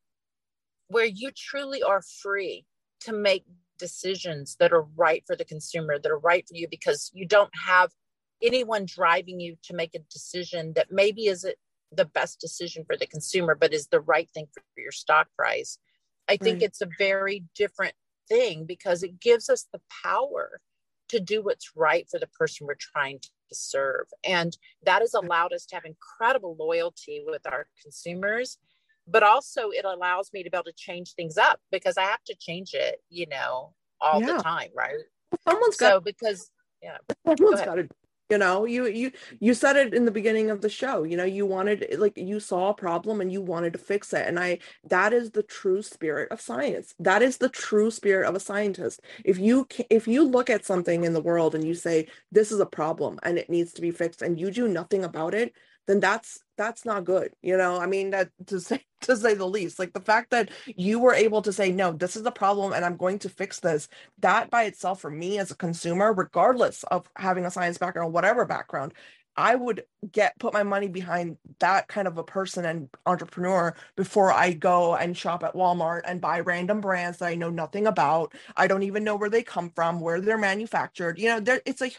where 0.90 1.06
you 1.06 1.30
truly 1.30 1.82
are 1.82 2.02
free 2.02 2.66
to 3.00 3.12
make 3.12 3.44
decisions 3.78 4.56
that 4.58 4.72
are 4.72 4.86
right 4.96 5.22
for 5.26 5.36
the 5.36 5.44
consumer, 5.44 5.98
that 5.98 6.10
are 6.10 6.18
right 6.18 6.46
for 6.46 6.56
you, 6.56 6.66
because 6.68 7.10
you 7.14 7.26
don't 7.26 7.50
have 7.66 7.90
anyone 8.42 8.84
driving 8.86 9.38
you 9.38 9.56
to 9.62 9.74
make 9.74 9.94
a 9.94 10.00
decision 10.10 10.72
that 10.74 10.88
maybe 10.90 11.26
isn't 11.26 11.54
the 11.92 12.04
best 12.04 12.40
decision 12.40 12.84
for 12.84 12.96
the 12.96 13.06
consumer, 13.06 13.54
but 13.54 13.72
is 13.72 13.86
the 13.86 14.00
right 14.00 14.28
thing 14.34 14.46
for 14.52 14.62
your 14.76 14.92
stock 14.92 15.28
price. 15.36 15.78
I 16.28 16.36
think 16.36 16.56
right. 16.56 16.64
it's 16.64 16.80
a 16.80 16.88
very 16.98 17.44
different 17.54 17.94
thing 18.28 18.64
because 18.64 19.02
it 19.02 19.20
gives 19.20 19.48
us 19.48 19.66
the 19.72 19.80
power 20.04 20.60
to 21.08 21.20
do 21.20 21.42
what's 21.42 21.72
right 21.76 22.06
for 22.10 22.18
the 22.20 22.28
person 22.28 22.66
we're 22.66 22.74
trying 22.78 23.18
to 23.18 23.28
serve. 23.52 24.06
And 24.24 24.56
that 24.84 25.02
has 25.02 25.14
allowed 25.14 25.52
us 25.52 25.66
to 25.66 25.74
have 25.74 25.84
incredible 25.84 26.56
loyalty 26.58 27.22
with 27.26 27.46
our 27.46 27.66
consumers. 27.82 28.58
But 29.06 29.22
also, 29.22 29.70
it 29.70 29.84
allows 29.84 30.30
me 30.32 30.42
to 30.42 30.50
be 30.50 30.56
able 30.56 30.64
to 30.64 30.72
change 30.72 31.14
things 31.14 31.36
up 31.36 31.60
because 31.72 31.96
I 31.96 32.02
have 32.02 32.22
to 32.24 32.36
change 32.38 32.74
it, 32.74 33.02
you 33.08 33.26
know, 33.26 33.74
all 34.00 34.20
yeah. 34.20 34.36
the 34.36 34.42
time, 34.42 34.68
right? 34.76 34.94
Someone's 35.46 35.76
so 35.76 35.96
got 35.96 36.04
because 36.04 36.50
yeah, 36.82 36.98
someone's 37.26 37.62
got 37.62 37.76
to 37.76 37.88
you 38.30 38.38
know 38.38 38.64
you 38.64 38.86
you 38.86 39.10
you 39.40 39.52
said 39.52 39.76
it 39.76 39.92
in 39.92 40.04
the 40.04 40.10
beginning 40.10 40.50
of 40.50 40.60
the 40.60 40.68
show 40.68 41.02
you 41.02 41.16
know 41.16 41.24
you 41.24 41.44
wanted 41.44 41.86
like 41.98 42.16
you 42.16 42.38
saw 42.38 42.70
a 42.70 42.74
problem 42.74 43.20
and 43.20 43.32
you 43.32 43.42
wanted 43.42 43.72
to 43.72 43.78
fix 43.78 44.12
it 44.12 44.26
and 44.26 44.38
i 44.38 44.58
that 44.84 45.12
is 45.12 45.32
the 45.32 45.42
true 45.42 45.82
spirit 45.82 46.30
of 46.30 46.40
science 46.40 46.94
that 46.98 47.22
is 47.22 47.38
the 47.38 47.48
true 47.48 47.90
spirit 47.90 48.26
of 48.28 48.34
a 48.34 48.40
scientist 48.40 49.00
if 49.24 49.38
you 49.38 49.66
if 49.90 50.06
you 50.06 50.22
look 50.22 50.48
at 50.48 50.64
something 50.64 51.04
in 51.04 51.12
the 51.12 51.20
world 51.20 51.54
and 51.54 51.66
you 51.66 51.74
say 51.74 52.06
this 52.30 52.52
is 52.52 52.60
a 52.60 52.66
problem 52.66 53.18
and 53.24 53.36
it 53.36 53.50
needs 53.50 53.72
to 53.72 53.82
be 53.82 53.90
fixed 53.90 54.22
and 54.22 54.38
you 54.40 54.50
do 54.50 54.68
nothing 54.68 55.04
about 55.04 55.34
it 55.34 55.52
then 55.90 56.00
that's 56.00 56.40
that's 56.56 56.84
not 56.84 57.04
good 57.04 57.32
you 57.42 57.56
know? 57.56 57.80
I 57.80 57.86
mean 57.86 58.10
that 58.10 58.30
to 58.46 58.60
say 58.60 58.84
to 59.02 59.16
say 59.16 59.34
the 59.34 59.46
least 59.46 59.78
like 59.78 59.92
the 59.92 60.00
fact 60.00 60.30
that 60.30 60.50
you 60.66 60.98
were 60.98 61.14
able 61.14 61.42
to 61.42 61.52
say 61.52 61.72
no 61.72 61.92
this 61.92 62.16
is 62.16 62.26
a 62.26 62.30
problem 62.30 62.74
and 62.74 62.84
i'm 62.84 62.98
going 62.98 63.18
to 63.18 63.30
fix 63.30 63.58
this 63.60 63.88
that 64.18 64.50
by 64.50 64.64
itself 64.64 65.00
for 65.00 65.10
me 65.10 65.38
as 65.38 65.50
a 65.50 65.56
consumer 65.56 66.12
regardless 66.12 66.82
of 66.84 67.08
having 67.16 67.46
a 67.46 67.50
science 67.50 67.78
background 67.78 68.12
whatever 68.12 68.44
background 68.44 68.92
I 69.36 69.54
would 69.54 69.84
get 70.12 70.38
put 70.38 70.52
my 70.52 70.62
money 70.62 70.88
behind 70.88 71.36
that 71.60 71.88
kind 71.88 72.06
of 72.08 72.18
a 72.18 72.24
person 72.24 72.64
and 72.64 72.88
entrepreneur 73.06 73.74
before 73.96 74.32
I 74.32 74.52
go 74.52 74.96
and 74.96 75.16
shop 75.16 75.44
at 75.44 75.54
Walmart 75.54 76.02
and 76.04 76.20
buy 76.20 76.40
random 76.40 76.80
brands 76.80 77.18
that 77.18 77.26
I 77.26 77.34
know 77.34 77.50
nothing 77.50 77.86
about. 77.86 78.34
I 78.56 78.66
don't 78.66 78.82
even 78.82 79.04
know 79.04 79.16
where 79.16 79.30
they 79.30 79.42
come 79.42 79.70
from, 79.70 80.00
where 80.00 80.20
they're 80.20 80.38
manufactured. 80.38 81.18
You 81.18 81.28
know, 81.28 81.40
there 81.40 81.62
it's 81.64 81.82
a 81.82 81.90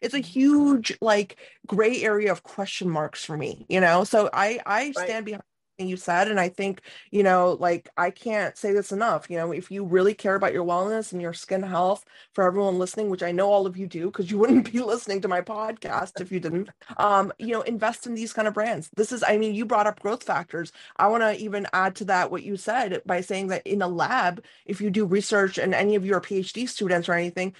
it's 0.00 0.14
a 0.14 0.18
huge 0.18 0.96
like 1.00 1.36
gray 1.66 2.02
area 2.02 2.32
of 2.32 2.42
question 2.42 2.88
marks 2.88 3.24
for 3.24 3.36
me, 3.36 3.66
you 3.68 3.80
know. 3.80 4.04
So 4.04 4.30
I 4.32 4.60
I 4.66 4.92
stand 4.92 5.08
right. 5.08 5.24
behind 5.24 5.42
you 5.86 5.96
said 5.96 6.28
and 6.28 6.40
i 6.40 6.48
think 6.48 6.80
you 7.12 7.22
know 7.22 7.56
like 7.60 7.88
i 7.96 8.10
can't 8.10 8.56
say 8.58 8.72
this 8.72 8.90
enough 8.90 9.30
you 9.30 9.36
know 9.36 9.52
if 9.52 9.70
you 9.70 9.84
really 9.84 10.12
care 10.12 10.34
about 10.34 10.52
your 10.52 10.64
wellness 10.64 11.12
and 11.12 11.22
your 11.22 11.32
skin 11.32 11.62
health 11.62 12.04
for 12.32 12.42
everyone 12.42 12.78
listening 12.78 13.08
which 13.08 13.22
i 13.22 13.30
know 13.30 13.48
all 13.50 13.64
of 13.66 13.76
you 13.76 13.86
do 13.86 14.06
because 14.06 14.28
you 14.28 14.38
wouldn't 14.38 14.72
be 14.72 14.80
listening 14.80 15.20
to 15.20 15.28
my 15.28 15.40
podcast 15.40 16.20
if 16.20 16.32
you 16.32 16.40
didn't 16.40 16.68
um 16.96 17.32
you 17.38 17.52
know 17.52 17.62
invest 17.62 18.06
in 18.06 18.14
these 18.14 18.32
kind 18.32 18.48
of 18.48 18.54
brands. 18.54 18.90
This 18.96 19.12
is 19.12 19.22
i 19.26 19.36
mean 19.36 19.54
you 19.54 19.64
brought 19.64 19.86
up 19.86 20.00
growth 20.00 20.22
factors. 20.24 20.72
I 20.96 21.06
want 21.08 21.22
to 21.22 21.36
even 21.36 21.66
add 21.72 21.94
to 21.96 22.04
that 22.06 22.30
what 22.30 22.42
you 22.42 22.56
said 22.56 23.02
by 23.06 23.20
saying 23.20 23.48
that 23.48 23.66
in 23.66 23.82
a 23.82 23.88
lab 23.88 24.42
if 24.66 24.80
you 24.80 24.90
do 24.90 25.04
research 25.06 25.58
and 25.58 25.74
any 25.74 25.94
of 25.94 26.04
your 26.04 26.20
phd 26.20 26.68
students 26.68 27.08
or 27.08 27.14
anything 27.14 27.54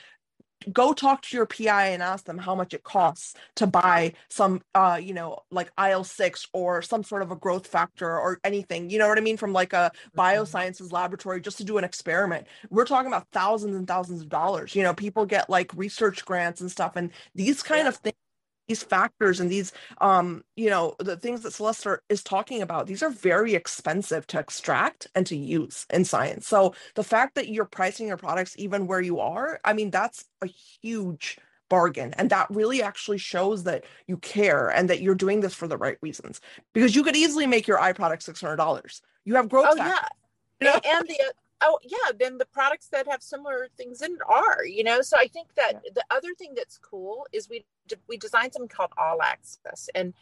go 0.72 0.92
talk 0.92 1.22
to 1.22 1.36
your 1.36 1.46
PI 1.46 1.88
and 1.88 2.02
ask 2.02 2.24
them 2.24 2.38
how 2.38 2.54
much 2.54 2.74
it 2.74 2.82
costs 2.82 3.34
to 3.56 3.66
buy 3.66 4.12
some 4.28 4.60
uh 4.74 4.98
you 5.00 5.14
know 5.14 5.38
like 5.50 5.74
IL6 5.76 6.48
or 6.52 6.82
some 6.82 7.02
sort 7.04 7.22
of 7.22 7.30
a 7.30 7.36
growth 7.36 7.66
factor 7.66 8.08
or 8.08 8.40
anything 8.44 8.90
you 8.90 8.98
know 8.98 9.08
what 9.08 9.18
I 9.18 9.20
mean 9.20 9.36
from 9.36 9.52
like 9.52 9.72
a 9.72 9.92
mm-hmm. 9.94 10.20
biosciences 10.20 10.92
laboratory 10.92 11.40
just 11.40 11.58
to 11.58 11.64
do 11.64 11.78
an 11.78 11.84
experiment 11.84 12.46
we're 12.70 12.84
talking 12.84 13.08
about 13.08 13.28
thousands 13.32 13.76
and 13.76 13.86
thousands 13.86 14.22
of 14.22 14.28
dollars 14.28 14.74
you 14.74 14.82
know 14.82 14.94
people 14.94 15.26
get 15.26 15.48
like 15.48 15.72
research 15.74 16.24
grants 16.24 16.60
and 16.60 16.70
stuff 16.70 16.96
and 16.96 17.10
these 17.34 17.62
kind 17.62 17.82
yeah. 17.82 17.88
of 17.88 17.96
things 17.96 18.16
these 18.68 18.82
factors 18.82 19.40
and 19.40 19.50
these 19.50 19.72
um 20.00 20.44
you 20.56 20.70
know 20.70 20.94
the 20.98 21.16
things 21.16 21.40
that 21.42 21.52
celeste 21.52 21.86
is 22.08 22.22
talking 22.22 22.62
about 22.62 22.86
these 22.86 23.02
are 23.02 23.10
very 23.10 23.54
expensive 23.54 24.26
to 24.28 24.38
extract 24.38 25.06
and 25.14 25.26
to 25.26 25.36
use 25.36 25.86
in 25.92 26.04
science. 26.04 26.46
So 26.46 26.74
the 26.94 27.04
fact 27.04 27.34
that 27.34 27.48
you're 27.48 27.64
pricing 27.64 28.06
your 28.08 28.16
products 28.16 28.54
even 28.58 28.86
where 28.86 29.00
you 29.00 29.20
are 29.20 29.58
i 29.64 29.72
mean 29.72 29.90
that's 29.90 30.24
a 30.42 30.46
huge 30.46 31.38
bargain. 31.70 32.14
And 32.16 32.30
that 32.30 32.46
really 32.48 32.82
actually 32.82 33.18
shows 33.18 33.64
that 33.64 33.84
you 34.06 34.16
care 34.16 34.68
and 34.68 34.88
that 34.88 35.02
you're 35.02 35.14
doing 35.14 35.40
this 35.40 35.52
for 35.52 35.68
the 35.68 35.76
right 35.76 35.98
reasons. 36.00 36.40
Because 36.72 36.96
you 36.96 37.02
could 37.02 37.14
easily 37.14 37.46
make 37.46 37.68
your 37.68 37.78
eye 37.78 37.92
product 37.92 38.24
$600 38.24 39.02
you 39.28 39.34
have 39.34 39.48
growth 39.50 39.66
oh, 39.68 39.76
yeah. 39.76 40.78
And 40.84 41.06
the 41.06 41.32
oh 41.60 41.78
yeah 41.82 42.12
then 42.18 42.38
the 42.38 42.46
products 42.46 42.88
that 42.88 43.06
have 43.08 43.22
similar 43.22 43.68
things 43.76 44.02
in 44.02 44.12
it 44.12 44.18
are 44.26 44.64
you 44.64 44.84
know 44.84 45.00
so 45.00 45.16
i 45.18 45.26
think 45.26 45.48
that 45.56 45.72
yeah. 45.74 45.90
the 45.94 46.04
other 46.10 46.34
thing 46.38 46.52
that's 46.56 46.78
cool 46.78 47.26
is 47.32 47.48
we 47.48 47.64
we 48.08 48.16
designed 48.16 48.52
something 48.52 48.68
called 48.68 48.92
all 48.98 49.22
access 49.22 49.88
and 49.94 50.14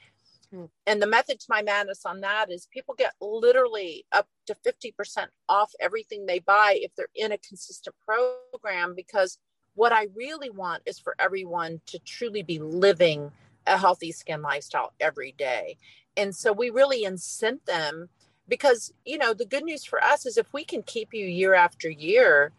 hmm. 0.51 0.65
and 0.87 1.01
the 1.01 1.07
method 1.07 1.39
to 1.39 1.47
my 1.49 1.63
madness 1.63 2.07
on 2.07 2.21
that 2.21 2.51
is 2.51 2.69
people 2.71 2.95
get 2.97 3.13
literally 3.21 4.05
up 4.13 4.29
to 4.47 4.55
50% 4.55 5.27
off 5.49 5.73
everything 5.81 6.25
they 6.27 6.39
buy 6.39 6.79
if 6.81 6.95
they're 6.97 7.09
in 7.15 7.33
a 7.33 7.39
consistent 7.39 7.95
program 8.05 8.95
because 8.95 9.39
what 9.75 9.93
i 9.93 10.07
really 10.15 10.51
want 10.51 10.83
is 10.87 10.99
for 10.99 11.15
everyone 11.19 11.81
to 11.87 11.99
truly 12.01 12.43
be 12.43 12.59
living 12.59 13.31
a 13.67 13.77
healthy 13.77 14.13
skin 14.13 14.43
lifestyle 14.43 14.93
every 15.01 15.33
day 15.33 15.77
and 16.17 16.35
so 16.35 16.53
we 16.53 16.71
really 16.71 17.05
incent 17.05 17.65
them 17.67 18.09
because 18.49 18.93
you 19.05 19.19
know 19.19 19.35
the 19.35 19.45
good 19.45 19.65
news 19.65 19.85
for 19.85 20.03
us 20.03 20.27
is 20.27 20.37
if 20.37 20.53
we 20.53 20.65
can 20.65 20.83
keep 20.83 21.13
you 21.13 21.27
year 21.27 21.55
after 21.55 21.89
year 21.91 22.53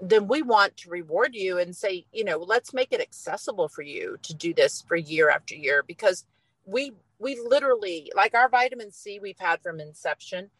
then 0.00 0.28
we 0.28 0.42
want 0.42 0.76
to 0.76 0.90
reward 0.90 1.34
you 1.34 1.58
and 1.58 1.74
say 1.74 2.04
you 2.12 2.24
know 2.24 2.38
let's 2.38 2.72
make 2.74 2.92
it 2.92 3.00
accessible 3.00 3.68
for 3.68 3.82
you 3.82 4.16
to 4.22 4.34
do 4.34 4.52
this 4.52 4.82
for 4.86 4.96
year 4.96 5.30
after 5.30 5.54
year 5.54 5.82
because 5.86 6.24
we 6.64 6.92
we 7.18 7.38
literally 7.40 8.10
like 8.14 8.34
our 8.34 8.48
vitamin 8.48 8.90
c 8.90 9.18
we've 9.20 9.38
had 9.38 9.60
from 9.60 9.80
inception 9.80 10.50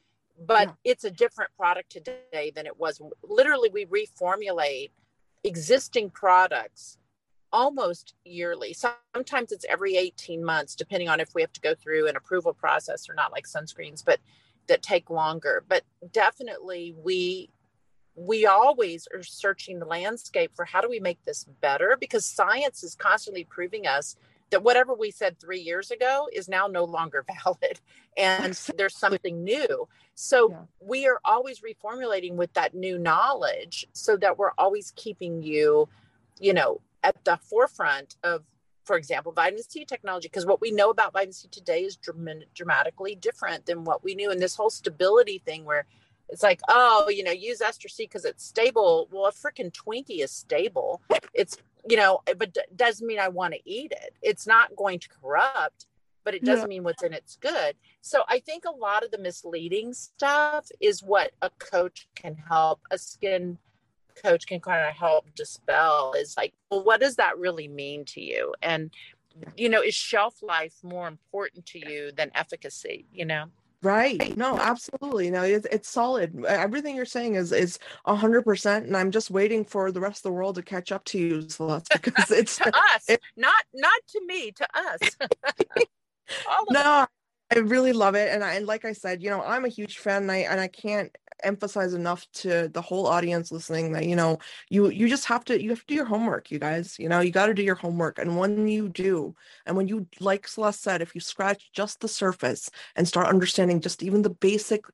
but 0.46 0.68
yeah. 0.68 0.74
it's 0.84 1.04
a 1.04 1.10
different 1.10 1.50
product 1.56 1.90
today 1.90 2.52
than 2.54 2.66
it 2.66 2.78
was 2.78 3.00
literally 3.22 3.70
we 3.70 3.86
reformulate 3.86 4.90
existing 5.44 6.10
products 6.10 6.98
almost 7.52 8.14
yearly. 8.24 8.74
Sometimes 8.74 9.52
it's 9.52 9.64
every 9.68 9.96
18 9.96 10.44
months, 10.44 10.74
depending 10.74 11.08
on 11.08 11.20
if 11.20 11.34
we 11.34 11.40
have 11.40 11.52
to 11.52 11.60
go 11.60 11.74
through 11.74 12.08
an 12.08 12.16
approval 12.16 12.52
process 12.52 13.08
or 13.08 13.14
not, 13.14 13.32
like 13.32 13.46
sunscreens, 13.46 14.04
but 14.04 14.20
that 14.68 14.82
take 14.82 15.10
longer. 15.10 15.64
But 15.68 15.84
definitely 16.12 16.94
we 16.96 17.50
we 18.14 18.46
always 18.46 19.06
are 19.14 19.22
searching 19.22 19.78
the 19.78 19.86
landscape 19.86 20.50
for 20.54 20.64
how 20.64 20.80
do 20.80 20.88
we 20.88 20.98
make 20.98 21.24
this 21.24 21.44
better 21.60 21.96
because 22.00 22.24
science 22.24 22.82
is 22.82 22.96
constantly 22.96 23.44
proving 23.44 23.86
us 23.86 24.16
that 24.50 24.62
whatever 24.62 24.94
we 24.94 25.10
said 25.10 25.38
three 25.38 25.60
years 25.60 25.90
ago 25.90 26.28
is 26.32 26.48
now 26.48 26.66
no 26.66 26.84
longer 26.84 27.24
valid 27.44 27.78
and 28.16 28.54
there's 28.76 28.96
something 28.96 29.44
new 29.44 29.86
so 30.14 30.50
yeah. 30.50 30.58
we 30.80 31.06
are 31.06 31.20
always 31.24 31.60
reformulating 31.60 32.34
with 32.34 32.52
that 32.54 32.74
new 32.74 32.98
knowledge 32.98 33.86
so 33.92 34.16
that 34.16 34.36
we're 34.36 34.52
always 34.58 34.92
keeping 34.96 35.40
you 35.40 35.88
you 36.40 36.52
know 36.52 36.80
at 37.04 37.24
the 37.24 37.38
forefront 37.48 38.16
of 38.24 38.42
for 38.88 38.96
example 38.96 39.32
vitamin 39.32 39.62
c 39.62 39.84
technology 39.84 40.28
because 40.28 40.46
what 40.46 40.60
we 40.60 40.70
know 40.70 40.88
about 40.88 41.12
vitamin 41.12 41.32
c 41.32 41.46
today 41.48 41.82
is 41.82 41.96
dramatically 42.54 43.14
different 43.14 43.66
than 43.66 43.84
what 43.84 44.02
we 44.02 44.14
knew 44.14 44.30
and 44.30 44.40
this 44.40 44.56
whole 44.56 44.70
stability 44.70 45.38
thing 45.44 45.64
where 45.64 45.84
it's 46.28 46.42
like, 46.42 46.60
oh, 46.68 47.08
you 47.08 47.24
know, 47.24 47.32
use 47.32 47.60
ester 47.60 47.88
C 47.88 48.04
because 48.04 48.24
it's 48.24 48.44
stable. 48.44 49.08
Well, 49.10 49.26
a 49.26 49.32
freaking 49.32 49.72
Twinkie 49.72 50.22
is 50.22 50.30
stable. 50.30 51.00
It's, 51.32 51.56
you 51.88 51.96
know, 51.96 52.20
eh, 52.26 52.34
but 52.36 52.52
d- 52.52 52.60
doesn't 52.76 53.06
mean 53.06 53.18
I 53.18 53.28
want 53.28 53.54
to 53.54 53.60
eat 53.64 53.92
it. 53.92 54.14
It's 54.20 54.46
not 54.46 54.76
going 54.76 54.98
to 55.00 55.08
corrupt, 55.08 55.86
but 56.24 56.34
it 56.34 56.44
doesn't 56.44 56.70
yeah. 56.70 56.76
mean 56.76 56.84
what's 56.84 57.02
in 57.02 57.14
it's 57.14 57.36
good. 57.36 57.76
So 58.02 58.24
I 58.28 58.40
think 58.40 58.64
a 58.66 58.70
lot 58.70 59.04
of 59.04 59.10
the 59.10 59.18
misleading 59.18 59.94
stuff 59.94 60.66
is 60.80 61.02
what 61.02 61.32
a 61.40 61.50
coach 61.58 62.08
can 62.14 62.34
help, 62.34 62.80
a 62.90 62.98
skin 62.98 63.56
coach 64.22 64.46
can 64.46 64.60
kind 64.60 64.88
of 64.88 64.94
help 64.94 65.34
dispel 65.34 66.14
is 66.16 66.36
like, 66.36 66.54
well, 66.70 66.84
what 66.84 67.00
does 67.00 67.16
that 67.16 67.38
really 67.38 67.68
mean 67.68 68.04
to 68.06 68.20
you? 68.20 68.54
And, 68.62 68.90
you 69.56 69.68
know, 69.68 69.82
is 69.82 69.94
shelf 69.94 70.42
life 70.42 70.74
more 70.82 71.08
important 71.08 71.66
to 71.66 71.78
you 71.78 72.12
than 72.12 72.30
efficacy, 72.34 73.06
you 73.12 73.24
know? 73.24 73.46
Right. 73.82 74.36
No, 74.36 74.58
absolutely. 74.58 75.30
No, 75.30 75.44
it's 75.44 75.66
it's 75.70 75.88
solid. 75.88 76.44
Everything 76.44 76.96
you're 76.96 77.04
saying 77.04 77.36
is 77.36 77.52
is 77.52 77.78
a 78.06 78.14
hundred 78.16 78.42
percent, 78.42 78.86
and 78.86 78.96
I'm 78.96 79.12
just 79.12 79.30
waiting 79.30 79.64
for 79.64 79.92
the 79.92 80.00
rest 80.00 80.18
of 80.18 80.22
the 80.24 80.32
world 80.32 80.56
to 80.56 80.62
catch 80.62 80.90
up 80.90 81.04
to 81.06 81.18
you, 81.18 81.48
Celeste, 81.48 81.88
because 82.02 82.32
it's 82.32 82.56
to 82.56 82.76
us, 82.76 83.04
it, 83.08 83.20
not 83.36 83.64
not 83.72 84.00
to 84.08 84.26
me, 84.26 84.50
to 84.50 84.66
us. 84.74 84.98
no, 86.70 87.06
I 87.54 87.60
really 87.60 87.92
love 87.92 88.14
it, 88.14 88.28
and 88.32 88.44
I 88.44 88.54
and 88.54 88.66
like 88.66 88.84
I 88.84 88.92
said, 88.92 89.22
you 89.22 89.30
know, 89.30 89.42
I'm 89.42 89.64
a 89.64 89.68
huge 89.68 89.98
fan, 89.98 90.22
and 90.22 90.32
I 90.32 90.36
and 90.38 90.60
I 90.60 90.68
can't 90.68 91.14
emphasize 91.44 91.94
enough 91.94 92.26
to 92.32 92.68
the 92.68 92.82
whole 92.82 93.06
audience 93.06 93.52
listening 93.52 93.92
that 93.92 94.04
you 94.04 94.16
know 94.16 94.38
you 94.70 94.88
you 94.90 95.08
just 95.08 95.24
have 95.26 95.44
to 95.44 95.62
you 95.62 95.70
have 95.70 95.78
to 95.80 95.86
do 95.86 95.94
your 95.94 96.04
homework 96.04 96.50
you 96.50 96.58
guys 96.58 96.98
you 96.98 97.08
know 97.08 97.20
you 97.20 97.30
got 97.30 97.46
to 97.46 97.54
do 97.54 97.62
your 97.62 97.76
homework 97.76 98.18
and 98.18 98.36
when 98.36 98.66
you 98.66 98.88
do 98.88 99.32
and 99.64 99.76
when 99.76 99.86
you 99.86 100.04
like 100.18 100.48
celeste 100.48 100.82
said 100.82 101.00
if 101.00 101.14
you 101.14 101.20
scratch 101.20 101.70
just 101.72 102.00
the 102.00 102.08
surface 102.08 102.70
and 102.96 103.06
start 103.06 103.28
understanding 103.28 103.80
just 103.80 104.02
even 104.02 104.22
the 104.22 104.30
basic 104.30 104.84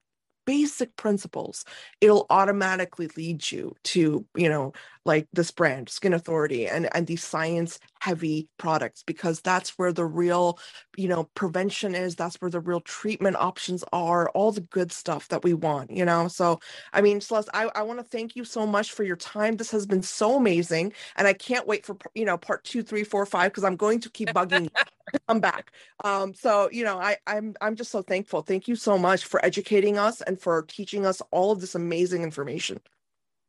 basic 0.46 0.94
principles 0.96 1.64
it'll 2.02 2.26
automatically 2.28 3.09
lead 3.16 3.50
you 3.50 3.74
to 3.82 4.26
you 4.36 4.48
know 4.48 4.72
like 5.05 5.28
this 5.32 5.50
brand 5.50 5.88
skin 5.88 6.14
authority 6.14 6.68
and 6.68 6.88
and 6.96 7.07
these 7.09 7.24
science 7.24 7.80
heavy 8.00 8.48
products 8.59 9.02
because 9.05 9.40
that's 9.42 9.78
where 9.78 9.92
the 9.92 10.05
real 10.07 10.59
you 10.96 11.09
know 11.09 11.24
prevention 11.34 11.94
is 11.94 12.16
that's 12.16 12.40
where 12.40 12.50
the 12.50 12.61
real 12.61 12.80
treatment 12.80 13.36
options 13.38 13.84
are 13.92 14.28
all 14.30 14.52
the 14.52 14.61
good 14.62 14.92
stuff 14.92 15.28
that 15.28 15.44
we 15.44 15.55
want 15.55 15.90
you 15.90 16.05
know? 16.05 16.28
So 16.28 16.61
i 16.94 17.00
mean 17.02 17.20
celeste 17.20 17.50
i, 17.55 17.70
I 17.74 17.82
want 17.82 18.00
to 18.00 18.05
thank 18.05 18.36
you 18.36 18.44
so 18.44 18.66
much 18.66 18.92
for 18.92 19.05
your 19.05 19.16
time. 19.16 19.57
This 19.59 19.72
has 19.72 19.86
been 19.86 20.02
so 20.02 20.36
amazing 20.36 20.92
and 21.16 21.28
i 21.28 21.32
can't 21.34 21.66
wait 21.68 21.86
for 21.86 21.96
you 22.14 22.24
know 22.26 22.38
part 22.38 22.64
two 22.64 22.82
three 22.82 23.05
four 23.05 23.26
five 23.26 23.52
because 23.52 23.64
i'm 23.64 23.76
going 23.76 24.00
to 24.00 24.11
keep 24.11 24.32
bugging 24.32 24.70
to 25.14 25.20
come 25.28 25.40
back. 25.40 25.72
Um 26.05 26.34
so 26.34 26.70
you 26.72 26.84
know 26.84 26.98
i 26.98 27.16
i'm 27.26 27.55
i'm 27.62 27.76
just 27.76 27.92
so 27.92 28.02
thankful. 28.02 28.42
Thank 28.42 28.68
you 28.68 28.76
so 28.76 28.98
much 28.98 29.24
for 29.26 29.44
educating 29.44 29.98
us 29.98 30.20
and 30.22 30.40
for 30.40 30.62
teaching 30.64 31.07
us 31.07 31.22
all 31.32 31.52
of 31.52 31.61
this 31.61 31.74
amazing 31.74 32.22
information 32.22 32.80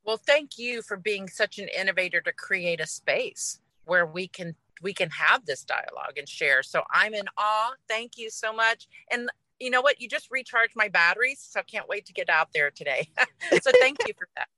well, 0.06 0.18
thank 0.18 0.58
you 0.58 0.82
for 0.82 0.98
being 0.98 1.28
such 1.28 1.58
an 1.58 1.68
innovator 1.68 2.22
to 2.22 2.32
create 2.32 2.80
a 2.80 2.88
space 2.88 3.60
where 3.86 4.06
we 4.06 4.28
can 4.28 4.56
we 4.82 4.94
can 4.94 5.10
have 5.10 5.46
this 5.46 5.64
dialogue 5.64 6.18
and 6.18 6.28
share. 6.28 6.62
So 6.62 6.84
I'm 6.92 7.14
in 7.14 7.26
awe. 7.38 7.72
Thank 7.88 8.18
you 8.18 8.30
so 8.30 8.54
much. 8.54 8.88
And 9.10 9.30
you 9.60 9.70
know 9.70 9.82
what? 9.82 10.02
You 10.02 10.10
just 10.10 10.30
recharged 10.30 10.74
my 10.76 10.90
batteries, 10.90 11.40
so 11.40 11.62
I 11.62 11.64
can't 11.64 11.88
wait 11.88 12.06
to 12.08 12.14
get 12.14 12.30
out 12.30 12.50
there 12.54 12.72
today. 12.72 13.10
so 13.62 13.72
thank 13.80 13.98
you 14.08 14.14
for 14.18 14.28
that. 14.36 14.48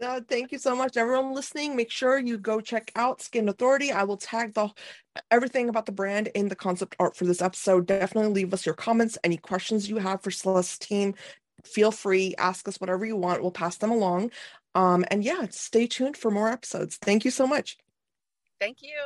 No, 0.00 0.20
thank 0.28 0.50
you 0.50 0.58
so 0.58 0.74
much, 0.74 0.96
everyone 0.96 1.34
listening. 1.34 1.76
Make 1.76 1.88
sure 1.88 2.18
you 2.18 2.36
go 2.36 2.60
check 2.60 2.90
out 2.96 3.22
Skin 3.22 3.48
Authority. 3.48 3.92
I 3.92 4.02
will 4.02 4.16
tag 4.16 4.52
the 4.52 4.70
everything 5.30 5.68
about 5.68 5.86
the 5.86 5.92
brand 5.92 6.30
in 6.34 6.48
the 6.48 6.56
concept 6.56 6.96
art 6.98 7.16
for 7.16 7.26
this 7.26 7.40
episode. 7.40 7.86
Definitely 7.86 8.32
leave 8.32 8.52
us 8.52 8.66
your 8.66 8.74
comments, 8.74 9.18
any 9.22 9.36
questions 9.36 9.88
you 9.88 9.98
have 9.98 10.20
for 10.20 10.32
Celeste's 10.32 10.78
team. 10.78 11.14
Feel 11.64 11.92
free, 11.92 12.34
ask 12.38 12.66
us 12.66 12.80
whatever 12.80 13.06
you 13.06 13.14
want. 13.14 13.40
We'll 13.40 13.52
pass 13.52 13.76
them 13.76 13.92
along. 13.92 14.32
Um, 14.74 15.04
and 15.10 15.24
yeah, 15.24 15.46
stay 15.50 15.86
tuned 15.86 16.16
for 16.16 16.30
more 16.30 16.48
episodes. 16.48 16.96
Thank 16.96 17.24
you 17.24 17.30
so 17.30 17.46
much. 17.46 17.78
Thank 18.60 18.82
you. 18.82 18.96